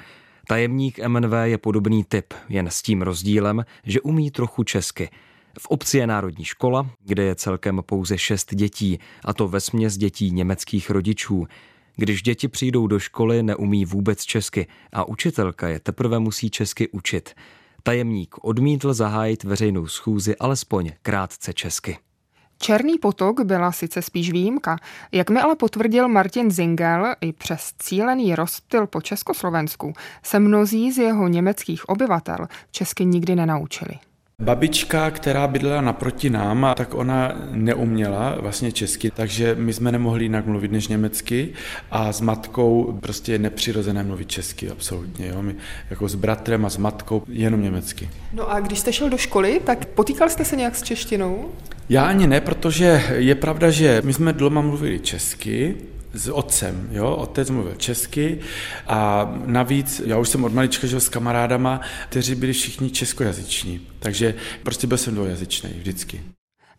Tajemník 0.46 0.98
MNV 1.08 1.32
je 1.42 1.58
podobný 1.58 2.04
typ, 2.04 2.34
jen 2.48 2.66
s 2.70 2.82
tím 2.82 3.02
rozdílem, 3.02 3.64
že 3.84 4.00
umí 4.00 4.30
trochu 4.30 4.64
česky. 4.64 5.08
V 5.58 5.66
obci 5.66 5.98
je 5.98 6.06
národní 6.06 6.44
škola, 6.44 6.90
kde 7.04 7.22
je 7.22 7.34
celkem 7.34 7.82
pouze 7.86 8.18
šest 8.18 8.54
dětí, 8.54 8.98
a 9.24 9.34
to 9.34 9.48
ve 9.48 9.60
směs 9.60 9.96
dětí 9.96 10.30
německých 10.30 10.90
rodičů. 10.90 11.46
Když 11.96 12.22
děti 12.22 12.48
přijdou 12.48 12.86
do 12.86 12.98
školy, 12.98 13.42
neumí 13.42 13.84
vůbec 13.84 14.24
česky 14.24 14.66
a 14.92 15.08
učitelka 15.08 15.68
je 15.68 15.80
teprve 15.80 16.18
musí 16.18 16.50
česky 16.50 16.88
učit. 16.88 17.34
Tajemník 17.82 18.34
odmítl 18.42 18.94
zahájit 18.94 19.44
veřejnou 19.44 19.86
schůzi 19.86 20.36
alespoň 20.36 20.90
krátce 21.02 21.52
česky. 21.52 21.98
Černý 22.58 22.98
potok 22.98 23.40
byla 23.40 23.72
sice 23.72 24.02
spíš 24.02 24.32
výjimka, 24.32 24.78
jak 25.12 25.30
mi 25.30 25.40
ale 25.40 25.56
potvrdil 25.56 26.08
Martin 26.08 26.50
Zingel, 26.50 27.14
i 27.20 27.32
přes 27.32 27.72
cílený 27.78 28.34
rozptyl 28.34 28.86
po 28.86 29.00
Československu 29.00 29.92
se 30.22 30.38
mnozí 30.38 30.92
z 30.92 30.98
jeho 30.98 31.28
německých 31.28 31.88
obyvatel 31.88 32.46
česky 32.70 33.04
nikdy 33.04 33.36
nenaučili. 33.36 33.98
Babička, 34.40 35.10
která 35.10 35.46
bydlela 35.46 35.80
naproti 35.80 36.30
nám, 36.30 36.66
tak 36.76 36.94
ona 36.94 37.32
neuměla 37.50 38.36
vlastně 38.40 38.72
česky, 38.72 39.10
takže 39.10 39.54
my 39.58 39.72
jsme 39.72 39.92
nemohli 39.92 40.24
jinak 40.24 40.46
mluvit 40.46 40.72
než 40.72 40.88
německy 40.88 41.48
a 41.90 42.12
s 42.12 42.20
matkou 42.20 42.98
prostě 43.00 43.32
je 43.32 43.38
nepřirozené 43.38 44.02
mluvit 44.02 44.28
česky, 44.28 44.70
absolutně. 44.70 45.28
Jo? 45.28 45.42
My 45.42 45.54
jako 45.90 46.08
s 46.08 46.14
bratrem 46.14 46.64
a 46.64 46.70
s 46.70 46.76
matkou 46.76 47.22
jenom 47.28 47.62
německy. 47.62 48.08
No 48.32 48.50
a 48.50 48.60
když 48.60 48.78
jste 48.78 48.92
šel 48.92 49.10
do 49.10 49.18
školy, 49.18 49.60
tak 49.64 49.86
potýkal 49.86 50.28
jste 50.28 50.44
se 50.44 50.56
nějak 50.56 50.76
s 50.76 50.82
češtinou? 50.82 51.48
Já 51.88 52.04
ani 52.04 52.26
ne, 52.26 52.40
protože 52.40 53.02
je 53.16 53.34
pravda, 53.34 53.70
že 53.70 54.02
my 54.04 54.12
jsme 54.12 54.32
doma 54.32 54.60
mluvili 54.60 55.00
česky, 55.00 55.76
s 56.12 56.28
otcem, 56.28 56.88
jo, 56.92 57.16
otec 57.16 57.50
mluvil 57.50 57.74
česky 57.74 58.40
a 58.86 59.32
navíc, 59.46 60.02
já 60.06 60.18
už 60.18 60.28
jsem 60.28 60.44
od 60.44 60.52
malička 60.52 60.86
žil 60.86 61.00
s 61.00 61.08
kamarádama, 61.08 61.80
kteří 62.08 62.34
byli 62.34 62.52
všichni 62.52 62.90
českojazyční, 62.90 63.86
takže 63.98 64.34
prostě 64.62 64.86
byl 64.86 64.98
jsem 64.98 65.14
dvojazyčný 65.14 65.70
vždycky. 65.70 66.22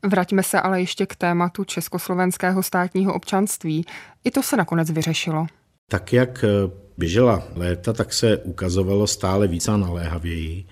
Vraťme 0.07 0.43
se 0.43 0.61
ale 0.61 0.79
ještě 0.79 1.05
k 1.05 1.15
tématu 1.15 1.63
československého 1.63 2.63
státního 2.63 3.13
občanství. 3.13 3.85
I 4.23 4.31
to 4.31 4.43
se 4.43 4.57
nakonec 4.57 4.91
vyřešilo. 4.91 5.47
Tak 5.89 6.13
jak 6.13 6.43
eh, 6.43 6.71
běžela 6.97 7.43
léta, 7.55 7.93
tak 7.93 8.13
se 8.13 8.37
ukazovalo 8.37 9.07
stále 9.07 9.47
více 9.47 9.71
a 9.71 9.77
naléhavěji, 9.77 10.65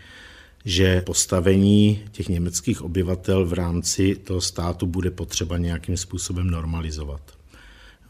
že 0.66 1.02
postavení 1.02 2.04
těch 2.12 2.30
německých 2.30 2.82
obyvatel 2.82 3.46
v 3.46 3.54
rámci 3.54 4.16
toho 4.16 4.42
státu 4.42 4.86
bude 4.86 5.12
potřeba 5.12 5.58
nějakým 5.58 5.98
způsobem 5.98 6.48
normalizovat. 6.48 7.39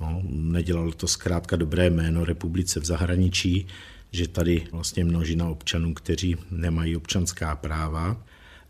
No, 0.02 0.22
nedělalo 0.30 0.92
to 0.92 1.08
zkrátka 1.08 1.56
dobré 1.56 1.90
jméno 1.90 2.26
republice 2.26 2.80
v 2.80 2.86
zahraničí, 2.86 3.68
že 4.12 4.28
tady 4.28 4.68
vlastně 4.72 5.06
množina 5.06 5.50
občanů, 5.50 5.94
kteří 5.94 6.36
nemají 6.52 6.96
občanská 6.96 7.56
práva. 7.56 8.18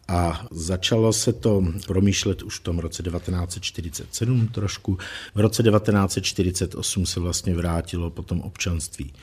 A 0.08 0.48
začalo 0.52 1.14
se 1.14 1.34
to 1.34 1.64
promýšlet 1.88 2.42
už 2.42 2.60
v 2.60 2.64
tom 2.64 2.80
roce 2.80 3.04
1947 3.04 4.48
trošku. 4.48 4.98
V 5.36 5.40
roce 5.40 5.64
1948 5.64 7.06
se 7.06 7.20
vlastně 7.20 7.56
vrátilo 7.56 8.10
potom 8.10 8.42
občanství 8.42 9.14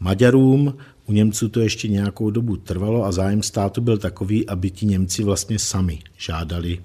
Maďarům. 0.00 0.76
U 1.06 1.12
Němců 1.12 1.48
to 1.48 1.60
ještě 1.60 1.88
nějakou 1.88 2.30
dobu 2.30 2.56
trvalo 2.56 3.04
a 3.04 3.12
zájem 3.12 3.42
státu 3.42 3.80
byl 3.80 3.98
takový, 3.98 4.48
aby 4.48 4.70
ti 4.70 4.86
Němci 4.86 5.24
vlastně 5.24 5.58
sami 5.58 5.98
žádali 6.16 6.82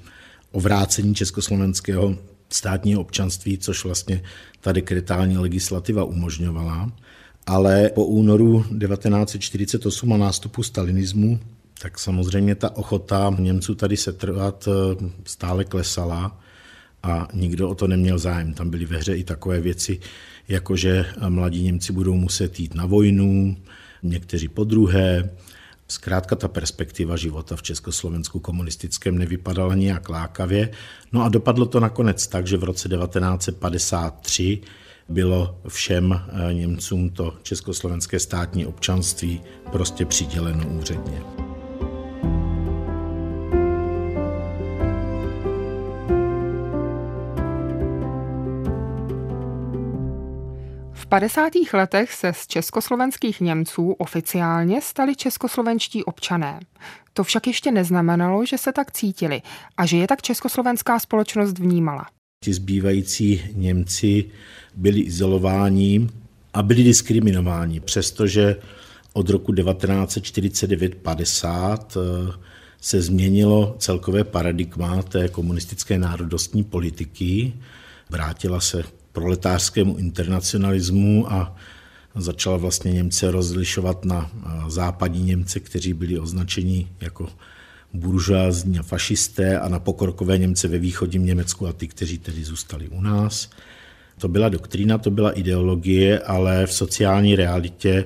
o 0.52 0.62
vrácení 0.62 1.16
československého 1.16 2.18
státního 2.50 3.02
občanství, 3.02 3.58
což 3.58 3.84
vlastně 3.84 4.24
ta 4.62 4.72
dekretální 4.72 5.38
legislativa 5.38 6.04
umožňovala. 6.04 6.92
Ale 7.46 7.90
po 7.90 8.06
únoru 8.06 8.64
1948 8.64 10.14
a 10.14 10.18
nástupu 10.18 10.64
stalinismu, 10.64 11.40
tak 11.82 12.00
samozřejmě 12.00 12.56
ta 12.56 12.76
ochota 12.76 13.36
Němců 13.40 13.76
tady 13.76 13.98
setrvat 13.98 14.68
eh, 14.68 15.06
stále 15.26 15.64
klesala 15.64 16.40
a 17.04 17.28
nikdo 17.34 17.70
o 17.70 17.76
to 17.76 17.88
neměl 17.88 18.20
zájem. 18.20 18.54
Tam 18.54 18.70
byly 18.70 18.86
ve 18.86 18.98
hře 18.98 19.16
i 19.16 19.24
takové 19.24 19.60
věci, 19.62 20.00
jako 20.48 20.76
že 20.76 21.06
mladí 21.30 21.64
Němci 21.64 21.94
budou 21.94 22.14
muset 22.14 22.60
jít 22.60 22.76
na 22.76 22.86
vojnu, 22.86 23.58
někteří 24.04 24.48
po 24.48 24.64
druhé, 24.64 25.30
Zkrátka 25.88 26.36
ta 26.36 26.47
perspektiva 26.47 27.17
života 27.17 27.56
v 27.56 27.62
Československu 27.62 28.39
komunistickém 28.39 29.17
nevypadala 29.17 29.76
nijak 29.76 30.10
lákavě. 30.10 30.69
No 31.12 31.23
a 31.23 31.30
dopadlo 31.30 31.65
to 31.65 31.80
nakonec 31.80 32.28
tak, 32.28 32.47
že 32.47 32.58
v 32.58 32.63
roce 32.63 32.89
1953 32.89 34.62
bylo 35.10 35.62
všem 35.67 36.13
eh, 36.13 36.54
Němcům 36.54 37.10
to 37.10 37.34
československé 37.43 38.19
státní 38.19 38.65
občanství 38.65 39.41
prostě 39.71 40.06
přiděleno 40.06 40.67
úředně. 40.67 41.47
50. 51.10 51.52
letech 51.74 52.14
se 52.14 52.34
z 52.34 52.48
československých 52.48 53.42
Němců 53.42 53.92
oficiálně 53.92 54.82
stali 54.82 55.16
českoslovenští 55.16 56.04
občané. 56.04 56.60
To 57.14 57.24
však 57.24 57.48
ještě 57.48 57.72
neznamenalo, 57.72 58.46
že 58.46 58.58
se 58.58 58.74
tak 58.74 58.92
cítili 58.92 59.42
a 59.78 59.86
že 59.86 59.98
je 59.98 60.08
tak 60.08 60.22
československá 60.22 61.00
společnost 61.00 61.60
vnímala. 61.60 62.06
Ti 62.44 62.54
zbývající 62.54 63.42
Němci 63.54 64.26
byli 64.76 65.00
izolováni 65.00 66.10
a 66.54 66.64
byli 66.64 66.84
diskriminováni, 66.84 67.80
přestože 67.80 68.56
od 69.14 69.30
roku 69.30 69.52
1949-50 69.52 71.78
se 72.82 73.02
změnilo 73.02 73.76
celkové 73.80 74.24
paradigma 74.24 75.04
té 75.04 75.28
komunistické 75.28 76.00
národostní 76.00 76.64
politiky, 76.64 77.54
vrátila 78.10 78.60
se 78.60 78.84
proletářskému 79.18 79.98
internacionalismu 79.98 81.32
a 81.34 81.56
začala 82.15 82.58
vlastně 82.58 82.92
Němce 82.92 83.32
rozlišovat 83.32 84.06
na 84.06 84.32
západní 84.68 85.24
Němce, 85.24 85.60
kteří 85.60 85.94
byli 85.94 86.20
označeni 86.20 86.88
jako 87.02 87.30
buržoázní 87.94 88.80
a 88.80 88.84
fašisté 88.84 89.60
a 89.60 89.70
na 89.70 89.80
pokorkové 89.80 90.38
Němce 90.38 90.68
ve 90.68 90.80
východním 90.80 91.26
Německu 91.26 91.68
a 91.68 91.74
ty, 91.74 91.88
kteří 91.88 92.18
tedy 92.18 92.44
zůstali 92.44 92.90
u 92.90 93.02
nás. 93.02 93.50
To 94.20 94.28
byla 94.28 94.50
doktrína, 94.50 94.98
to 94.98 95.12
byla 95.12 95.32
ideologie, 95.32 96.20
ale 96.20 96.65
v 96.65 96.74
sociální 96.74 97.36
realitě 97.36 98.06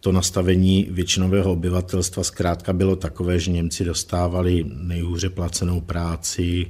to 0.00 0.12
nastavení 0.12 0.88
většinového 0.90 1.52
obyvatelstva 1.52 2.24
zkrátka 2.24 2.72
bylo 2.72 2.96
takové, 2.96 3.38
že 3.38 3.50
Němci 3.50 3.84
dostávali 3.84 4.64
nejhůře 4.66 5.30
placenou 5.30 5.80
práci, 5.80 6.66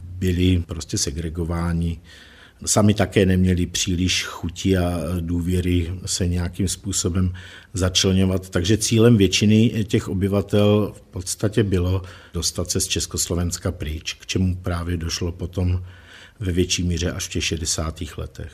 byli 0.00 0.62
prostě 0.66 0.98
segregováni. 0.98 2.00
Sami 2.66 2.94
také 2.94 3.26
neměli 3.26 3.66
příliš 3.66 4.24
chutí 4.24 4.76
a 4.76 5.00
důvěry 5.20 5.92
se 6.06 6.28
nějakým 6.28 6.68
způsobem 6.68 7.32
začlenovat. 7.74 8.48
Takže 8.48 8.78
cílem 8.78 9.16
většiny 9.16 9.84
těch 9.88 10.08
obyvatel 10.08 10.92
v 10.96 11.00
podstatě 11.00 11.62
bylo 11.62 12.02
dostat 12.34 12.70
se 12.70 12.80
z 12.80 12.86
Československa 12.86 13.72
pryč, 13.72 14.14
k 14.14 14.26
čemu 14.26 14.56
právě 14.56 14.96
došlo 14.96 15.32
potom 15.32 15.84
ve 16.40 16.52
větší 16.52 16.82
míře 16.82 17.12
až 17.12 17.28
v 17.28 17.30
těch 17.30 17.44
60. 17.44 18.00
letech. 18.16 18.52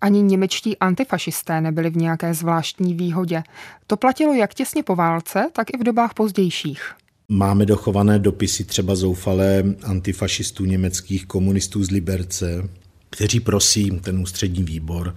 Ani 0.00 0.22
němečtí 0.22 0.78
antifašisté 0.78 1.60
nebyli 1.60 1.90
v 1.90 1.96
nějaké 1.96 2.34
zvláštní 2.34 2.94
výhodě. 2.94 3.42
To 3.86 3.96
platilo 3.96 4.34
jak 4.34 4.54
těsně 4.54 4.82
po 4.82 4.96
válce, 4.96 5.50
tak 5.52 5.74
i 5.74 5.78
v 5.78 5.84
dobách 5.84 6.14
pozdějších. 6.14 6.92
Máme 7.28 7.66
dochované 7.66 8.18
dopisy 8.18 8.64
třeba 8.64 8.94
zoufalé 8.94 9.64
antifašistů 9.82 10.64
německých 10.64 11.26
komunistů 11.26 11.84
z 11.84 11.90
Liberce, 11.90 12.68
kteří 13.10 13.40
prosí 13.40 13.90
ten 13.90 14.18
ústřední 14.18 14.64
výbor, 14.64 15.14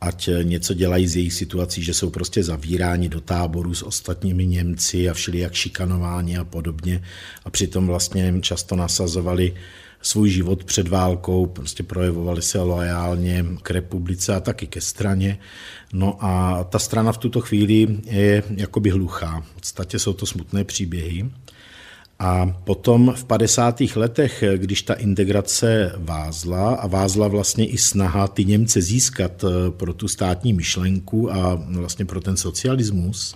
ať 0.00 0.28
něco 0.42 0.74
dělají 0.74 1.08
z 1.08 1.16
jejich 1.16 1.32
situací, 1.32 1.82
že 1.82 1.94
jsou 1.94 2.10
prostě 2.10 2.44
zavíráni 2.44 3.08
do 3.08 3.20
táboru 3.20 3.74
s 3.74 3.82
ostatními 3.82 4.46
Němci 4.46 5.08
a 5.08 5.14
všeli 5.14 5.38
jak 5.38 5.54
šikanováni 5.54 6.38
a 6.38 6.44
podobně. 6.44 7.02
A 7.44 7.50
přitom 7.50 7.86
vlastně 7.86 8.34
často 8.40 8.76
nasazovali 8.76 9.54
svůj 10.02 10.30
život 10.30 10.64
před 10.64 10.88
válkou, 10.88 11.46
prostě 11.46 11.82
projevovali 11.82 12.42
se 12.42 12.60
loajálně 12.60 13.44
k 13.62 13.70
republice 13.70 14.34
a 14.34 14.40
taky 14.40 14.66
ke 14.66 14.80
straně. 14.80 15.38
No 15.92 16.24
a 16.24 16.64
ta 16.64 16.78
strana 16.78 17.12
v 17.12 17.18
tuto 17.18 17.40
chvíli 17.40 17.98
je 18.04 18.42
jakoby 18.56 18.90
hluchá. 18.90 19.40
V 19.40 19.54
podstatě 19.54 19.98
jsou 19.98 20.12
to 20.12 20.26
smutné 20.26 20.64
příběhy. 20.64 21.30
A 22.18 22.46
potom 22.64 23.12
v 23.16 23.24
50. 23.24 23.80
letech, 23.96 24.44
když 24.56 24.82
ta 24.82 24.94
integrace 24.94 25.92
vázla 25.96 26.74
a 26.74 26.86
vázla 26.86 27.28
vlastně 27.28 27.66
i 27.66 27.78
snaha 27.78 28.28
ty 28.28 28.44
Němce 28.44 28.82
získat 28.82 29.44
eh, 29.44 29.70
pro 29.70 29.94
tu 29.94 30.08
státní 30.08 30.52
myšlenku 30.52 31.32
a 31.32 31.54
vlastně 31.54 32.04
pro 32.04 32.20
ten 32.20 32.36
socialismus, 32.36 33.34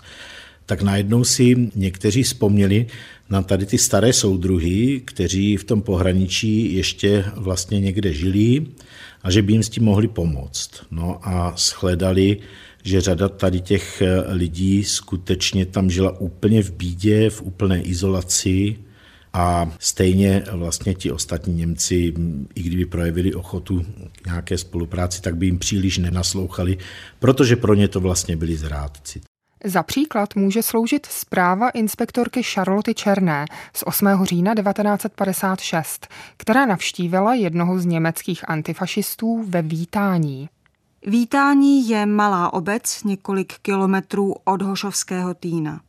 tak 0.67 0.83
najednou 0.83 1.25
si 1.25 1.71
někteří 1.75 2.23
vzpomněli 2.23 2.87
na 3.31 3.43
tady 3.43 3.67
ty 3.67 3.79
staré 3.79 4.13
soudruhy, 4.13 5.03
kteří 5.05 5.57
v 5.57 5.65
tom 5.65 5.83
pohraničí 5.83 6.75
ještě 6.75 7.25
vlastně 7.37 7.81
někde 7.81 8.13
žili 8.13 8.67
a 9.23 9.31
že 9.31 9.43
by 9.43 9.53
jim 9.53 9.63
s 9.63 9.69
tím 9.69 9.85
mohli 9.85 10.09
pomoct. 10.09 10.71
No 10.91 11.29
a 11.29 11.55
shledali, 11.57 12.39
že 12.83 13.01
řada 13.01 13.29
tady 13.29 13.61
těch 13.61 14.03
lidí 14.29 14.85
skutečně 14.85 15.67
tam 15.67 15.91
žila 15.91 16.21
úplně 16.21 16.63
v 16.63 16.73
bídě, 16.73 17.31
v 17.31 17.43
úplné 17.43 17.83
izolaci 17.83 18.77
a 19.33 19.71
stejně 19.79 20.45
vlastně 20.53 20.95
ti 20.95 21.11
ostatní 21.11 21.55
Němci, 21.55 22.15
i 22.55 22.63
kdyby 22.63 22.87
projevili 22.87 23.35
ochotu 23.35 23.85
k 24.13 24.27
nějaké 24.27 24.59
spolupráci, 24.59 25.23
tak 25.23 25.37
by 25.37 25.47
jim 25.47 25.59
příliš 25.59 25.99
nenaslouchali, 25.99 26.79
protože 27.19 27.57
pro 27.57 27.75
ně 27.75 27.89
to 27.89 28.01
vlastně 28.01 28.37
byli 28.37 28.57
zrádci. 28.57 29.21
Za 29.65 29.83
příklad 29.83 30.37
může 30.37 30.63
sloužit 30.63 31.07
zpráva 31.07 31.71
inspektorky 31.71 32.43
Charloty 32.43 32.95
Černé 32.95 33.45
z 33.75 33.83
8. 33.87 34.07
října 34.23 34.55
1956, 34.55 36.09
která 36.37 36.67
navštívila 36.67 37.35
jednoho 37.35 37.79
z 37.79 37.85
německých 37.85 38.51
antifašistů 38.51 39.45
ve 39.49 39.63
Vítání. 39.63 40.49
Vítání 41.07 41.89
je 41.89 42.07
malá 42.07 42.53
obec 42.53 43.05
několik 43.05 43.59
kilometrů 43.59 44.35
od 44.45 44.63
Hošovského 44.63 45.35
týna. 45.35 45.81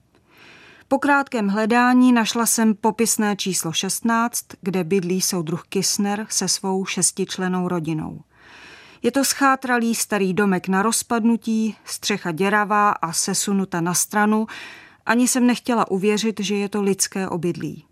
Po 0.87 0.99
krátkém 0.99 1.47
hledání 1.47 2.13
našla 2.13 2.45
jsem 2.45 2.75
popisné 2.75 3.35
číslo 3.35 3.71
16, 3.71 4.45
kde 4.61 4.83
bydlí 4.83 5.21
soudruh 5.21 5.63
Kisner 5.69 6.25
se 6.29 6.47
svou 6.47 6.85
šestičlenou 6.85 7.67
rodinou– 7.67 8.21
je 9.03 9.11
to 9.11 9.23
schátralý 9.23 9.95
starý 9.95 10.33
domek 10.33 10.67
na 10.67 10.81
rozpadnutí, 10.81 11.75
střecha 11.85 12.31
děravá 12.31 12.91
a 12.91 13.13
sesunuta 13.13 13.81
na 13.81 13.93
stranu, 13.93 14.47
ani 15.05 15.27
jsem 15.27 15.47
nechtěla 15.47 15.91
uvěřit, 15.91 16.39
že 16.39 16.55
je 16.55 16.69
to 16.69 16.81
lidské 16.81 17.29
obydlí. 17.29 17.85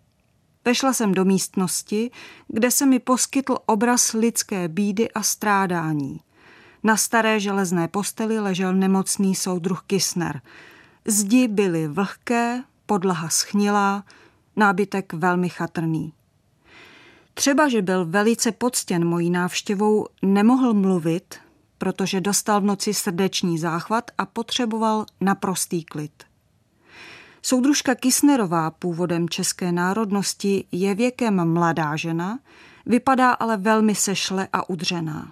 Vešla 0.66 0.94
jsem 0.94 1.14
do 1.14 1.26
místnosti, 1.26 2.12
kde 2.48 2.72
se 2.72 2.86
mi 2.86 3.00
poskytl 3.00 3.58
obraz 3.66 4.14
lidské 4.14 4.68
bídy 4.68 5.12
a 5.12 5.24
strádání. 5.24 6.20
Na 6.84 6.98
staré 6.98 7.40
železné 7.40 7.88
posteli 7.88 8.40
ležel 8.40 8.74
nemocný 8.74 9.36
soudruh 9.36 9.84
Kisner. 9.88 10.42
Zdi 11.06 11.48
byly 11.48 11.88
vlhké, 11.88 12.64
podlaha 12.86 13.30
schnilá, 13.30 14.04
nábytek 14.56 15.14
velmi 15.14 15.50
chatrný. 15.50 16.14
Třeba, 17.34 17.70
že 17.70 17.82
byl 17.82 18.06
velice 18.06 18.52
poctěn 18.52 19.06
mojí 19.06 19.30
návštěvou, 19.30 20.08
nemohl 20.22 20.74
mluvit, 20.74 21.36
protože 21.78 22.22
dostal 22.22 22.62
v 22.62 22.66
noci 22.66 22.94
srdeční 22.94 23.60
záchvat 23.60 24.12
a 24.18 24.26
potřeboval 24.26 25.06
naprostý 25.22 25.84
klid. 25.84 26.24
Soudružka 27.42 27.96
Kisnerová, 27.96 28.72
původem 28.72 29.30
české 29.30 29.72
národnosti, 29.72 30.66
je 30.72 30.96
věkem 30.96 31.54
mladá 31.54 31.96
žena, 31.96 32.40
vypadá 32.86 33.32
ale 33.32 33.58
velmi 33.58 33.96
sešle 33.96 34.48
a 34.54 34.70
udřená. 34.70 35.32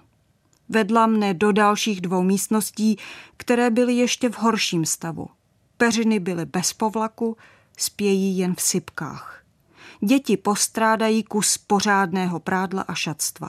Vedla 0.70 1.06
mne 1.06 1.34
do 1.34 1.52
dalších 1.52 2.00
dvou 2.00 2.22
místností, 2.22 2.96
které 3.36 3.70
byly 3.70 3.94
ještě 3.94 4.28
v 4.28 4.38
horším 4.38 4.84
stavu. 4.84 5.26
Peřiny 5.76 6.20
byly 6.20 6.46
bez 6.46 6.72
povlaku, 6.72 7.36
spějí 7.76 8.38
jen 8.38 8.54
v 8.54 8.62
sypkách 8.62 9.40
děti 10.00 10.36
postrádají 10.36 11.22
kus 11.22 11.58
pořádného 11.58 12.40
prádla 12.40 12.82
a 12.82 12.94
šatstva. 12.94 13.48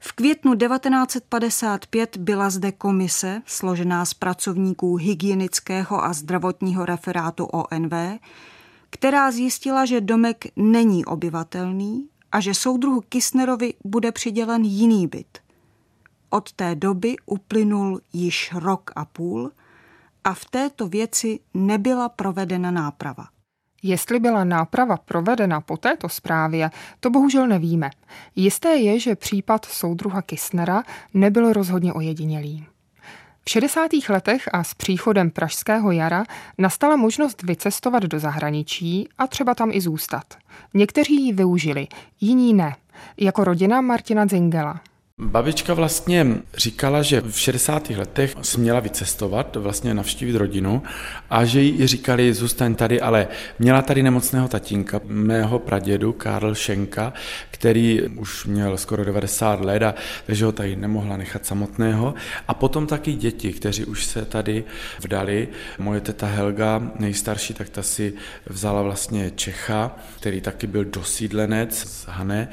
V 0.00 0.12
květnu 0.12 0.54
1955 0.54 2.16
byla 2.16 2.50
zde 2.50 2.72
komise, 2.72 3.42
složená 3.46 4.04
z 4.04 4.14
pracovníků 4.14 4.96
hygienického 4.96 6.04
a 6.04 6.12
zdravotního 6.12 6.86
referátu 6.86 7.44
ONV, 7.44 7.92
která 8.90 9.30
zjistila, 9.30 9.84
že 9.84 10.00
domek 10.00 10.44
není 10.56 11.04
obyvatelný 11.04 12.08
a 12.32 12.40
že 12.40 12.54
soudruhu 12.54 13.00
Kisnerovi 13.00 13.74
bude 13.84 14.12
přidělen 14.12 14.64
jiný 14.64 15.06
byt. 15.06 15.43
Od 16.34 16.52
té 16.52 16.74
doby 16.74 17.16
uplynul 17.26 18.00
již 18.12 18.52
rok 18.54 18.90
a 18.96 19.04
půl 19.04 19.50
a 20.24 20.34
v 20.34 20.44
této 20.44 20.88
věci 20.88 21.40
nebyla 21.54 22.08
provedena 22.08 22.70
náprava. 22.70 23.24
Jestli 23.82 24.20
byla 24.20 24.44
náprava 24.44 24.96
provedena 24.96 25.60
po 25.60 25.76
této 25.76 26.08
zprávě, 26.08 26.70
to 27.00 27.10
bohužel 27.10 27.46
nevíme. 27.46 27.90
Jisté 28.36 28.68
je, 28.68 29.00
že 29.00 29.16
případ 29.16 29.64
soudruha 29.64 30.22
Kisnera 30.22 30.82
nebyl 31.14 31.52
rozhodně 31.52 31.92
ojedinělý. 31.92 32.66
V 33.44 33.50
60. 33.50 33.90
letech 34.08 34.48
a 34.52 34.64
s 34.64 34.74
příchodem 34.74 35.30
Pražského 35.30 35.92
jara 35.92 36.24
nastala 36.58 36.96
možnost 36.96 37.42
vycestovat 37.42 38.02
do 38.02 38.18
zahraničí 38.20 39.08
a 39.18 39.26
třeba 39.26 39.54
tam 39.54 39.70
i 39.72 39.80
zůstat. 39.80 40.24
Někteří 40.74 41.26
ji 41.26 41.32
využili, 41.32 41.86
jiní 42.20 42.54
ne, 42.54 42.76
jako 43.16 43.44
rodina 43.44 43.80
Martina 43.80 44.26
Zingela. 44.26 44.80
Babička 45.20 45.74
vlastně 45.74 46.26
říkala, 46.56 47.02
že 47.02 47.20
v 47.20 47.40
60. 47.40 47.90
letech 47.90 48.34
směla 48.42 48.80
vycestovat, 48.80 49.56
vlastně 49.56 49.94
navštívit 49.94 50.36
rodinu 50.36 50.82
a 51.30 51.44
že 51.44 51.60
jí 51.60 51.86
říkali, 51.86 52.34
zůstaň 52.34 52.74
tady, 52.74 53.00
ale 53.00 53.28
měla 53.58 53.82
tady 53.82 54.02
nemocného 54.02 54.48
tatínka, 54.48 55.00
mého 55.04 55.58
pradědu 55.58 56.12
Karl 56.12 56.54
Šenka, 56.54 57.12
který 57.50 58.02
už 58.02 58.46
měl 58.46 58.76
skoro 58.76 59.04
90 59.04 59.60
let 59.60 59.82
a 59.82 59.94
takže 60.26 60.44
ho 60.44 60.52
tady 60.52 60.76
nemohla 60.76 61.16
nechat 61.16 61.46
samotného. 61.46 62.14
A 62.48 62.54
potom 62.54 62.86
taky 62.86 63.12
děti, 63.12 63.52
kteří 63.52 63.84
už 63.84 64.04
se 64.04 64.24
tady 64.24 64.64
vdali. 65.00 65.48
Moje 65.78 66.00
teta 66.00 66.26
Helga, 66.26 66.82
nejstarší, 66.98 67.54
tak 67.54 67.68
ta 67.68 67.82
si 67.82 68.14
vzala 68.46 68.82
vlastně 68.82 69.30
Čecha, 69.30 69.96
který 70.16 70.40
taky 70.40 70.66
byl 70.66 70.84
dosídlenec 70.84 71.78
z 71.78 72.06
Hané. 72.06 72.48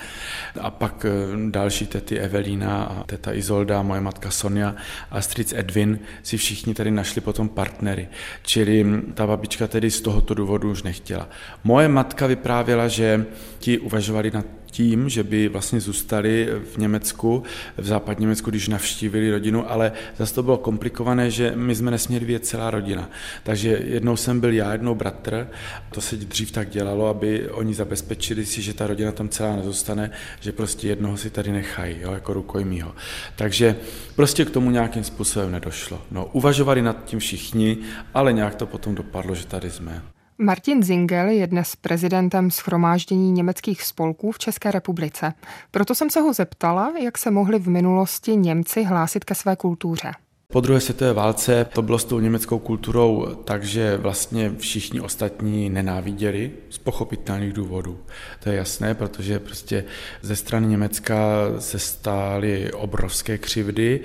A 0.59 0.71
pak 0.71 1.05
další 1.49 1.87
tety 1.87 2.19
Evelí 2.19 2.50
Katerína 2.51 2.83
a 2.83 3.03
teta 3.03 3.33
Izolda, 3.33 3.81
moje 3.81 4.01
matka 4.01 4.31
Sonja 4.31 4.75
a 5.11 5.21
stric 5.21 5.53
Edwin 5.53 5.99
si 6.23 6.37
všichni 6.37 6.73
tady 6.73 6.91
našli 6.91 7.21
potom 7.21 7.49
partnery. 7.49 8.07
Čili 8.43 8.85
ta 9.13 9.27
babička 9.27 9.67
tedy 9.67 9.91
z 9.91 10.01
tohoto 10.01 10.33
důvodu 10.33 10.71
už 10.71 10.83
nechtěla. 10.83 11.29
Moje 11.63 11.87
matka 11.87 12.27
vyprávěla, 12.27 12.87
že 12.87 13.25
ti 13.59 13.79
uvažovali 13.79 14.31
nad 14.31 14.45
tím, 14.71 15.09
že 15.09 15.23
by 15.23 15.47
vlastně 15.47 15.79
zůstali 15.79 16.49
v 16.73 16.77
Německu, 16.77 17.43
v 17.77 17.85
západním 17.85 18.21
Německu, 18.21 18.49
když 18.49 18.67
navštívili 18.67 19.31
rodinu, 19.31 19.71
ale 19.71 19.91
zase 20.17 20.33
to 20.33 20.43
bylo 20.43 20.57
komplikované, 20.57 21.31
že 21.31 21.53
my 21.55 21.75
jsme 21.75 21.91
nesměli 21.91 22.25
vědět 22.25 22.45
celá 22.45 22.71
rodina. 22.71 23.09
Takže 23.43 23.81
jednou 23.83 24.17
jsem 24.17 24.39
byl 24.39 24.53
já, 24.53 24.71
jednou 24.71 24.95
bratr, 24.95 25.47
to 25.91 26.01
se 26.01 26.15
dřív 26.15 26.51
tak 26.51 26.69
dělalo, 26.69 27.07
aby 27.07 27.49
oni 27.49 27.73
zabezpečili 27.73 28.45
si, 28.45 28.61
že 28.61 28.73
ta 28.73 28.87
rodina 28.87 29.11
tam 29.11 29.29
celá 29.29 29.55
nezůstane, 29.55 30.11
že 30.39 30.51
prostě 30.51 30.87
jednoho 30.87 31.17
si 31.17 31.29
tady 31.29 31.51
nechají, 31.51 31.95
jo, 32.01 32.11
jako 32.11 32.33
rukojmího. 32.33 32.95
Takže 33.35 33.75
prostě 34.15 34.45
k 34.45 34.49
tomu 34.49 34.71
nějakým 34.71 35.03
způsobem 35.03 35.51
nedošlo. 35.51 36.01
No, 36.11 36.25
uvažovali 36.25 36.81
nad 36.81 37.05
tím 37.05 37.19
všichni, 37.19 37.77
ale 38.13 38.33
nějak 38.33 38.55
to 38.55 38.65
potom 38.65 38.95
dopadlo, 38.95 39.35
že 39.35 39.45
tady 39.45 39.71
jsme. 39.71 40.01
Martin 40.41 40.83
Zingel 40.83 41.27
je 41.27 41.47
dnes 41.47 41.75
prezidentem 41.75 42.51
schromáždění 42.51 43.31
německých 43.31 43.83
spolků 43.83 44.31
v 44.31 44.39
České 44.39 44.71
republice. 44.71 45.33
Proto 45.71 45.95
jsem 45.95 46.09
se 46.09 46.19
ho 46.19 46.33
zeptala, 46.33 46.93
jak 47.03 47.17
se 47.17 47.31
mohli 47.31 47.59
v 47.59 47.69
minulosti 47.69 48.35
Němci 48.35 48.83
hlásit 48.83 49.23
ke 49.23 49.35
své 49.35 49.55
kultuře. 49.55 50.11
Po 50.47 50.61
druhé 50.61 50.79
světové 50.79 51.13
válce 51.13 51.65
to 51.73 51.81
bylo 51.81 51.99
s 51.99 52.05
tou 52.05 52.19
německou 52.19 52.59
kulturou 52.59 53.25
takže 53.43 53.97
vlastně 53.97 54.51
všichni 54.57 55.01
ostatní 55.01 55.69
nenáviděli 55.69 56.51
z 56.69 56.77
pochopitelných 56.77 57.53
důvodů. 57.53 57.99
To 58.43 58.49
je 58.49 58.55
jasné, 58.55 58.95
protože 58.95 59.39
prostě 59.39 59.83
ze 60.21 60.35
strany 60.35 60.67
Německa 60.67 61.17
se 61.59 61.79
stály 61.79 62.71
obrovské 62.71 63.37
křivdy, 63.37 63.99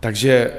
takže 0.00 0.50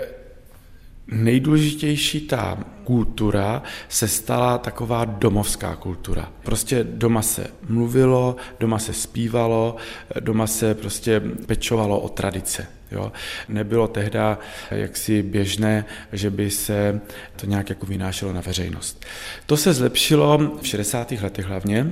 nejdůležitější 1.12 2.22
ta 2.22 2.58
kultura 2.84 3.64
se 3.90 4.08
stala 4.08 4.58
taková 4.58 5.06
domovská 5.06 5.76
kultura. 5.76 6.32
Prostě 6.44 6.84
doma 6.84 7.22
se 7.22 7.48
mluvilo, 7.70 8.36
doma 8.60 8.80
se 8.80 8.94
zpívalo, 8.94 9.76
doma 10.20 10.48
se 10.48 10.76
prostě 10.76 11.22
pečovalo 11.46 12.00
o 12.00 12.10
tradice. 12.10 12.68
Jo? 12.92 13.12
Nebylo 13.50 13.88
tehda 13.88 14.40
jaksi 14.72 15.24
běžné, 15.24 15.86
že 16.14 16.30
by 16.30 16.52
se 16.52 17.02
to 17.36 17.46
nějak 17.46 17.70
jako 17.70 17.86
vynášelo 17.86 18.34
na 18.34 18.42
veřejnost. 18.42 19.06
To 19.46 19.58
se 19.58 19.74
zlepšilo 19.74 20.58
v 20.62 20.68
60. 20.68 21.12
letech 21.12 21.46
hlavně, 21.46 21.92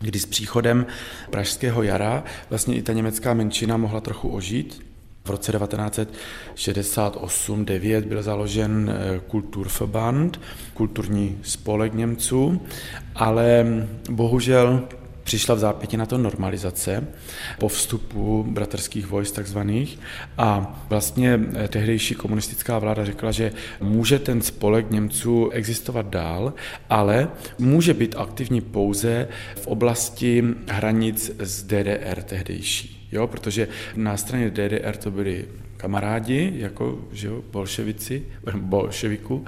kdy 0.00 0.18
s 0.18 0.26
příchodem 0.26 0.86
Pražského 1.30 1.82
jara 1.82 2.24
vlastně 2.50 2.76
i 2.76 2.82
ta 2.82 2.92
německá 2.92 3.34
menšina 3.34 3.76
mohla 3.76 4.00
trochu 4.00 4.28
ožít, 4.28 4.93
v 5.24 5.30
roce 5.30 5.58
1968-9 5.58 8.02
byl 8.02 8.22
založen 8.22 8.90
eh, 8.90 9.20
Kulturverband, 9.26 10.40
kulturní 10.74 11.38
spolek 11.42 11.94
Němců, 11.94 12.60
ale 13.14 13.66
bohužel 14.10 14.82
přišla 15.24 15.54
v 15.54 15.58
zápěti 15.58 15.96
na 15.96 16.06
to 16.06 16.18
normalizace 16.18 17.06
po 17.58 17.68
vstupu 17.68 18.46
bratrských 18.48 19.06
vojsk 19.06 19.34
takzvaných 19.34 19.98
a 20.38 20.80
vlastně 20.88 21.40
eh, 21.54 21.68
tehdejší 21.68 22.14
komunistická 22.14 22.78
vláda 22.78 23.04
řekla, 23.04 23.32
že 23.32 23.52
může 23.80 24.18
ten 24.18 24.42
spolek 24.42 24.90
Němců 24.90 25.50
existovat 25.50 26.06
dál, 26.06 26.52
ale 26.90 27.28
může 27.58 27.94
být 27.94 28.14
aktivní 28.18 28.60
pouze 28.60 29.28
v 29.56 29.66
oblasti 29.66 30.44
hranic 30.68 31.30
z 31.38 31.62
DDR 31.62 32.22
tehdejší 32.22 32.93
jo, 33.14 33.26
protože 33.26 33.68
na 33.96 34.16
straně 34.16 34.50
DDR 34.50 34.96
to 34.96 35.10
byli 35.10 35.44
kamarádi, 35.76 36.52
jako 36.56 36.98
že 37.12 37.26
jo, 37.26 37.42
bolševici, 37.52 38.24
bolševiku 38.56 39.44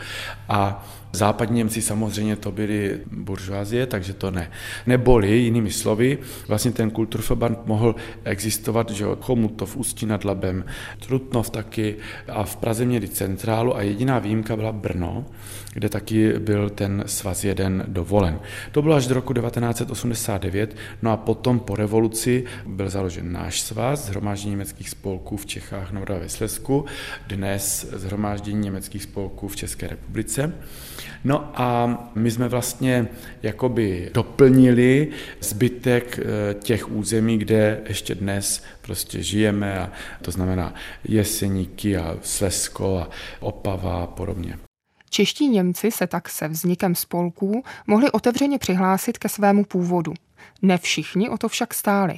a 0.49 0.89
západní 1.12 1.57
Němci 1.57 1.83
samozřejmě 1.83 2.37
to 2.37 2.53
byli 2.53 3.01
buržoazie, 3.12 3.87
takže 3.87 4.12
to 4.12 4.31
ne. 4.31 4.51
Neboli, 4.87 5.39
jinými 5.39 5.71
slovy, 5.71 6.19
vlastně 6.49 6.73
ten 6.73 6.91
kulturverband 6.91 7.67
mohl 7.67 7.95
existovat, 8.25 8.91
že 8.91 9.05
jo, 9.05 9.17
Chomutov, 9.21 9.77
Ústí 9.77 10.07
nad 10.07 10.25
Labem, 10.25 10.64
Trutnov 11.07 11.51
taky 11.51 11.97
a 12.29 12.45
v 12.45 12.57
Praze 12.57 12.85
měli 12.85 13.09
centrálu 13.09 13.77
a 13.77 13.83
jediná 13.83 14.19
výjimka 14.19 14.57
byla 14.57 14.73
Brno, 14.73 15.25
kde 15.77 15.89
taky 15.89 16.33
byl 16.39 16.70
ten 16.70 17.05
svaz 17.07 17.45
jeden 17.45 17.85
dovolen. 17.89 18.41
To 18.72 18.83
bylo 18.83 18.95
až 18.95 19.07
do 19.07 19.14
roku 19.14 19.33
1989, 19.33 20.77
no 21.03 21.12
a 21.12 21.16
potom 21.16 21.61
po 21.61 21.77
revoluci 21.77 22.45
byl 22.66 22.91
založen 22.91 23.33
náš 23.33 23.61
svaz, 23.61 24.07
Zhromáždění 24.07 24.51
německých 24.51 24.91
spolků 24.91 25.37
v 25.37 25.47
Čechách, 25.47 25.93
na 25.93 26.01
ve 26.01 26.29
Slesku, 26.29 26.85
dnes 27.27 27.87
Zhromáždění 27.93 28.61
německých 28.61 29.03
spolků 29.03 29.49
v 29.49 29.57
České 29.57 29.89
republice. 29.89 30.53
No 31.24 31.51
a 31.55 31.99
my 32.14 32.31
jsme 32.31 32.49
vlastně 32.49 33.09
jakoby 33.43 34.11
doplnili 34.14 35.09
zbytek 35.41 36.18
eh, 36.18 36.55
těch 36.55 36.91
území, 36.91 37.39
kde 37.39 37.81
ještě 37.89 38.14
dnes 38.14 38.64
prostě 38.83 39.22
žijeme, 39.22 39.79
a 39.79 39.93
to 40.22 40.31
znamená 40.31 40.74
Jeseníky 41.05 41.97
a 41.97 42.16
Slesko 42.22 42.99
a 42.99 43.11
Opava 43.41 44.03
a 44.03 44.07
podobně. 44.07 44.66
Čeští 45.17 45.49
Němci 45.49 45.91
se 45.91 46.07
tak 46.07 46.29
se 46.29 46.49
vznikem 46.49 46.95
spolků 46.95 47.62
mohli 47.87 48.11
otevřeně 48.11 48.59
přihlásit 48.59 49.19
ke 49.19 49.29
svému 49.29 49.64
původu. 49.64 50.14
Ne 50.62 50.79
všichni 50.79 51.29
o 51.29 51.39
to 51.39 51.49
však 51.49 51.75
stáli. 51.75 52.14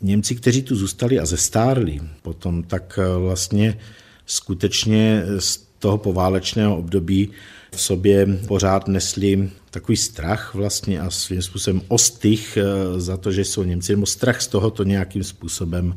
Němci, 0.00 0.34
kteří 0.34 0.62
tu 0.62 0.76
zůstali 0.76 1.18
a 1.18 1.26
zestárli 1.26 2.00
potom, 2.22 2.62
tak 2.62 2.98
eh, 2.98 3.18
vlastně 3.18 3.78
skutečně 4.26 5.22
z 5.38 5.56
toho 5.78 5.98
poválečného 5.98 6.76
období 6.76 7.30
v 7.72 7.80
sobě 7.80 8.26
pořád 8.48 8.88
nesli 8.88 9.50
takový 9.70 9.96
strach 9.96 10.54
vlastně 10.54 11.00
a 11.00 11.10
svým 11.10 11.42
způsobem 11.42 11.82
ostych 11.88 12.56
eh, 12.56 13.00
za 13.00 13.16
to, 13.16 13.32
že 13.32 13.44
jsou 13.44 13.62
Němci, 13.62 13.92
nebo 13.92 14.06
strach 14.06 14.40
z 14.40 14.46
toho 14.46 14.70
to 14.70 14.84
nějakým 14.84 15.24
způsobem 15.24 15.96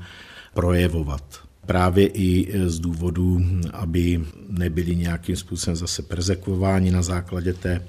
projevovat. 0.54 1.43
Právě 1.66 2.08
i 2.08 2.52
eh, 2.54 2.70
z 2.70 2.80
důvodu, 2.80 3.42
aby 3.74 4.26
nebyli 4.50 4.96
nějakým 4.96 5.36
způsobem 5.36 5.76
zase 5.76 6.02
persekvováni 6.02 6.92
na 6.92 7.02
základě 7.02 7.54
té 7.54 7.82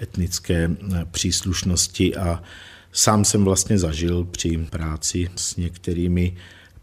etnické 0.00 0.70
příslušnosti 1.10 2.16
a 2.16 2.42
Sám 2.92 3.24
jsem 3.24 3.44
vlastně 3.44 3.78
zažil 3.78 4.24
při 4.24 4.58
práci 4.70 5.30
s 5.36 5.56
některými 5.56 6.36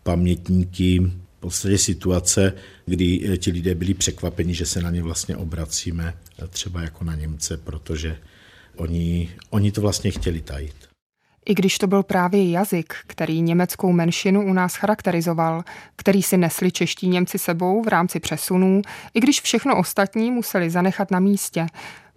pamětníky 0.03 0.99
v 0.99 1.39
podstatě 1.39 1.77
situace, 1.77 2.53
kdy 2.85 3.29
eh, 3.29 3.37
ti 3.37 3.51
lidé 3.51 3.75
byli 3.75 3.93
překvapeni, 3.93 4.53
že 4.53 4.65
se 4.65 4.81
na 4.81 4.91
ně 4.91 5.03
vlastně 5.03 5.37
obracíme, 5.37 6.13
třeba 6.49 6.81
jako 6.81 7.03
na 7.03 7.15
Němce, 7.15 7.57
protože 7.57 8.17
oni, 8.75 9.29
oni 9.49 9.71
to 9.71 9.81
vlastně 9.81 10.11
chtěli 10.11 10.41
tajit. 10.41 10.75
I 11.49 11.55
když 11.55 11.77
to 11.77 11.87
byl 11.87 12.03
právě 12.03 12.51
jazyk, 12.51 12.93
který 13.07 13.41
německou 13.41 13.91
menšinu 13.91 14.45
u 14.45 14.53
nás 14.53 14.75
charakterizoval, 14.75 15.63
který 15.95 16.23
si 16.23 16.37
nesli 16.37 16.71
čeští 16.71 17.07
Němci 17.07 17.39
sebou 17.39 17.83
v 17.83 17.87
rámci 17.87 18.19
přesunů, 18.19 18.81
i 19.13 19.19
když 19.19 19.41
všechno 19.41 19.77
ostatní 19.77 20.31
museli 20.31 20.69
zanechat 20.69 21.11
na 21.11 21.19
místě, 21.19 21.67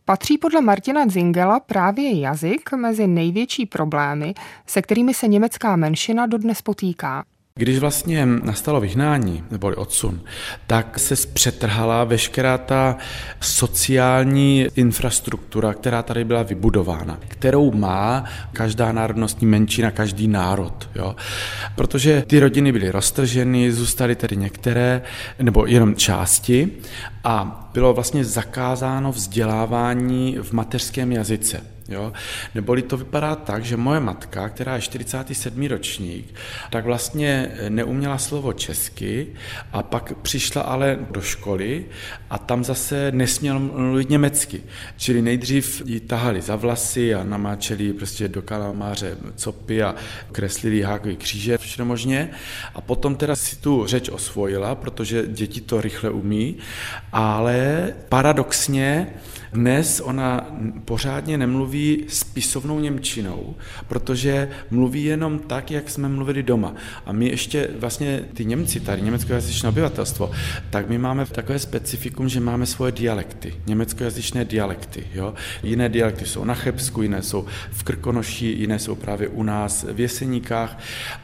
Patří 0.04 0.38
podle 0.38 0.60
Martina 0.60 1.08
Zingela 1.08 1.60
právě 1.60 2.20
jazyk 2.20 2.72
mezi 2.72 3.06
největší 3.06 3.66
problémy, 3.66 4.34
se 4.66 4.82
kterými 4.82 5.14
se 5.14 5.28
německá 5.28 5.76
menšina 5.76 6.26
dodnes 6.26 6.62
potýká. 6.62 7.24
Když 7.54 7.78
vlastně 7.78 8.26
nastalo 8.26 8.80
vyhnání 8.80 9.44
nebo 9.50 9.68
odsun, 9.68 10.20
tak 10.66 10.98
se 10.98 11.16
zpřetrhala 11.16 12.04
veškerá 12.04 12.58
ta 12.58 12.96
sociální 13.40 14.66
infrastruktura, 14.74 15.74
která 15.74 16.02
tady 16.02 16.24
byla 16.24 16.42
vybudována, 16.42 17.18
kterou 17.28 17.72
má 17.72 18.24
každá 18.52 18.92
národnostní 18.92 19.46
menšina, 19.46 19.90
každý 19.90 20.28
národ. 20.28 20.90
Jo? 20.94 21.16
Protože 21.74 22.24
ty 22.26 22.40
rodiny 22.40 22.72
byly 22.72 22.90
roztrženy, 22.90 23.72
zůstaly 23.72 24.16
tedy 24.16 24.36
některé, 24.36 25.02
nebo 25.42 25.66
jenom 25.66 25.94
části 25.94 26.68
a 27.24 27.68
bylo 27.72 27.94
vlastně 27.94 28.24
zakázáno 28.24 29.12
vzdělávání 29.12 30.38
v 30.42 30.52
mateřském 30.52 31.12
jazyce. 31.12 31.60
Jo? 31.92 32.12
Neboli 32.54 32.82
to 32.82 32.96
vypadá 32.96 33.36
tak, 33.36 33.64
že 33.64 33.76
moje 33.76 34.00
matka, 34.00 34.48
která 34.48 34.74
je 34.74 34.80
47. 34.80 35.66
ročník, 35.66 36.34
tak 36.70 36.84
vlastně 36.84 37.52
neuměla 37.68 38.18
slovo 38.18 38.52
česky 38.52 39.26
a 39.72 39.82
pak 39.82 40.12
přišla 40.22 40.62
ale 40.62 40.98
do 41.10 41.20
školy 41.20 41.84
a 42.30 42.38
tam 42.38 42.64
zase 42.64 43.12
nesměla 43.12 43.58
mluvit 43.58 44.10
německy. 44.10 44.62
Čili 44.96 45.22
nejdřív 45.22 45.82
ji 45.86 46.00
tahali 46.00 46.40
za 46.40 46.56
vlasy 46.56 47.14
a 47.14 47.24
namáčeli 47.24 47.92
prostě 47.92 48.28
do 48.28 48.42
kalamáře 48.42 49.16
copy 49.36 49.82
a 49.82 49.94
kreslili 50.32 50.82
hákový 50.82 51.16
kříže, 51.16 51.58
všechno 51.58 51.84
možně. 51.84 52.30
A 52.74 52.80
potom 52.80 53.16
teda 53.16 53.36
si 53.36 53.56
tu 53.56 53.86
řeč 53.86 54.08
osvojila, 54.08 54.74
protože 54.74 55.26
děti 55.26 55.60
to 55.60 55.80
rychle 55.80 56.10
umí, 56.10 56.56
ale 57.12 57.92
paradoxně 58.08 59.14
dnes 59.52 60.00
ona 60.00 60.46
pořádně 60.84 61.38
nemluví 61.38 61.62
mluví 61.62 62.04
spisovnou 62.08 62.80
Němčinou, 62.80 63.54
protože 63.88 64.48
mluví 64.70 65.04
jenom 65.04 65.38
tak, 65.38 65.70
jak 65.70 65.90
jsme 65.90 66.08
mluvili 66.08 66.42
doma. 66.42 66.74
A 67.06 67.12
my 67.12 67.28
ještě 67.28 67.68
vlastně 67.78 68.20
ty 68.34 68.44
Němci 68.44 68.80
tady, 68.80 69.02
německojazyčné 69.02 69.68
obyvatelstvo, 69.68 70.30
tak 70.70 70.88
my 70.88 70.98
máme 70.98 71.26
takové 71.26 71.58
specifikum, 71.58 72.28
že 72.28 72.40
máme 72.40 72.66
svoje 72.66 72.92
dialekty, 72.92 73.54
německojazyčné 73.66 74.44
dialekty. 74.44 75.06
Jo? 75.14 75.34
Jiné 75.62 75.88
dialekty 75.88 76.26
jsou 76.26 76.44
na 76.44 76.54
Chebsku, 76.54 77.02
jiné 77.02 77.22
jsou 77.22 77.46
v 77.70 77.82
Krkonoší, 77.82 78.60
jiné 78.60 78.78
jsou 78.78 78.94
právě 78.94 79.28
u 79.28 79.42
nás 79.42 79.86
v 79.92 80.00
Jeseníkách. 80.00 80.78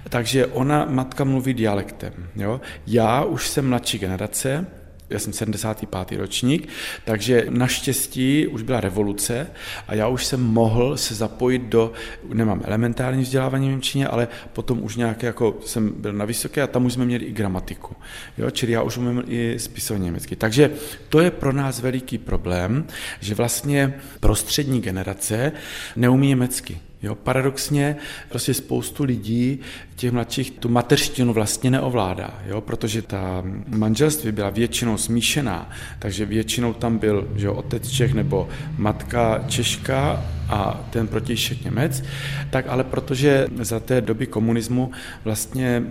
Takže 0.09 0.47
ona, 0.47 0.85
matka, 0.85 1.25
mluví 1.25 1.55
dialektem. 1.55 2.13
Jo? 2.37 2.61
Já 2.87 3.25
už 3.25 3.49
jsem 3.49 3.69
mladší 3.69 3.99
generace, 3.99 4.67
já 5.11 5.19
jsem 5.19 5.33
75. 5.33 6.19
ročník, 6.19 6.69
takže 7.05 7.47
naštěstí 7.51 8.47
už 8.47 8.63
byla 8.63 8.81
revoluce 8.81 9.47
a 9.89 9.95
já 9.95 10.09
už 10.09 10.25
jsem 10.25 10.41
mohl 10.41 10.97
se 10.97 11.15
zapojit 11.15 11.63
do, 11.63 11.93
nemám 12.33 12.63
elementární 12.65 13.23
vzdělávání 13.23 13.69
v 13.69 13.71
Němčině, 13.71 14.09
ale 14.09 14.29
potom 14.53 14.83
už 14.83 14.97
nějaké, 14.97 15.27
jako 15.27 15.57
jsem 15.65 15.93
byl 15.97 16.13
na 16.13 16.25
vysoké 16.25 16.63
a 16.63 16.67
tam 16.67 16.85
už 16.87 16.93
jsme 16.93 17.05
měli 17.05 17.25
i 17.25 17.33
gramatiku. 17.33 17.97
Jo? 18.39 18.51
Čili 18.51 18.73
já 18.73 18.83
už 18.83 18.97
umím 18.97 19.23
i 19.27 19.59
spisovat 19.59 19.99
německy. 19.99 20.37
Takže 20.37 20.71
to 21.09 21.21
je 21.21 21.31
pro 21.31 21.53
nás 21.53 21.81
veliký 21.81 22.19
problém, 22.19 22.87
že 23.21 23.35
vlastně 23.35 23.95
prostřední 24.21 24.81
generace 24.81 25.53
neumí 25.97 26.29
německy. 26.29 26.88
Jo, 27.03 27.15
paradoxně 27.15 27.97
prostě 28.29 28.55
spoustu 28.55 29.05
lidí, 29.05 29.61
těch 29.97 30.13
mladších, 30.13 30.51
tu 30.51 30.69
mateřštinu 30.69 31.33
vlastně 31.33 31.71
neovládá, 31.71 32.43
jo, 32.47 32.61
protože 32.61 33.03
ta 33.03 33.43
manželství 33.67 34.33
byla 34.33 34.51
většinou 34.51 34.97
smíšená, 34.97 35.71
takže 35.99 36.27
většinou 36.27 36.73
tam 36.73 36.99
byl 36.99 37.29
že 37.37 37.47
jo, 37.47 37.55
otec 37.55 37.89
Čech 37.89 38.15
nebo 38.15 38.49
matka 38.77 39.45
Češka 39.49 40.25
a 40.49 40.87
ten 40.91 41.09
protějšek 41.09 41.65
Němec, 41.65 42.05
tak 42.51 42.65
ale 42.69 42.85
protože 42.85 43.47
za 43.61 43.81
té 43.81 44.01
doby 44.01 44.27
komunismu 44.27 44.91
vlastně 45.25 45.83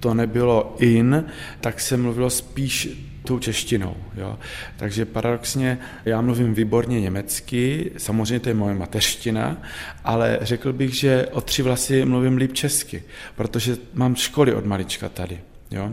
to 0.00 0.14
nebylo 0.14 0.76
in, 0.78 1.24
tak 1.60 1.80
se 1.80 1.96
mluvilo 1.96 2.30
spíš 2.30 2.88
tou 3.24 3.38
češtinou. 3.38 3.96
Jo. 4.16 4.38
Takže 4.76 5.04
paradoxně 5.04 5.78
já 6.04 6.20
mluvím 6.20 6.54
výborně 6.54 7.00
německy, 7.00 7.92
samozřejmě 7.96 8.40
to 8.40 8.48
je 8.48 8.54
moje 8.54 8.74
mateřština, 8.74 9.62
ale 10.04 10.38
řekl 10.40 10.72
bych, 10.72 10.94
že 10.94 11.26
o 11.32 11.40
tři 11.40 11.62
vlasy 11.62 12.04
mluvím 12.04 12.36
líp 12.36 12.52
česky, 12.52 13.02
protože 13.36 13.76
mám 13.94 14.16
školy 14.16 14.54
od 14.54 14.66
malička 14.66 15.08
tady. 15.08 15.40
Jo? 15.70 15.92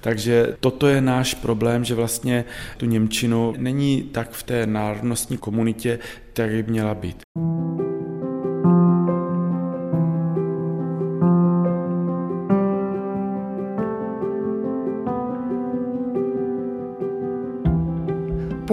Takže 0.00 0.56
toto 0.60 0.86
je 0.86 1.00
náš 1.00 1.34
problém, 1.34 1.84
že 1.84 1.94
vlastně 1.94 2.44
tu 2.76 2.86
Němčinu 2.86 3.54
není 3.56 4.02
tak 4.02 4.30
v 4.30 4.42
té 4.42 4.66
národnostní 4.66 5.38
komunitě, 5.38 5.98
tak 6.32 6.50
by 6.50 6.62
měla 6.62 6.94
být. 6.94 7.22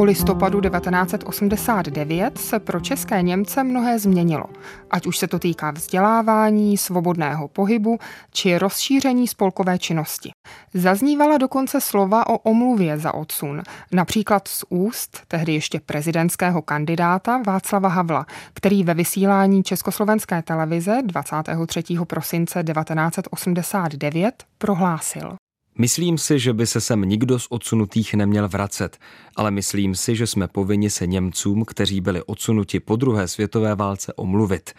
Listopadu 0.08 0.62
1989 0.62 2.38
se 2.38 2.60
pro 2.60 2.80
české 2.80 3.22
Němce 3.22 3.64
mnohé 3.64 4.00
změnilo, 4.00 4.46
ať 4.92 5.08
už 5.08 5.18
se 5.18 5.28
to 5.28 5.40
týká 5.40 5.72
vzdělávání, 5.72 6.78
svobodného 6.78 7.48
pohybu 7.48 8.00
či 8.32 8.58
rozšíření 8.58 9.28
spolkové 9.28 9.80
činnosti. 9.80 10.32
Zaznívala 10.74 11.38
dokonce 11.38 11.82
slova 11.82 12.28
o 12.28 12.38
omluvě 12.38 12.98
za 12.98 13.14
odsun, 13.14 13.62
například 13.92 14.48
z 14.48 14.64
úst 14.70 15.22
tehdy 15.28 15.54
ještě 15.54 15.80
prezidentského 15.80 16.62
kandidáta 16.62 17.42
Václava 17.48 17.90
Havla, 17.90 18.26
který 18.54 18.84
ve 18.84 18.94
vysílání 18.94 19.64
Československé 19.64 20.42
televize 20.42 21.02
23. 21.04 21.84
prosince 22.08 22.64
1989 22.64 24.44
prohlásil. 24.58 25.36
Myslím 25.80 26.18
si, 26.18 26.40
že 26.40 26.54
by 26.54 26.68
se 26.68 26.82
sem 26.82 27.02
nikdo 27.02 27.40
z 27.40 27.48
odsunutých 27.50 28.14
neměl 28.14 28.48
vracet, 28.48 28.98
ale 29.36 29.52
myslím 29.52 29.96
si, 29.96 30.16
že 30.16 30.28
jsme 30.28 30.48
povinni 30.48 30.90
se 30.90 31.08
Němcům, 31.08 31.66
kteří 31.66 32.02
byli 32.02 32.24
odsunuti 32.24 32.80
po 32.80 32.96
druhé 32.96 33.28
světové 33.28 33.76
válce, 33.76 34.14
omluvit. 34.14 34.74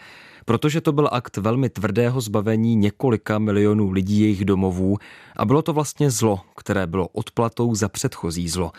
Protože 0.45 0.81
to 0.81 0.91
byl 0.91 1.09
akt 1.11 1.37
velmi 1.37 1.69
tvrdého 1.69 2.21
zbavení 2.21 2.75
několika 2.75 3.39
milionů 3.39 3.91
lidí 3.91 4.21
jejich 4.21 4.45
domovů 4.45 4.97
a 5.37 5.45
bylo 5.45 5.61
to 5.61 5.73
vlastně 5.73 6.11
zlo, 6.11 6.41
které 6.55 6.87
bylo 6.87 7.07
odplatou 7.07 7.75
za 7.75 7.89
předchozí 7.89 8.49
zlo. 8.49 8.71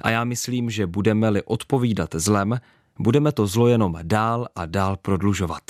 A 0.00 0.10
já 0.10 0.24
myslím, 0.24 0.70
že 0.70 0.86
budeme-li 0.86 1.42
odpovídat 1.42 2.10
zlem, 2.14 2.60
budeme 2.98 3.32
to 3.32 3.46
zlo 3.46 3.68
jenom 3.68 3.98
dál 4.02 4.48
a 4.56 4.66
dál 4.66 4.96
prodlužovat. 4.96 5.62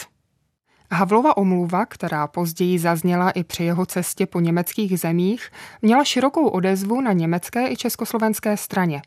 Havlova 0.93 1.37
omluva, 1.37 1.87
která 1.87 2.27
později 2.27 2.79
zazněla 2.79 3.31
i 3.31 3.45
při 3.45 3.65
jeho 3.65 3.87
cestě 3.87 4.27
po 4.27 4.41
německých 4.41 5.01
zemích, 5.01 5.51
měla 5.83 6.05
širokou 6.05 6.49
odezvu 6.49 7.01
na 7.01 7.13
německé 7.13 7.69
i 7.73 7.77
československé 7.77 8.57
straně. 8.57 9.03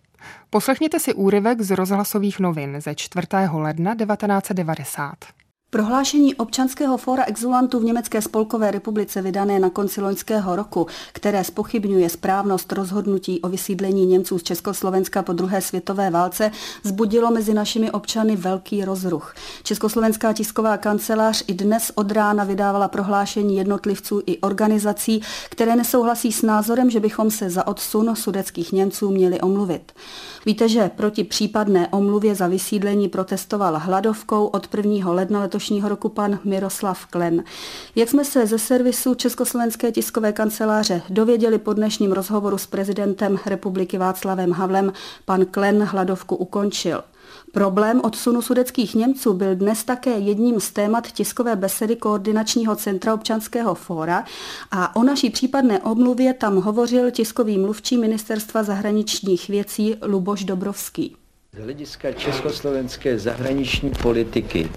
Poslechněte 0.50 1.00
si 1.00 1.14
úryvek 1.14 1.62
z 1.62 1.72
rozhlasových 1.72 2.40
novin 2.40 2.82
ze 2.82 2.96
4. 2.96 3.28
ledna 3.52 3.96
1990. 3.96 5.14
Prohlášení 5.74 6.36
občanského 6.36 6.98
fóra 6.98 7.24
exulantů 7.24 7.80
v 7.80 7.84
Německé 7.84 8.22
spolkové 8.22 8.72
republice 8.72 9.22
vydané 9.22 9.60
na 9.60 9.70
konci 9.70 10.02
loňského 10.02 10.56
roku, 10.56 10.88
které 11.14 11.44
spochybňuje 11.44 12.10
správnost 12.10 12.72
rozhodnutí 12.72 13.42
o 13.42 13.50
vysídlení 13.50 14.06
Němců 14.06 14.40
z 14.40 14.44
Československa 14.44 15.22
po 15.22 15.34
druhé 15.34 15.62
světové 15.62 16.10
válce, 16.10 16.52
zbudilo 16.84 17.32
mezi 17.32 17.54
našimi 17.54 17.92
občany 17.92 18.36
velký 18.36 18.86
rozruch. 18.86 19.34
Československá 19.64 20.34
tisková 20.34 20.78
kancelář 20.78 21.44
i 21.48 21.54
dnes 21.54 21.92
od 21.96 22.12
rána 22.12 22.44
vydávala 22.44 22.88
prohlášení 22.88 23.58
jednotlivců 23.58 24.22
i 24.26 24.38
organizací, 24.38 25.22
které 25.50 25.76
nesouhlasí 25.76 26.32
s 26.32 26.42
názorem, 26.42 26.90
že 26.90 27.00
bychom 27.00 27.32
se 27.32 27.50
za 27.50 27.68
odsun 27.68 28.16
sudeckých 28.16 28.72
Němců 28.72 29.12
měli 29.12 29.42
omluvit. 29.42 29.92
Víte, 30.46 30.70
že 30.70 30.92
proti 30.96 31.24
případné 31.24 31.88
omluvě 31.88 32.36
za 32.36 32.48
vysídlení 32.48 33.10
protestoval 33.10 33.80
hladovkou 33.80 34.46
od 34.46 34.68
1. 34.78 35.12
ledna 35.12 35.40
letošního 35.40 35.61
roku 35.84 36.10
pan 36.10 36.40
Miroslav 36.44 37.06
Klen. 37.06 37.44
Jak 37.96 38.10
jsme 38.10 38.26
se 38.26 38.48
ze 38.48 38.60
servisu 38.60 39.14
Československé 39.14 39.92
tiskové 39.92 40.34
kanceláře 40.34 41.02
dověděli 41.10 41.58
po 41.58 41.74
dnešním 41.74 42.12
rozhovoru 42.12 42.58
s 42.58 42.68
prezidentem 42.68 43.40
republiky 43.46 43.98
Václavem 43.98 44.52
Havlem, 44.52 44.94
pan 45.26 45.46
Klen 45.46 45.84
hladovku 45.84 46.36
ukončil. 46.36 47.04
Problém 47.52 48.02
odsunu 48.04 48.42
sudeckých 48.42 48.96
Němců 48.96 49.34
byl 49.34 49.56
dnes 49.56 49.84
také 49.84 50.18
jedním 50.18 50.60
z 50.60 50.72
témat 50.72 51.12
tiskové 51.12 51.56
besedy 51.56 51.96
Koordinačního 51.96 52.76
centra 52.76 53.14
občanského 53.14 53.76
fóra 53.76 54.26
a 54.72 54.96
o 54.96 55.04
naší 55.04 55.30
případné 55.30 55.80
omluvě 55.80 56.34
tam 56.34 56.56
hovořil 56.56 57.12
tiskový 57.12 57.58
mluvčí 57.58 57.98
ministerstva 57.98 58.64
zahraničních 58.64 59.48
věcí 59.48 59.96
Luboš 60.02 60.44
Dobrovský. 60.44 61.16
Z 61.54 61.64
hlediska 61.64 62.12
československé 62.12 63.20
zahraniční 63.20 63.92
politiky 64.02 64.72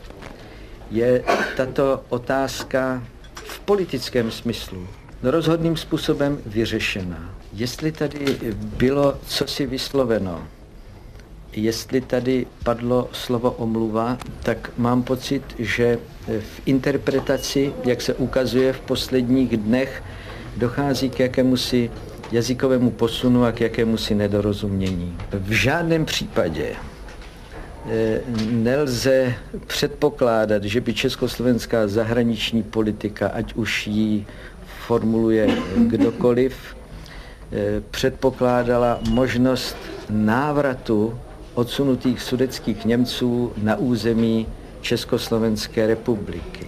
je 0.95 1.25
tato 1.57 2.03
otázka 2.09 3.03
v 3.35 3.61
politickém 3.61 4.31
smyslu 4.31 4.89
rozhodným 5.23 5.77
způsobem 5.77 6.39
vyřešená. 6.47 7.35
Jestli 7.53 7.93
tady 7.93 8.39
bylo 8.79 9.19
co 9.27 9.47
si 9.47 9.67
vysloveno 9.67 10.43
jestli 11.57 12.01
tady 12.01 12.47
padlo 12.65 13.09
slovo 13.13 13.51
omluva, 13.51 14.19
tak 14.43 14.71
mám 14.77 15.03
pocit, 15.03 15.43
že 15.59 15.99
v 16.41 16.61
interpretaci, 16.67 17.73
jak 17.85 18.03
se 18.03 18.15
ukazuje 18.15 18.73
v 18.73 18.81
posledních 18.81 19.57
dnech, 19.57 20.03
dochází 20.57 21.11
k 21.11 21.21
jakémusi 21.21 21.91
jazykovému 22.33 22.91
posunu 22.91 23.45
a 23.45 23.53
k 23.53 23.61
jakémusi 23.61 24.15
nedorozumění. 24.15 25.17
V 25.33 25.51
žádném 25.51 26.05
případě 26.05 26.75
nelze 28.51 29.35
předpokládat, 29.67 30.65
že 30.65 30.81
by 30.81 30.95
československá 30.95 31.89
zahraniční 31.89 32.63
politika, 32.63 33.29
ať 33.29 33.55
už 33.55 33.87
ji 33.87 34.27
formuluje 34.87 35.49
kdokoliv, 35.77 36.77
eh, 37.53 37.83
předpokládala 37.91 39.01
možnost 39.11 39.77
návratu 40.11 41.19
odsunutých 41.55 42.23
sudeckých 42.23 42.85
Němců 42.85 43.53
na 43.63 43.77
území 43.77 44.47
Československé 44.81 45.87
republiky. 45.87 46.67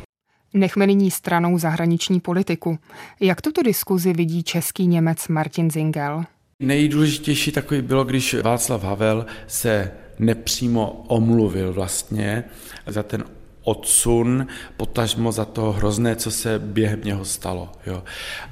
Nechme 0.55 0.87
nyní 0.87 1.11
stranou 1.11 1.59
zahraniční 1.59 2.21
politiku. 2.21 2.79
Jak 3.21 3.41
tuto 3.41 3.63
diskuzi 3.63 4.13
vidí 4.13 4.43
český 4.43 4.87
Němec 4.87 5.29
Martin 5.29 5.71
Zingel? 5.71 6.25
Nejdůležitější 6.61 7.53
takový 7.53 7.83
bylo, 7.83 8.05
když 8.05 8.35
Václav 8.35 8.85
Havel 8.85 9.27
se 9.47 9.93
nepřímo 10.19 11.05
omluvil 11.09 11.73
vlastně 11.73 12.45
za 12.87 13.03
ten 13.03 13.25
odsun, 13.63 14.47
potažmo 14.77 15.33
za 15.33 15.45
to 15.45 15.73
hrozné, 15.73 16.17
co 16.17 16.31
se 16.31 16.59
během 16.59 17.01
něho 17.05 17.25
stalo. 17.25 17.73
Jo. 17.87 18.03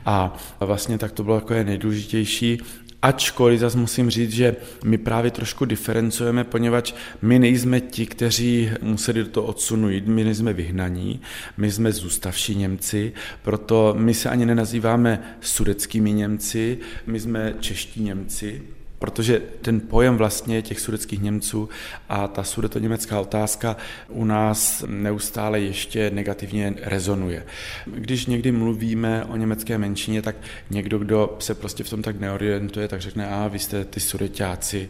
A 0.06 0.36
vlastně 0.60 0.98
tak 0.98 1.12
to 1.12 1.24
bylo 1.24 1.36
jako 1.36 1.54
je 1.54 1.64
nejdůležitější 1.64 2.60
Ačkoliv 3.04 3.60
zase 3.60 3.78
musím 3.78 4.10
říct, 4.10 4.30
že 4.30 4.56
my 4.84 4.98
právě 4.98 5.30
trošku 5.30 5.64
diferencujeme, 5.64 6.44
poněvadž 6.44 6.94
my 7.22 7.38
nejsme 7.38 7.80
ti, 7.80 8.06
kteří 8.06 8.70
museli 8.82 9.24
do 9.24 9.28
toho 9.28 9.46
odsunu 9.46 9.90
jít, 9.90 10.06
my 10.06 10.24
nejsme 10.24 10.52
vyhnaní, 10.52 11.20
my 11.56 11.70
jsme 11.70 11.92
zůstavší 11.92 12.54
Němci, 12.54 13.12
proto 13.42 13.94
my 13.98 14.14
se 14.14 14.30
ani 14.30 14.46
nenazýváme 14.46 15.36
sudeckými 15.40 16.12
Němci, 16.12 16.78
my 17.06 17.20
jsme 17.20 17.54
čeští 17.60 18.02
Němci, 18.02 18.62
protože 18.98 19.42
ten 19.62 19.80
pojem 19.80 20.16
vlastně 20.16 20.62
těch 20.62 20.80
sudeckých 20.80 21.22
Němců 21.22 21.68
a 22.08 22.28
ta 22.28 22.44
sudetoněmecká 22.44 23.20
otázka 23.20 23.76
u 24.08 24.24
nás 24.24 24.84
neustále 24.88 25.60
ještě 25.60 26.10
negativně 26.10 26.74
rezonuje. 26.82 27.46
Když 27.86 28.26
někdy 28.26 28.52
mluvíme 28.52 29.24
o 29.24 29.36
německé 29.36 29.78
menšině, 29.78 30.22
tak 30.22 30.36
někdo, 30.70 30.98
kdo 30.98 31.36
se 31.38 31.54
prostě 31.54 31.84
v 31.84 31.90
tom 31.90 32.02
tak 32.02 32.20
neorientuje, 32.20 32.88
tak 32.88 33.00
řekne, 33.00 33.28
a 33.28 33.48
vy 33.48 33.58
jste 33.58 33.84
ty 33.84 34.00
sudetáci. 34.00 34.88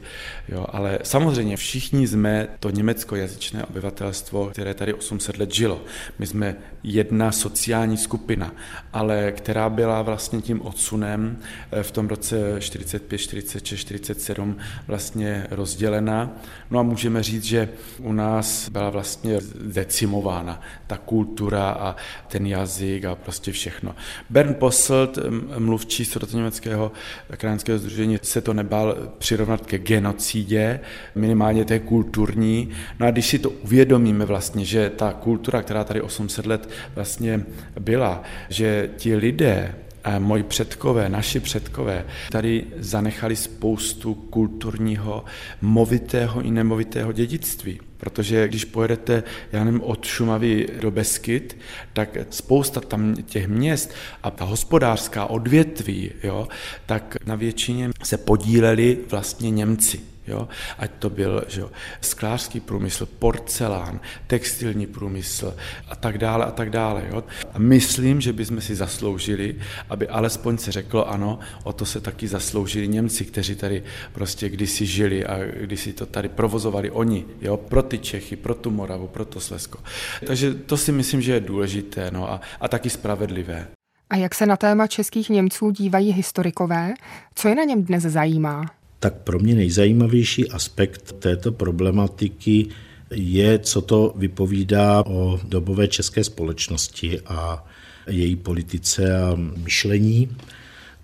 Jo, 0.48 0.66
ale 0.68 0.98
samozřejmě 1.02 1.56
všichni 1.56 2.08
jsme 2.08 2.48
to 2.60 2.70
německojazyčné 2.70 3.64
obyvatelstvo, 3.64 4.46
které 4.46 4.74
tady 4.74 4.94
800 4.94 5.38
let 5.38 5.54
žilo. 5.54 5.84
My 6.18 6.26
jsme 6.26 6.56
jedna 6.82 7.32
sociální 7.32 7.96
skupina, 7.96 8.52
ale 8.92 9.32
která 9.32 9.70
byla 9.70 10.02
vlastně 10.02 10.40
tím 10.40 10.62
odsunem 10.62 11.38
v 11.82 11.90
tom 11.90 12.08
roce 12.08 12.56
45, 12.60 13.18
46, 13.18 13.80
40 13.80 14.03
47 14.04 14.56
vlastně 14.86 15.46
rozdělena. 15.50 16.30
No 16.70 16.78
a 16.78 16.82
můžeme 16.82 17.22
říct, 17.22 17.44
že 17.44 17.68
u 17.98 18.12
nás 18.12 18.68
byla 18.68 18.90
vlastně 18.90 19.38
decimována 19.64 20.60
ta 20.86 20.96
kultura 20.96 21.70
a 21.70 21.96
ten 22.28 22.46
jazyk 22.46 23.04
a 23.04 23.14
prostě 23.14 23.52
všechno. 23.52 23.94
Bern 24.30 24.54
Posselt, 24.54 25.18
mluvčí 25.58 26.04
německého 26.34 26.92
krajinského 27.36 27.78
združení, 27.78 28.18
se 28.22 28.40
to 28.40 28.54
nebál 28.54 28.96
přirovnat 29.18 29.66
ke 29.66 29.78
genocidě, 29.78 30.80
minimálně 31.14 31.64
té 31.64 31.78
kulturní. 31.78 32.70
No 33.00 33.06
a 33.06 33.10
když 33.10 33.26
si 33.26 33.38
to 33.38 33.50
uvědomíme 33.50 34.24
vlastně, 34.24 34.64
že 34.64 34.90
ta 34.90 35.12
kultura, 35.12 35.62
která 35.62 35.84
tady 35.84 36.00
800 36.00 36.46
let 36.46 36.68
vlastně 36.94 37.44
byla, 37.80 38.22
že 38.48 38.90
ti 38.96 39.16
lidé, 39.16 39.74
moji 40.18 40.42
předkové, 40.42 41.08
naši 41.08 41.40
předkové, 41.40 42.04
tady 42.30 42.64
zanechali 42.76 43.36
spoustu 43.36 44.14
kulturního, 44.14 45.24
movitého 45.60 46.40
i 46.40 46.50
nemovitého 46.50 47.12
dědictví. 47.12 47.80
Protože 47.96 48.48
když 48.48 48.64
pojedete, 48.64 49.22
já 49.52 49.64
nevím, 49.64 49.80
od 49.80 50.04
Šumavy 50.04 50.66
do 50.80 50.90
Beskyt, 50.90 51.56
tak 51.92 52.16
spousta 52.30 52.80
tam 52.80 53.14
těch 53.14 53.48
měst 53.48 53.94
a 54.22 54.30
ta 54.30 54.44
hospodářská 54.44 55.26
odvětví, 55.26 56.10
jo, 56.22 56.48
tak 56.86 57.16
na 57.26 57.34
většině 57.34 57.90
se 58.02 58.16
podíleli 58.16 58.98
vlastně 59.10 59.50
Němci. 59.50 60.13
Jo? 60.26 60.48
Ať 60.78 60.90
to 60.98 61.10
byl 61.10 61.44
že 61.48 61.60
jo, 61.60 61.70
sklářský 62.00 62.60
průmysl, 62.60 63.06
porcelán, 63.06 64.00
textilní 64.26 64.86
průmysl 64.86 65.56
a 65.88 65.96
tak 65.96 66.18
dále 66.18 66.44
a 66.44 66.50
tak 66.50 66.70
dále. 66.70 67.02
Jo? 67.08 67.24
A 67.54 67.58
myslím, 67.58 68.20
že 68.20 68.32
bychom 68.32 68.60
si 68.60 68.74
zasloužili, 68.74 69.56
aby 69.90 70.08
alespoň 70.08 70.58
se 70.58 70.72
řeklo, 70.72 71.08
ano, 71.08 71.38
o 71.64 71.72
to 71.72 71.86
se 71.86 72.00
taky 72.00 72.28
zasloužili 72.28 72.88
Němci, 72.88 73.24
kteří 73.24 73.54
tady 73.54 73.82
prostě 74.12 74.48
kdysi 74.48 74.86
žili 74.86 75.26
a 75.26 75.38
kdysi 75.60 75.92
to 75.92 76.06
tady 76.06 76.28
provozovali 76.28 76.90
oni, 76.90 77.24
jo? 77.40 77.56
pro 77.56 77.82
ty 77.82 77.98
Čechy, 77.98 78.36
pro 78.36 78.54
tu 78.54 78.70
Moravu, 78.70 79.08
pro 79.08 79.24
to 79.24 79.40
Slesko. 79.40 79.78
Takže 80.26 80.54
to 80.54 80.76
si 80.76 80.92
myslím, 80.92 81.22
že 81.22 81.32
je 81.32 81.40
důležité 81.40 82.10
no? 82.10 82.32
a, 82.32 82.40
a 82.60 82.68
taky 82.68 82.90
spravedlivé. 82.90 83.66
A 84.10 84.16
jak 84.16 84.34
se 84.34 84.46
na 84.46 84.56
téma 84.56 84.86
českých 84.86 85.30
Němců 85.30 85.70
dívají 85.70 86.12
historikové? 86.12 86.94
Co 87.34 87.48
je 87.48 87.54
na 87.54 87.64
něm 87.64 87.84
dnes 87.84 88.02
zajímá? 88.02 88.83
Tak 88.98 89.14
pro 89.14 89.38
mě 89.38 89.54
nejzajímavější 89.54 90.50
aspekt 90.50 91.12
této 91.18 91.52
problematiky 91.52 92.66
je, 93.10 93.58
co 93.58 93.80
to 93.80 94.14
vypovídá 94.16 95.06
o 95.06 95.40
dobové 95.44 95.88
české 95.88 96.24
společnosti 96.24 97.20
a 97.26 97.66
její 98.06 98.36
politice 98.36 99.16
a 99.16 99.34
myšlení, 99.56 100.36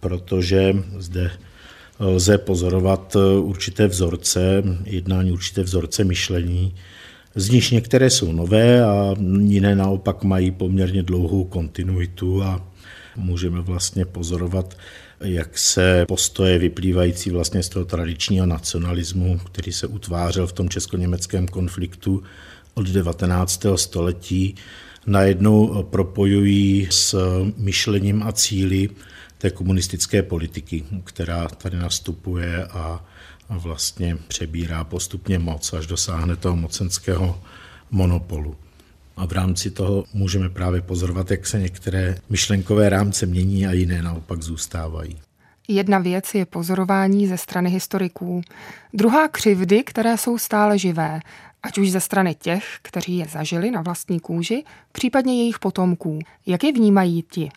protože 0.01 0.77
zde 0.99 1.31
lze 2.01 2.39
pozorovat 2.39 3.17
určité 3.41 3.87
vzorce, 3.87 4.63
jednání 4.85 5.33
určité 5.33 5.63
vzorce 5.63 6.05
myšlení, 6.05 6.75
z 7.35 7.51
nich 7.51 7.73
některé 7.73 8.11
jsou 8.11 8.33
nové 8.33 8.85
a 8.85 9.15
jiné 9.41 9.77
naopak 9.77 10.25
mají 10.25 10.51
poměrně 10.51 11.03
dlouhou 11.03 11.45
kontinuitu 11.45 12.43
a 12.43 12.67
můžeme 13.17 13.61
vlastně 13.61 14.05
pozorovat 14.05 14.77
jak 15.25 15.59
se 15.59 16.05
postoje 16.09 16.59
vyplývající 16.59 17.31
vlastně 17.31 17.63
z 17.63 17.69
toho 17.69 17.85
tradičního 17.85 18.47
nacionalismu, 18.47 19.39
který 19.39 19.73
se 19.73 19.87
utvářel 19.87 20.47
v 20.47 20.53
tom 20.53 20.69
česko-německém 20.69 21.49
konfliktu 21.49 22.23
od 22.75 22.87
19. 22.87 23.67
století, 23.77 24.55
najednou 25.07 25.83
propojují 25.83 26.89
s 26.91 27.17
myšlením 27.57 28.23
a 28.23 28.33
cíly 28.33 28.89
té 29.39 29.51
komunistické 29.51 30.23
politiky, 30.23 30.85
která 31.05 31.49
tady 31.49 31.77
nastupuje 31.77 32.65
a 32.65 33.05
vlastně 33.49 34.19
přebírá 34.29 34.85
postupně 34.85 35.39
moc, 35.39 35.73
až 35.73 35.87
dosáhne 35.87 36.37
toho 36.37 36.57
mocenského 36.57 37.43
monopolu. 37.91 38.57
A 39.17 39.27
v 39.27 39.33
rámci 39.33 39.71
toho 39.71 40.05
můžeme 40.15 40.49
právě 40.49 40.81
pozorovat, 40.81 41.31
jak 41.31 41.47
se 41.47 41.59
některé 41.59 42.19
myšlenkové 42.29 42.89
rámce 42.89 43.27
mění 43.27 43.67
a 43.67 43.73
jiné 43.73 44.03
naopak 44.03 44.43
zůstávají. 44.43 45.19
Jedna 45.69 45.99
věc 45.99 46.35
je 46.35 46.47
pozorování 46.47 47.27
ze 47.27 47.39
strany 47.39 47.71
historiků. 47.71 48.43
Druhá 48.95 49.29
křivdy, 49.29 49.83
které 49.85 50.17
jsou 50.17 50.39
stále 50.39 50.79
živé, 50.79 51.21
ať 51.63 51.79
už 51.79 51.91
ze 51.91 52.01
strany 52.01 52.35
těch, 52.35 52.65
kteří 52.83 53.17
je 53.17 53.27
zažili 53.27 53.71
na 53.71 53.83
vlastní 53.83 54.21
kůži, 54.21 54.65
případně 54.93 55.37
jejich 55.37 55.59
potomků. 55.59 56.19
Jak 56.47 56.65
je 56.65 56.73
vnímají 56.73 57.25
ti? 57.31 57.51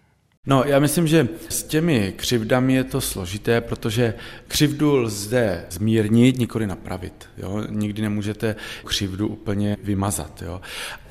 No, 0.48 0.64
já 0.64 0.80
myslím, 0.80 1.08
že 1.08 1.28
s 1.50 1.64
těmi 1.64 2.14
křivdami 2.16 2.74
je 2.74 2.84
to 2.84 3.02
složité, 3.02 3.62
protože 3.62 4.14
křivdu 4.48 4.96
lze 4.96 5.66
zmírnit, 5.70 6.38
nikoli 6.38 6.68
napravit. 6.68 7.30
Jo? 7.38 7.64
Nikdy 7.70 8.02
nemůžete 8.02 8.56
křivdu 8.86 9.28
úplně 9.28 9.78
vymazat. 9.84 10.42
Jo? 10.42 10.62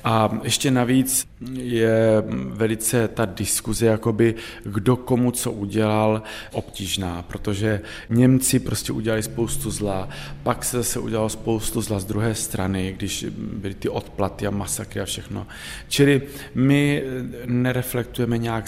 A 0.03 0.39
ještě 0.43 0.71
navíc 0.71 1.27
je 1.53 2.23
velice 2.47 3.07
ta 3.07 3.25
diskuze, 3.25 3.85
jakoby 3.85 4.35
kdo 4.63 4.95
komu 4.95 5.31
co 5.31 5.51
udělal, 5.51 6.23
obtížná, 6.51 7.21
protože 7.21 7.81
Němci 8.09 8.59
prostě 8.59 8.93
udělali 8.93 9.23
spoustu 9.23 9.71
zla, 9.71 10.09
pak 10.43 10.65
se 10.65 10.77
zase 10.77 10.99
udělalo 10.99 11.29
spoustu 11.29 11.81
zla 11.81 11.99
z 11.99 12.05
druhé 12.05 12.35
strany, 12.35 12.93
když 12.97 13.25
byly 13.37 13.73
ty 13.73 13.89
odplaty 13.89 14.47
a 14.47 14.51
masakry 14.51 15.01
a 15.01 15.05
všechno. 15.05 15.47
Čili 15.87 16.21
my 16.55 17.03
nereflektujeme 17.45 18.37
nějak 18.37 18.67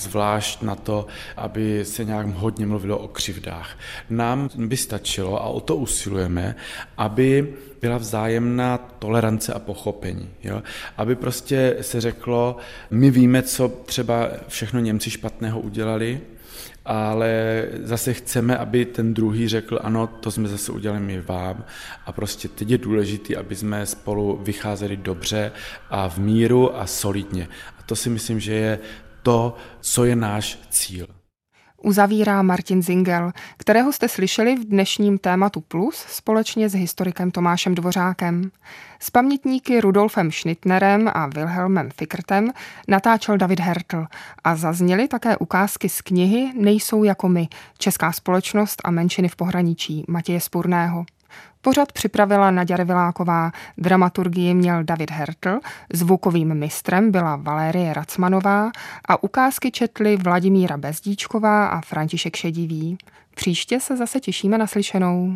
zvlášť 0.55 0.61
na 0.61 0.75
to, 0.75 1.07
aby 1.37 1.85
se 1.85 2.05
nějak 2.05 2.27
hodně 2.27 2.65
mluvilo 2.65 2.97
o 2.97 3.07
křivdách. 3.07 3.77
Nám 4.09 4.49
by 4.55 4.77
stačilo, 4.77 5.41
a 5.41 5.47
o 5.47 5.59
to 5.59 5.75
usilujeme, 5.75 6.55
aby 6.97 7.53
byla 7.81 7.97
vzájemná 7.97 8.77
tolerance 8.99 9.53
a 9.53 9.59
pochopení. 9.59 10.29
Jo? 10.43 10.61
Aby 10.97 11.15
prostě 11.15 11.77
se 11.81 12.01
řeklo, 12.01 12.57
my 12.91 13.11
víme, 13.11 13.41
co 13.43 13.67
třeba 13.85 14.29
všechno 14.47 14.79
Němci 14.79 15.09
špatného 15.09 15.59
udělali, 15.59 16.21
ale 16.85 17.65
zase 17.83 18.13
chceme, 18.13 18.57
aby 18.57 18.85
ten 18.85 19.13
druhý 19.13 19.47
řekl, 19.47 19.79
ano, 19.81 20.07
to 20.07 20.31
jsme 20.31 20.47
zase 20.47 20.71
udělali 20.71 21.01
my 21.01 21.21
vám 21.21 21.65
a 22.05 22.11
prostě 22.11 22.47
teď 22.47 22.69
je 22.69 22.77
důležité, 22.77 23.35
aby 23.35 23.55
jsme 23.55 23.85
spolu 23.85 24.39
vycházeli 24.43 24.97
dobře 24.97 25.51
a 25.89 26.09
v 26.09 26.17
míru 26.17 26.77
a 26.77 26.85
solidně. 26.87 27.47
A 27.79 27.83
to 27.85 27.95
si 27.95 28.09
myslím, 28.09 28.39
že 28.39 28.53
je 28.53 28.79
to, 29.25 29.55
co 29.81 30.05
je 30.05 30.15
náš 30.15 30.59
cíl 30.69 31.07
uzavírá 31.85 32.41
Martin 32.41 32.81
Zingel, 32.81 33.31
kterého 33.57 33.93
jste 33.93 34.09
slyšeli 34.09 34.55
v 34.55 34.65
dnešním 34.65 35.17
tématu 35.17 35.61
Plus 35.61 35.95
společně 35.95 36.69
s 36.69 36.73
historikem 36.73 37.31
Tomášem 37.31 37.75
Dvořákem. 37.75 38.51
S 38.99 39.09
pamětníky 39.09 39.81
Rudolfem 39.81 40.31
Schnittnerem 40.31 41.11
a 41.13 41.27
Wilhelmem 41.27 41.89
Fickertem 41.97 42.51
natáčel 42.87 43.37
David 43.37 43.59
Hertl 43.59 44.05
a 44.43 44.55
zazněly 44.55 45.07
také 45.07 45.37
ukázky 45.37 45.89
z 45.89 46.01
knihy 46.01 46.51
Nejsou 46.55 47.03
jako 47.03 47.29
my, 47.29 47.47
Česká 47.77 48.11
společnost 48.11 48.81
a 48.83 48.91
menšiny 48.91 49.27
v 49.27 49.35
pohraničí 49.35 50.05
Matěje 50.07 50.41
Spurného. 50.41 51.05
Pořad 51.61 51.91
připravila 51.91 52.51
Naděra 52.51 52.83
Viláková, 52.83 53.51
dramaturgii 53.77 54.53
měl 54.53 54.83
David 54.83 55.11
Hertl, 55.11 55.59
zvukovým 55.93 56.53
mistrem 56.53 57.11
byla 57.11 57.35
Valérie 57.35 57.93
Racmanová 57.93 58.71
a 59.07 59.23
ukázky 59.23 59.71
četli 59.71 60.17
Vladimíra 60.17 60.77
Bezdíčková 60.77 61.67
a 61.67 61.81
František 61.81 62.35
Šedivý. 62.35 62.97
Příště 63.35 63.79
se 63.79 63.97
zase 63.97 64.19
těšíme 64.19 64.57
na 64.57 64.67
slyšenou. 64.67 65.33